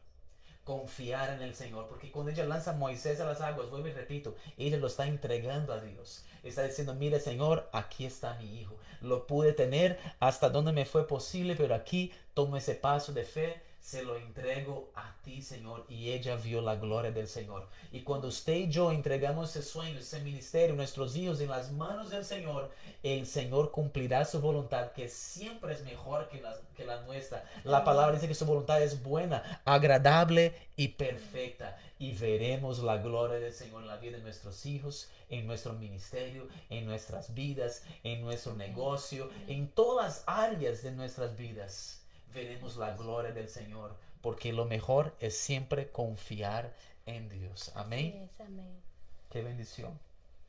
Confiar 0.66 1.30
en 1.30 1.42
el 1.42 1.56
Señor. 1.56 1.88
Porque 1.88 2.12
cuando 2.12 2.34
ella 2.34 2.46
lanza 2.46 2.72
a 2.72 2.76
Moisés 2.76 3.22
a 3.22 3.26
las 3.26 3.40
aguas, 3.40 3.70
vuelvo 3.70 3.88
y 3.88 3.94
repito, 3.94 4.36
ella 4.58 4.76
lo 4.76 4.88
está 4.88 5.08
entregando 5.08 5.72
a 5.72 5.80
Dios. 5.80 6.26
Está 6.44 6.64
diciendo, 6.64 6.94
mire 6.96 7.22
Señor, 7.22 7.70
aquí 7.72 8.06
está 8.06 8.34
mi 8.34 8.60
hijo. 8.60 8.76
Lo 9.00 9.26
pude 9.26 9.54
tener 9.54 9.98
hasta 10.20 10.50
donde 10.50 10.74
me 10.74 10.84
fue 10.84 11.08
posible, 11.08 11.56
pero 11.56 11.74
aquí 11.74 12.12
tomo 12.34 12.58
ese 12.58 12.76
paso 12.76 13.14
de 13.14 13.24
fe 13.24 13.62
se 13.88 14.04
lo 14.04 14.18
entrego 14.18 14.92
a 14.96 15.16
ti, 15.24 15.42
Señor. 15.42 15.86
Y 15.88 16.12
ella 16.12 16.36
vio 16.36 16.60
la 16.60 16.76
gloria 16.76 17.10
del 17.10 17.30
Señor. 17.30 17.70
Y 17.94 18.02
cuando 18.02 18.28
usted 18.28 18.56
y 18.56 18.68
yo 18.70 18.92
entregamos 18.92 19.56
ese 19.56 19.64
sueño, 19.64 19.98
ese 19.98 20.20
ministerio, 20.20 20.76
nuestros 20.76 21.16
hijos 21.16 21.40
en 21.40 21.48
las 21.48 21.72
manos 21.72 22.10
del 22.10 22.26
Señor, 22.26 22.70
el 23.02 23.26
Señor 23.26 23.72
cumplirá 23.72 24.26
su 24.26 24.42
voluntad, 24.42 24.92
que 24.92 25.08
siempre 25.08 25.74
es 25.74 25.86
mejor 25.86 26.28
que 26.28 26.42
la, 26.86 27.02
nuestra. 27.04 27.46
La 27.64 27.86
palabra 27.86 28.16
dice 28.16 28.28
que 28.28 28.36
su 28.36 28.46
voluntad 28.46 28.84
es 28.84 29.02
buena, 29.02 29.62
agradable 29.64 30.54
y 30.76 30.90
perfecta. 30.90 31.78
Y 31.98 32.12
veremos 32.12 32.80
la 32.80 32.98
gloria 32.98 33.40
del 33.40 33.54
Señor 33.54 33.84
en 33.84 33.88
la 33.88 33.96
vida 33.96 34.18
de 34.18 34.24
nuestros 34.24 34.66
hijos, 34.66 35.10
en 35.30 35.48
nuestro 35.48 35.72
ministerio, 35.72 36.50
en 36.70 36.86
nuestras 36.86 37.34
vidas, 37.34 37.84
en 38.04 38.20
nuestro 38.20 38.54
negocio, 38.54 39.30
en 39.48 39.70
todas 39.70 40.06
las 40.06 40.24
áreas 40.28 40.84
de 40.84 40.92
nuestras 40.92 41.38
vidas 41.38 42.04
veremos 42.34 42.78
la 42.78 42.96
gloria 42.96 43.32
del 43.32 43.50
Señor, 43.50 43.96
porque 44.22 44.54
lo 44.54 44.66
mejor 44.66 45.16
es 45.20 45.38
siempre 45.38 45.92
confiar 45.92 46.74
en 47.06 47.30
Dios. 47.30 47.72
Amén. 47.76 48.30
amén. 48.40 48.82
Qué 49.30 49.42
bendición. 49.42 49.98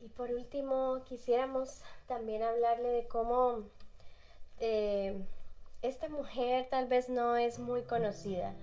Y 0.01 0.07
por 0.09 0.31
último, 0.31 1.03
quisiéramos 1.05 1.81
también 2.07 2.41
hablarle 2.43 2.87
de 2.89 3.07
cómo 3.07 3.63
eh, 4.59 5.21
esta 5.81 6.09
mujer 6.09 6.67
tal 6.69 6.87
vez 6.87 7.09
no 7.09 7.35
es 7.35 7.59
muy 7.59 7.81
conocida. 7.83 8.53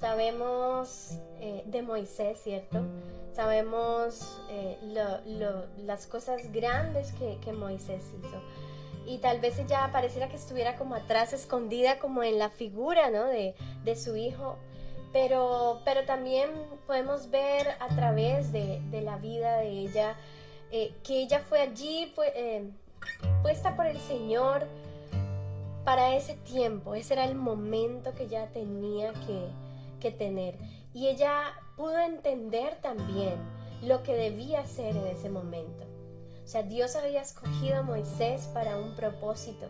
Sabemos 0.00 1.18
eh, 1.40 1.62
de 1.66 1.82
Moisés, 1.82 2.40
¿cierto? 2.42 2.80
Sabemos 3.32 4.40
eh, 4.50 4.78
las 5.78 6.06
cosas 6.06 6.52
grandes 6.52 7.12
que, 7.12 7.38
que 7.40 7.52
Moisés 7.52 8.02
hizo 8.18 8.42
y 9.06 9.18
tal 9.18 9.40
vez 9.40 9.58
ella 9.58 9.88
pareciera 9.92 10.28
que 10.28 10.36
estuviera 10.36 10.76
como 10.76 10.94
atrás, 10.94 11.32
escondida 11.32 11.98
como 11.98 12.22
en 12.22 12.38
la 12.38 12.50
figura, 12.50 13.10
¿no? 13.10 13.26
De, 13.26 13.54
su 13.96 14.16
hijo. 14.16 14.56
Pero, 15.12 15.80
pero 15.84 16.04
también 16.04 16.50
podemos 16.86 17.30
ver 17.30 17.68
a 17.78 17.88
través 17.94 18.52
de, 18.52 18.80
la 19.02 19.16
vida 19.16 19.58
de 19.58 19.68
ella 19.68 20.16
eh, 20.72 20.92
que 21.04 21.22
ella 21.22 21.40
fue 21.40 21.60
allí 21.60 22.12
pues, 22.16 22.32
puesta 23.42 23.76
por 23.76 23.86
el 23.86 23.98
Señor 23.98 24.66
para 25.84 26.16
ese 26.16 26.34
tiempo. 26.34 26.94
Ese 26.94 27.14
era 27.14 27.24
el 27.24 27.36
momento 27.36 28.12
que 28.14 28.24
ella 28.24 28.48
tenía 28.52 29.12
que, 29.12 29.48
que 30.00 30.10
tener. 30.10 30.56
Y 30.92 31.08
ella 31.08 31.54
pudo 31.76 31.98
entender 31.98 32.76
también 32.80 33.34
lo 33.82 34.02
que 34.02 34.14
debía 34.14 34.60
hacer 34.60 34.96
en 34.96 35.06
ese 35.06 35.28
momento. 35.28 35.84
O 36.44 36.46
sea, 36.46 36.62
Dios 36.62 36.94
había 36.94 37.22
escogido 37.22 37.78
a 37.78 37.82
Moisés 37.82 38.48
para 38.52 38.76
un 38.76 38.94
propósito, 38.94 39.66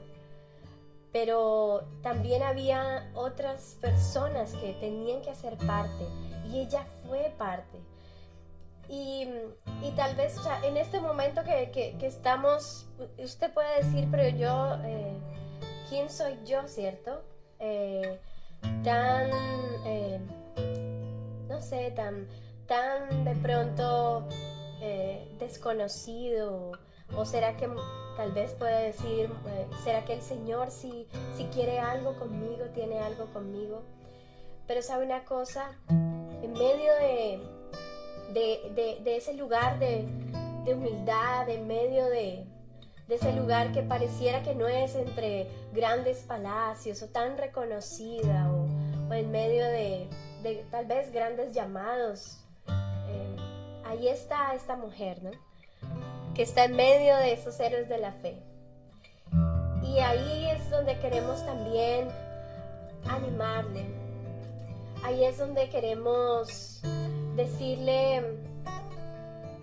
pero 1.12 1.84
también 2.02 2.42
había 2.42 3.10
otras 3.14 3.76
personas 3.80 4.52
que 4.54 4.72
tenían 4.74 5.22
que 5.22 5.30
hacer 5.30 5.56
parte 5.58 6.04
y 6.50 6.60
ella 6.60 6.84
fue 7.06 7.32
parte. 7.38 7.78
Y, 8.88 9.26
tal 9.96 10.14
vez 10.16 10.36
en 10.62 10.76
este 10.76 11.00
momento 11.00 11.42
que, 11.44 11.96
estamos, 12.02 12.86
usted 13.18 13.52
puede 13.52 13.82
decir, 13.82 14.08
pero 14.10 14.28
yo, 14.36 14.76
eh, 14.84 15.16
¿quién 15.88 16.10
soy 16.10 16.36
yo, 16.44 16.66
cierto? 16.66 17.22
Eh, 17.60 18.18
tan, 18.82 19.30
eh, 19.86 20.20
no 21.48 21.62
sé, 21.62 21.92
tan, 21.92 22.28
tan 22.66 23.24
de 23.24 23.34
pronto 23.36 24.26
desconocido, 25.39 26.72
o 27.16 27.24
será 27.24 27.57
que 27.57 27.68
tal 28.16 28.32
vez 28.32 28.53
puede 28.53 28.87
decir, 28.87 29.30
será 29.82 30.05
que 30.05 30.14
el 30.14 30.22
Señor 30.22 30.70
si, 30.70 31.07
si 31.37 31.45
quiere 31.47 31.78
algo 31.78 32.18
conmigo, 32.18 32.64
tiene 32.74 32.99
algo 32.99 33.26
conmigo. 33.32 33.82
Pero 34.66 34.82
sabe 34.82 35.05
una 35.05 35.24
cosa, 35.24 35.78
en 35.89 36.53
medio 36.53 36.93
de, 36.95 37.41
de, 38.32 39.16
ese 39.16 39.35
lugar 39.35 39.78
de, 39.78 40.07
humildad, 40.72 41.49
en 41.49 41.66
medio 41.66 42.07
de, 42.07 42.47
ese 43.09 43.32
lugar 43.32 43.72
que 43.72 43.82
pareciera 43.82 44.43
que 44.43 44.55
no 44.55 44.66
es 44.66 44.97
entre 44.97 45.49
grandes 45.72 46.18
palacios 46.20 47.03
o 47.03 47.09
tan 47.09 47.37
reconocida 47.37 48.51
o, 48.51 49.12
en 49.12 49.30
medio 49.30 49.64
de, 49.66 50.09
tal 50.70 50.87
vez 50.87 51.12
grandes 51.12 51.53
llamados. 51.55 52.39
Eh, 52.66 53.37
ahí 53.87 54.09
está 54.09 54.55
esta 54.55 54.76
mujer, 54.76 55.22
¿no? 55.22 55.30
Que 56.35 56.43
está 56.43 56.64
en 56.64 56.76
medio 56.76 57.16
de 57.16 57.32
esos 57.32 57.59
héroes 57.61 57.89
de 57.89 57.99
la 57.99 58.12
fe. 58.12 58.37
Y 59.82 59.99
ahí 59.99 60.51
es 60.51 60.70
donde 60.70 60.99
queremos 60.99 61.45
también 61.45 62.09
animarle. 63.09 63.87
Ahí 65.05 65.24
es 65.24 65.39
donde 65.39 65.68
queremos 65.68 66.80
decirle 67.37 68.22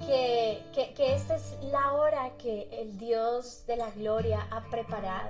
que, 0.06 0.62
que, 0.74 1.14
esta 1.14 1.36
es 1.36 1.58
la 1.64 1.94
hora 1.94 2.32
que 2.38 2.68
el 2.72 2.98
Dios 2.98 3.66
de 3.68 3.78
la 3.78 3.90
gloria 3.92 4.48
ha 4.52 4.62
preparado 4.70 5.30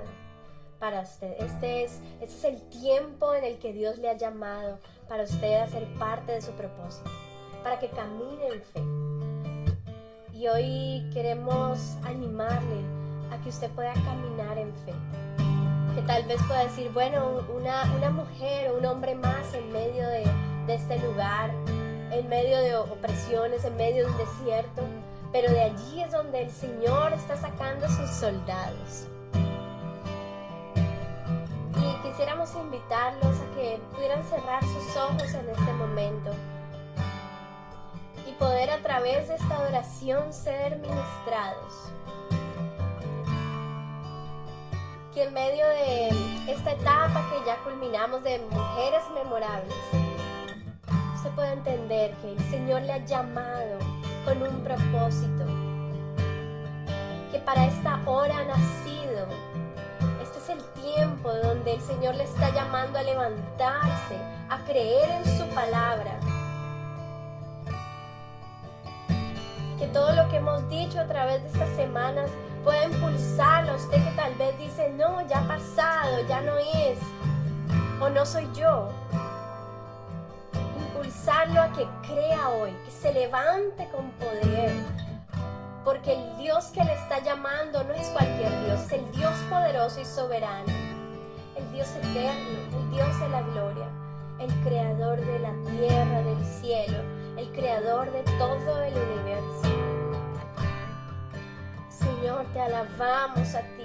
para 0.78 1.00
usted. 1.00 1.34
Este 1.38 1.84
es, 1.84 2.00
este 2.20 2.36
es 2.36 2.44
el 2.44 2.60
tiempo 2.68 3.34
en 3.34 3.44
el 3.44 3.58
que 3.58 3.72
Dios 3.72 3.98
le 3.98 4.10
ha 4.10 4.16
llamado 4.16 4.78
para 5.08 5.24
usted 5.24 5.54
a 5.60 5.68
ser 5.68 5.86
parte 5.98 6.32
de 6.32 6.42
su 6.42 6.52
propósito, 6.52 7.10
para 7.62 7.78
que 7.78 7.88
camine 7.88 8.48
en 8.48 8.62
fe. 8.62 8.82
Y 10.34 10.48
hoy 10.48 11.10
queremos 11.12 11.78
animarle 12.04 12.82
a 13.30 13.38
que 13.42 13.48
usted 13.48 13.70
pueda 13.70 13.92
caminar 13.94 14.58
en 14.58 14.72
fe. 14.84 14.92
Que 15.94 16.02
tal 16.02 16.24
vez 16.24 16.42
pueda 16.44 16.64
decir, 16.64 16.90
bueno, 16.92 17.44
una, 17.54 17.84
una 17.96 18.10
mujer 18.10 18.70
o 18.70 18.78
un 18.78 18.86
hombre 18.86 19.14
más 19.14 19.52
en 19.54 19.70
medio 19.72 20.08
de, 20.08 20.24
de 20.66 20.74
este 20.74 20.98
lugar 20.98 21.50
en 22.12 22.28
medio 22.28 22.58
de 22.58 22.76
opresiones, 22.76 23.64
en 23.64 23.76
medio 23.76 24.04
de 24.06 24.12
un 24.12 24.18
desierto, 24.18 24.82
pero 25.32 25.50
de 25.50 25.62
allí 25.62 26.02
es 26.02 26.12
donde 26.12 26.42
el 26.42 26.50
Señor 26.50 27.14
está 27.14 27.36
sacando 27.36 27.86
a 27.86 27.88
sus 27.88 28.10
soldados. 28.10 29.08
Y 31.74 32.06
quisiéramos 32.06 32.54
invitarlos 32.54 33.34
a 33.36 33.54
que 33.56 33.80
pudieran 33.94 34.22
cerrar 34.24 34.62
sus 34.62 34.96
ojos 34.96 35.34
en 35.34 35.48
este 35.48 35.72
momento 35.72 36.30
y 38.32 38.34
poder 38.34 38.70
a 38.70 38.78
través 38.78 39.28
de 39.28 39.34
esta 39.34 39.56
adoración 39.56 40.32
ser 40.32 40.78
ministrados. 40.78 41.90
Que 45.12 45.24
en 45.24 45.34
medio 45.34 45.66
de 45.66 46.08
esta 46.50 46.72
etapa 46.72 47.22
que 47.30 47.46
ya 47.46 47.56
culminamos 47.62 48.22
de 48.22 48.38
mujeres 48.38 49.02
memorables, 49.14 49.74
se 51.22 51.28
puede 51.30 51.52
entender 51.52 52.14
que 52.16 52.32
el 52.32 52.50
Señor 52.50 52.82
le 52.82 52.92
ha 52.94 53.04
llamado 53.04 53.78
con 54.24 54.42
un 54.42 54.64
propósito, 54.64 55.44
que 57.30 57.38
para 57.38 57.66
esta 57.66 58.00
hora 58.06 58.38
ha 58.38 58.44
nacido. 58.44 59.26
Este 60.22 60.38
es 60.38 60.48
el 60.48 60.64
tiempo 60.82 61.30
donde 61.42 61.74
el 61.74 61.80
Señor 61.82 62.14
le 62.14 62.24
está 62.24 62.50
llamando 62.50 62.98
a 62.98 63.02
levantarse, 63.02 64.16
a 64.48 64.58
creer 64.64 65.10
en 65.10 65.38
su 65.38 65.46
palabra. 65.54 66.18
Que 69.82 69.88
todo 69.88 70.12
lo 70.12 70.28
que 70.28 70.36
hemos 70.36 70.68
dicho 70.68 71.00
a 71.00 71.06
través 71.06 71.42
de 71.42 71.48
estas 71.48 71.74
semanas 71.74 72.30
pueda 72.62 72.84
impulsarlo. 72.84 73.74
Usted 73.74 73.96
que 74.04 74.10
tal 74.12 74.32
vez 74.36 74.56
dice, 74.56 74.90
no, 74.90 75.26
ya 75.26 75.40
ha 75.40 75.48
pasado, 75.48 76.26
ya 76.28 76.40
no 76.40 76.56
es, 76.56 76.98
o 78.00 78.08
no 78.08 78.24
soy 78.24 78.48
yo 78.54 78.88
a 81.30 81.72
que 81.72 81.86
crea 82.06 82.48
hoy, 82.48 82.72
que 82.84 82.90
se 82.90 83.12
levante 83.12 83.88
con 83.90 84.10
poder. 84.12 84.72
Porque 85.84 86.14
el 86.14 86.36
Dios 86.38 86.66
que 86.66 86.84
le 86.84 86.94
está 86.94 87.20
llamando 87.20 87.82
no 87.84 87.92
es 87.92 88.08
cualquier 88.08 88.50
Dios, 88.64 88.80
es 88.86 88.92
el 88.92 89.10
Dios 89.12 89.34
poderoso 89.48 90.00
y 90.00 90.04
soberano, 90.04 90.72
el 91.56 91.72
Dios 91.72 91.88
eterno, 91.96 92.58
el 92.78 92.90
Dios 92.90 93.20
de 93.20 93.28
la 93.28 93.42
gloria, 93.42 93.86
el 94.38 94.50
creador 94.64 95.20
de 95.20 95.38
la 95.38 95.52
tierra, 95.70 96.22
del 96.22 96.44
cielo, 96.44 96.98
el 97.36 97.50
creador 97.52 98.12
de 98.12 98.22
todo 98.38 98.82
el 98.82 98.94
universo. 98.94 99.68
Señor, 101.88 102.44
te 102.52 102.60
alabamos 102.60 103.54
a 103.54 103.62
ti. 103.76 103.84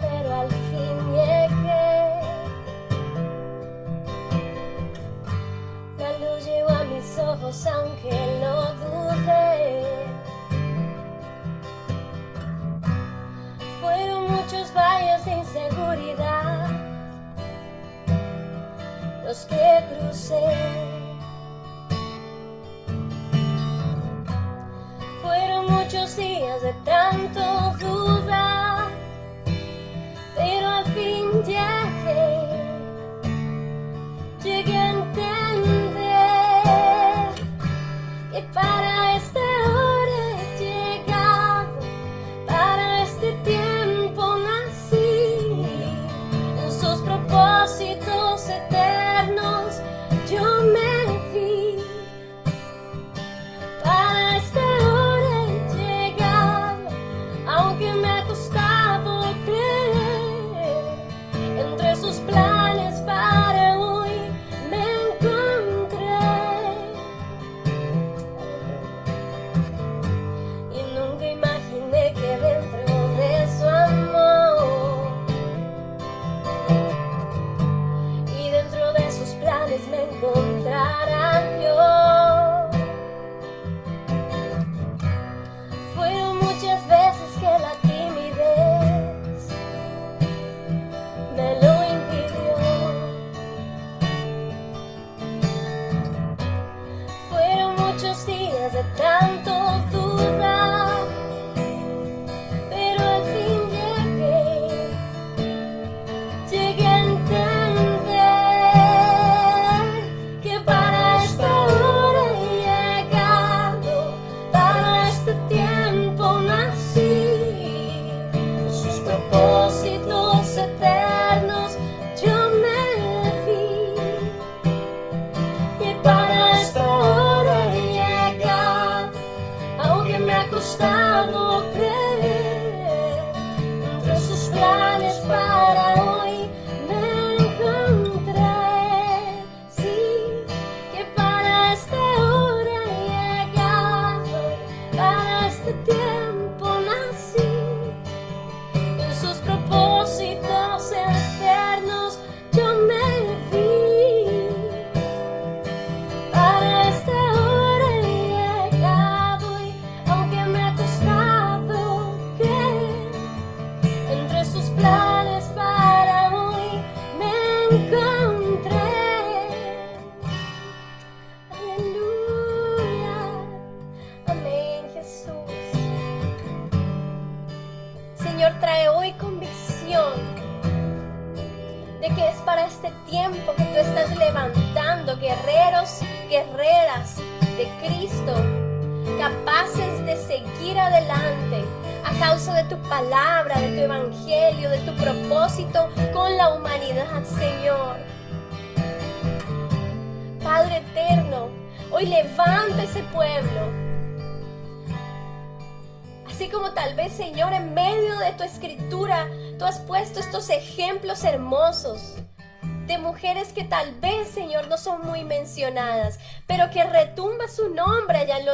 pero 0.00 0.34
al 0.34 0.50
fin 0.50 0.96
llegué. 1.12 2.20
La 5.98 6.18
luz 6.18 6.44
llegó 6.44 6.68
a 6.70 6.84
mis 6.84 7.18
ojos 7.18 7.66
aunque 7.66 8.40
lo 8.40 8.74
dudé. 8.74 9.05
Los 19.26 19.44
que 19.46 19.84
crucé. 19.90 20.40
Fueron 25.20 25.66
muchos 25.66 26.16
días 26.16 26.62
de 26.62 26.72
tanto 26.84 27.40
duda 27.80 27.95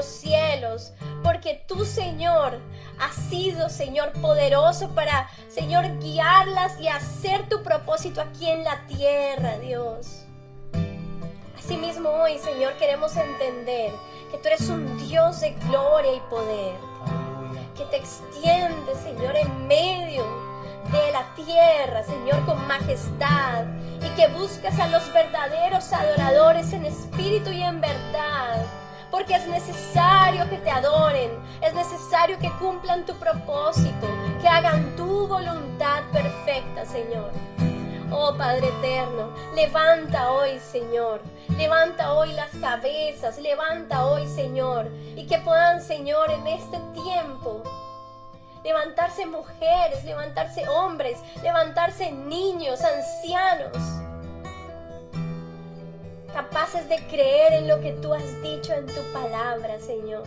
los 0.03 0.11
cielos, 0.11 0.93
porque 1.23 1.63
tú, 1.69 1.85
Señor, 1.85 2.59
has 2.99 3.15
sido, 3.15 3.69
Señor, 3.69 4.11
poderoso 4.21 4.89
para, 4.97 5.31
Señor, 5.49 6.01
guiarlas 6.01 6.81
y 6.81 6.89
hacer 6.89 7.49
tu 7.49 7.63
propósito 7.63 8.21
aquí 8.21 8.51
en 8.51 8.65
la 8.65 8.85
tierra, 8.89 9.59
Dios. 9.59 10.25
Asimismo 11.57 12.09
hoy, 12.09 12.37
Señor, 12.39 12.73
queremos 12.79 13.17
entender 13.17 13.93
que 14.33 14.39
tú 14.39 14.49
eres 14.49 14.69
un 14.69 14.99
Dios 15.07 15.41
de 15.41 15.51
gloria 15.69 16.15
y 16.15 16.21
poder 16.29 16.75
que 17.77 17.85
te 17.85 17.99
extiende, 17.99 18.95
Señor, 19.05 19.37
en 19.37 19.69
medio 19.69 20.25
de 20.91 21.13
la 21.13 21.33
tierra, 21.37 22.03
Señor, 22.03 22.45
con 22.45 22.67
majestad, 22.67 23.67
y 24.05 24.09
que 24.17 24.27
buscas 24.29 24.77
a 24.81 24.89
los 24.89 25.13
verdaderos 25.13 25.93
adoradores 25.93 26.73
en 26.73 26.87
espíritu 26.87 27.51
y 27.51 27.63
en 27.63 27.81
verdad. 27.81 28.82
Porque 29.13 29.35
es 29.35 29.47
necesario 29.47 30.49
que 30.49 30.57
te 30.57 30.71
adoren, 30.71 31.31
es 31.61 31.75
necesario 31.75 32.39
que 32.39 32.51
cumplan 32.59 33.05
tu 33.05 33.15
propósito, 33.15 34.09
que 34.41 34.49
hagan 34.49 34.97
tu 34.97 35.29
voluntad 35.29 36.03
perfecta, 36.11 36.87
Señor. 36.87 37.31
Oh 38.11 38.35
Padre 38.37 38.69
eterno, 38.69 39.29
levanta 39.55 40.33
hoy, 40.33 40.59
Señor. 40.59 41.21
Levanta 41.59 42.15
hoy 42.15 42.33
las 42.33 42.51
cabezas, 42.59 43.39
levanta 43.39 44.07
hoy, 44.07 44.27
Señor. 44.27 44.91
Y 45.15 45.27
que 45.27 45.39
puedan, 45.39 45.83
Señor, 45.83 46.31
en 46.31 46.47
este 46.47 46.79
tiempo 46.95 47.63
levantarse 48.65 49.27
mujeres, 49.27 50.05
levantarse 50.05 50.67
hombres, 50.69 51.19
levantarse 51.43 52.11
niños, 52.13 52.81
ancianos, 52.83 53.77
capaces 56.33 56.89
de 56.89 56.97
creer 57.09 57.53
en 57.55 57.69
lo 57.69 57.81
que 57.81 57.93
tú 57.93 58.13
has 58.15 58.43
dicho 58.43 58.73
en 58.73 58.87
tu 58.87 59.03
palabra, 59.13 59.79
Señor. 59.79 60.25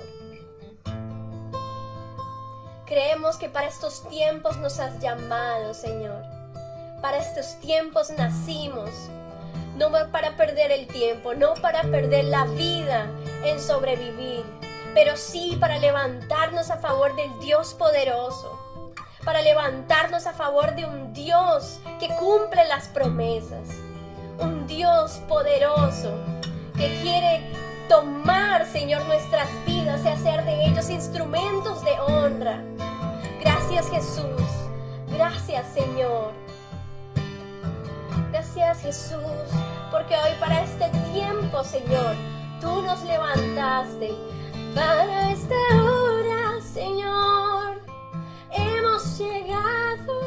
Creemos 2.85 3.37
que 3.37 3.49
para 3.49 3.67
estos 3.67 4.07
tiempos 4.09 4.57
nos 4.57 4.79
has 4.79 4.99
llamado, 4.99 5.73
Señor 5.73 6.35
para 7.05 7.17
estos 7.17 7.59
tiempos 7.59 8.09
nacimos. 8.17 8.89
No 9.77 9.91
para 10.11 10.35
perder 10.37 10.71
el 10.71 10.87
tiempo, 10.87 11.35
no 11.35 11.53
para 11.53 11.83
perder 11.83 12.25
la 12.25 12.45
vida 12.45 13.05
en 13.43 13.61
sobrevivir, 13.61 14.43
pero 14.95 15.15
sí 15.15 15.55
para 15.59 15.77
levantarnos 15.77 16.71
a 16.71 16.77
favor 16.77 17.15
del 17.15 17.29
Dios 17.39 17.75
poderoso, 17.75 18.93
para 19.23 19.43
levantarnos 19.43 20.25
a 20.25 20.33
favor 20.33 20.73
de 20.75 20.85
un 20.85 21.13
Dios 21.13 21.79
que 21.99 22.07
cumple 22.15 22.65
las 22.65 22.87
promesas, 22.87 23.67
un 24.39 24.67
Dios 24.67 25.21
poderoso 25.27 26.13
que 26.77 26.99
quiere 27.01 27.41
tomar, 27.87 28.65
Señor, 28.65 29.05
nuestras 29.05 29.47
vidas 29.65 30.01
y 30.03 30.07
hacer 30.07 30.43
de 30.45 30.65
ellos 30.65 30.89
instrumentos 30.89 31.83
de 31.83 31.99
honra. 32.01 32.61
Gracias 33.39 33.89
Jesús, 33.89 34.41
gracias 35.09 35.67
Señor. 35.73 36.33
Gracias 38.31 38.81
Jesús, 38.81 39.21
porque 39.91 40.15
hoy 40.15 40.31
para 40.39 40.63
este 40.63 40.89
tiempo, 41.13 41.63
Señor, 41.63 42.15
tú 42.59 42.81
nos 42.81 43.01
levantaste. 43.03 44.13
Para 44.73 45.31
esta 45.31 45.55
hora, 45.81 46.61
Señor, 46.61 47.79
hemos 48.51 49.17
llegado, 49.17 50.21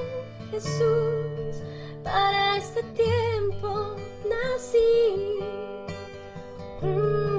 Jesús. 0.51 1.68
Para 2.13 2.57
este 2.57 2.83
tiempo 2.95 3.95
nací. 4.25 5.39
Mm. 6.81 7.38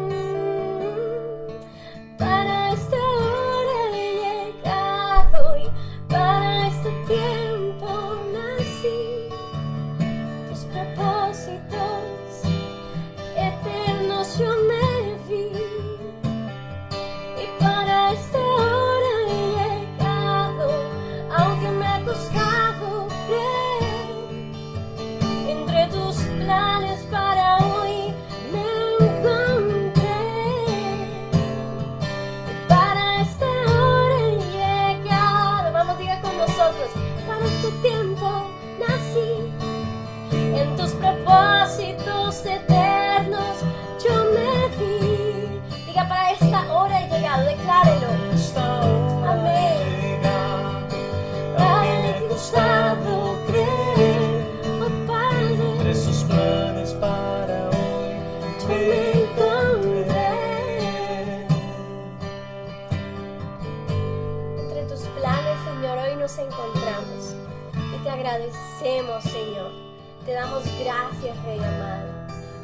Te 70.29 70.35
damos 70.35 70.63
gracias, 70.79 71.43
Rey 71.43 71.57
amado, 71.57 72.07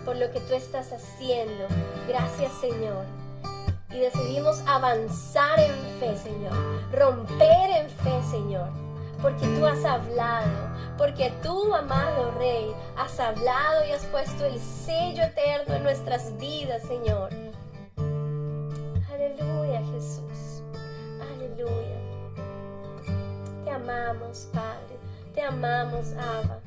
por 0.06 0.16
lo 0.18 0.30
que 0.30 0.40
tú 0.42 0.54
estás 0.54 0.94
haciendo. 0.94 1.66
Gracias, 2.08 2.52
Señor. 2.62 3.06
Y 3.90 4.02
decidimos 4.02 4.62
avanzar 4.68 5.60
en 5.60 5.74
fe, 6.00 6.16
Señor. 6.16 6.54
Romper 6.92 7.72
en 7.72 7.90
fe, 7.90 8.22
Señor. 8.30 8.70
Porque 9.20 9.48
tú 9.48 9.66
has 9.66 9.84
hablado. 9.84 10.52
Porque 10.96 11.34
tú, 11.42 11.74
amado 11.74 12.30
Rey, 12.38 12.72
has 12.98 13.20
hablado 13.20 13.84
y 13.88 13.94
has 13.94 14.06
puesto 14.06 14.46
el 14.46 14.60
sello 14.60 15.24
eterno 15.24 15.74
en 15.74 15.82
nuestras 15.82 16.38
vidas, 16.38 16.84
Señor. 16.84 17.32
Aleluya, 19.12 19.82
Jesús. 19.92 20.62
Aleluya. 21.20 21.98
Te 23.64 23.72
amamos, 23.72 24.50
Padre. 24.54 25.00
Te 25.34 25.42
amamos, 25.42 26.14
Abba. 26.14 26.60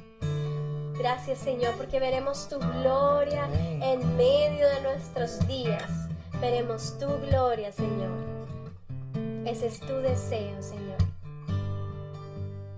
Gracias, 0.99 1.39
Señor, 1.39 1.77
porque 1.77 2.01
veremos 2.01 2.49
tu 2.49 2.59
gloria 2.59 3.49
en 3.55 4.17
medio 4.17 4.69
de 4.69 4.81
nuestros 4.81 5.47
días. 5.47 6.09
Veremos 6.41 6.99
tu 6.99 7.07
gloria, 7.29 7.71
Señor. 7.71 8.11
Ese 9.47 9.69
es 9.69 9.79
tu 9.79 9.95
deseo, 9.95 10.61
Señor. 10.61 10.99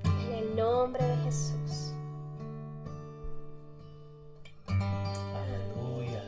En 0.05 0.35
el 0.35 0.55
nombre 0.55 1.03
de 1.03 1.17
Jesús. 1.25 1.95
Aleluya. 4.69 6.23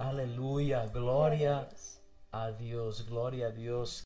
Aleluya. 0.00 0.86
Gloria 0.86 1.68
a 2.32 2.50
Dios. 2.50 3.06
Gloria 3.08 3.46
a 3.46 3.50
Dios. 3.50 4.04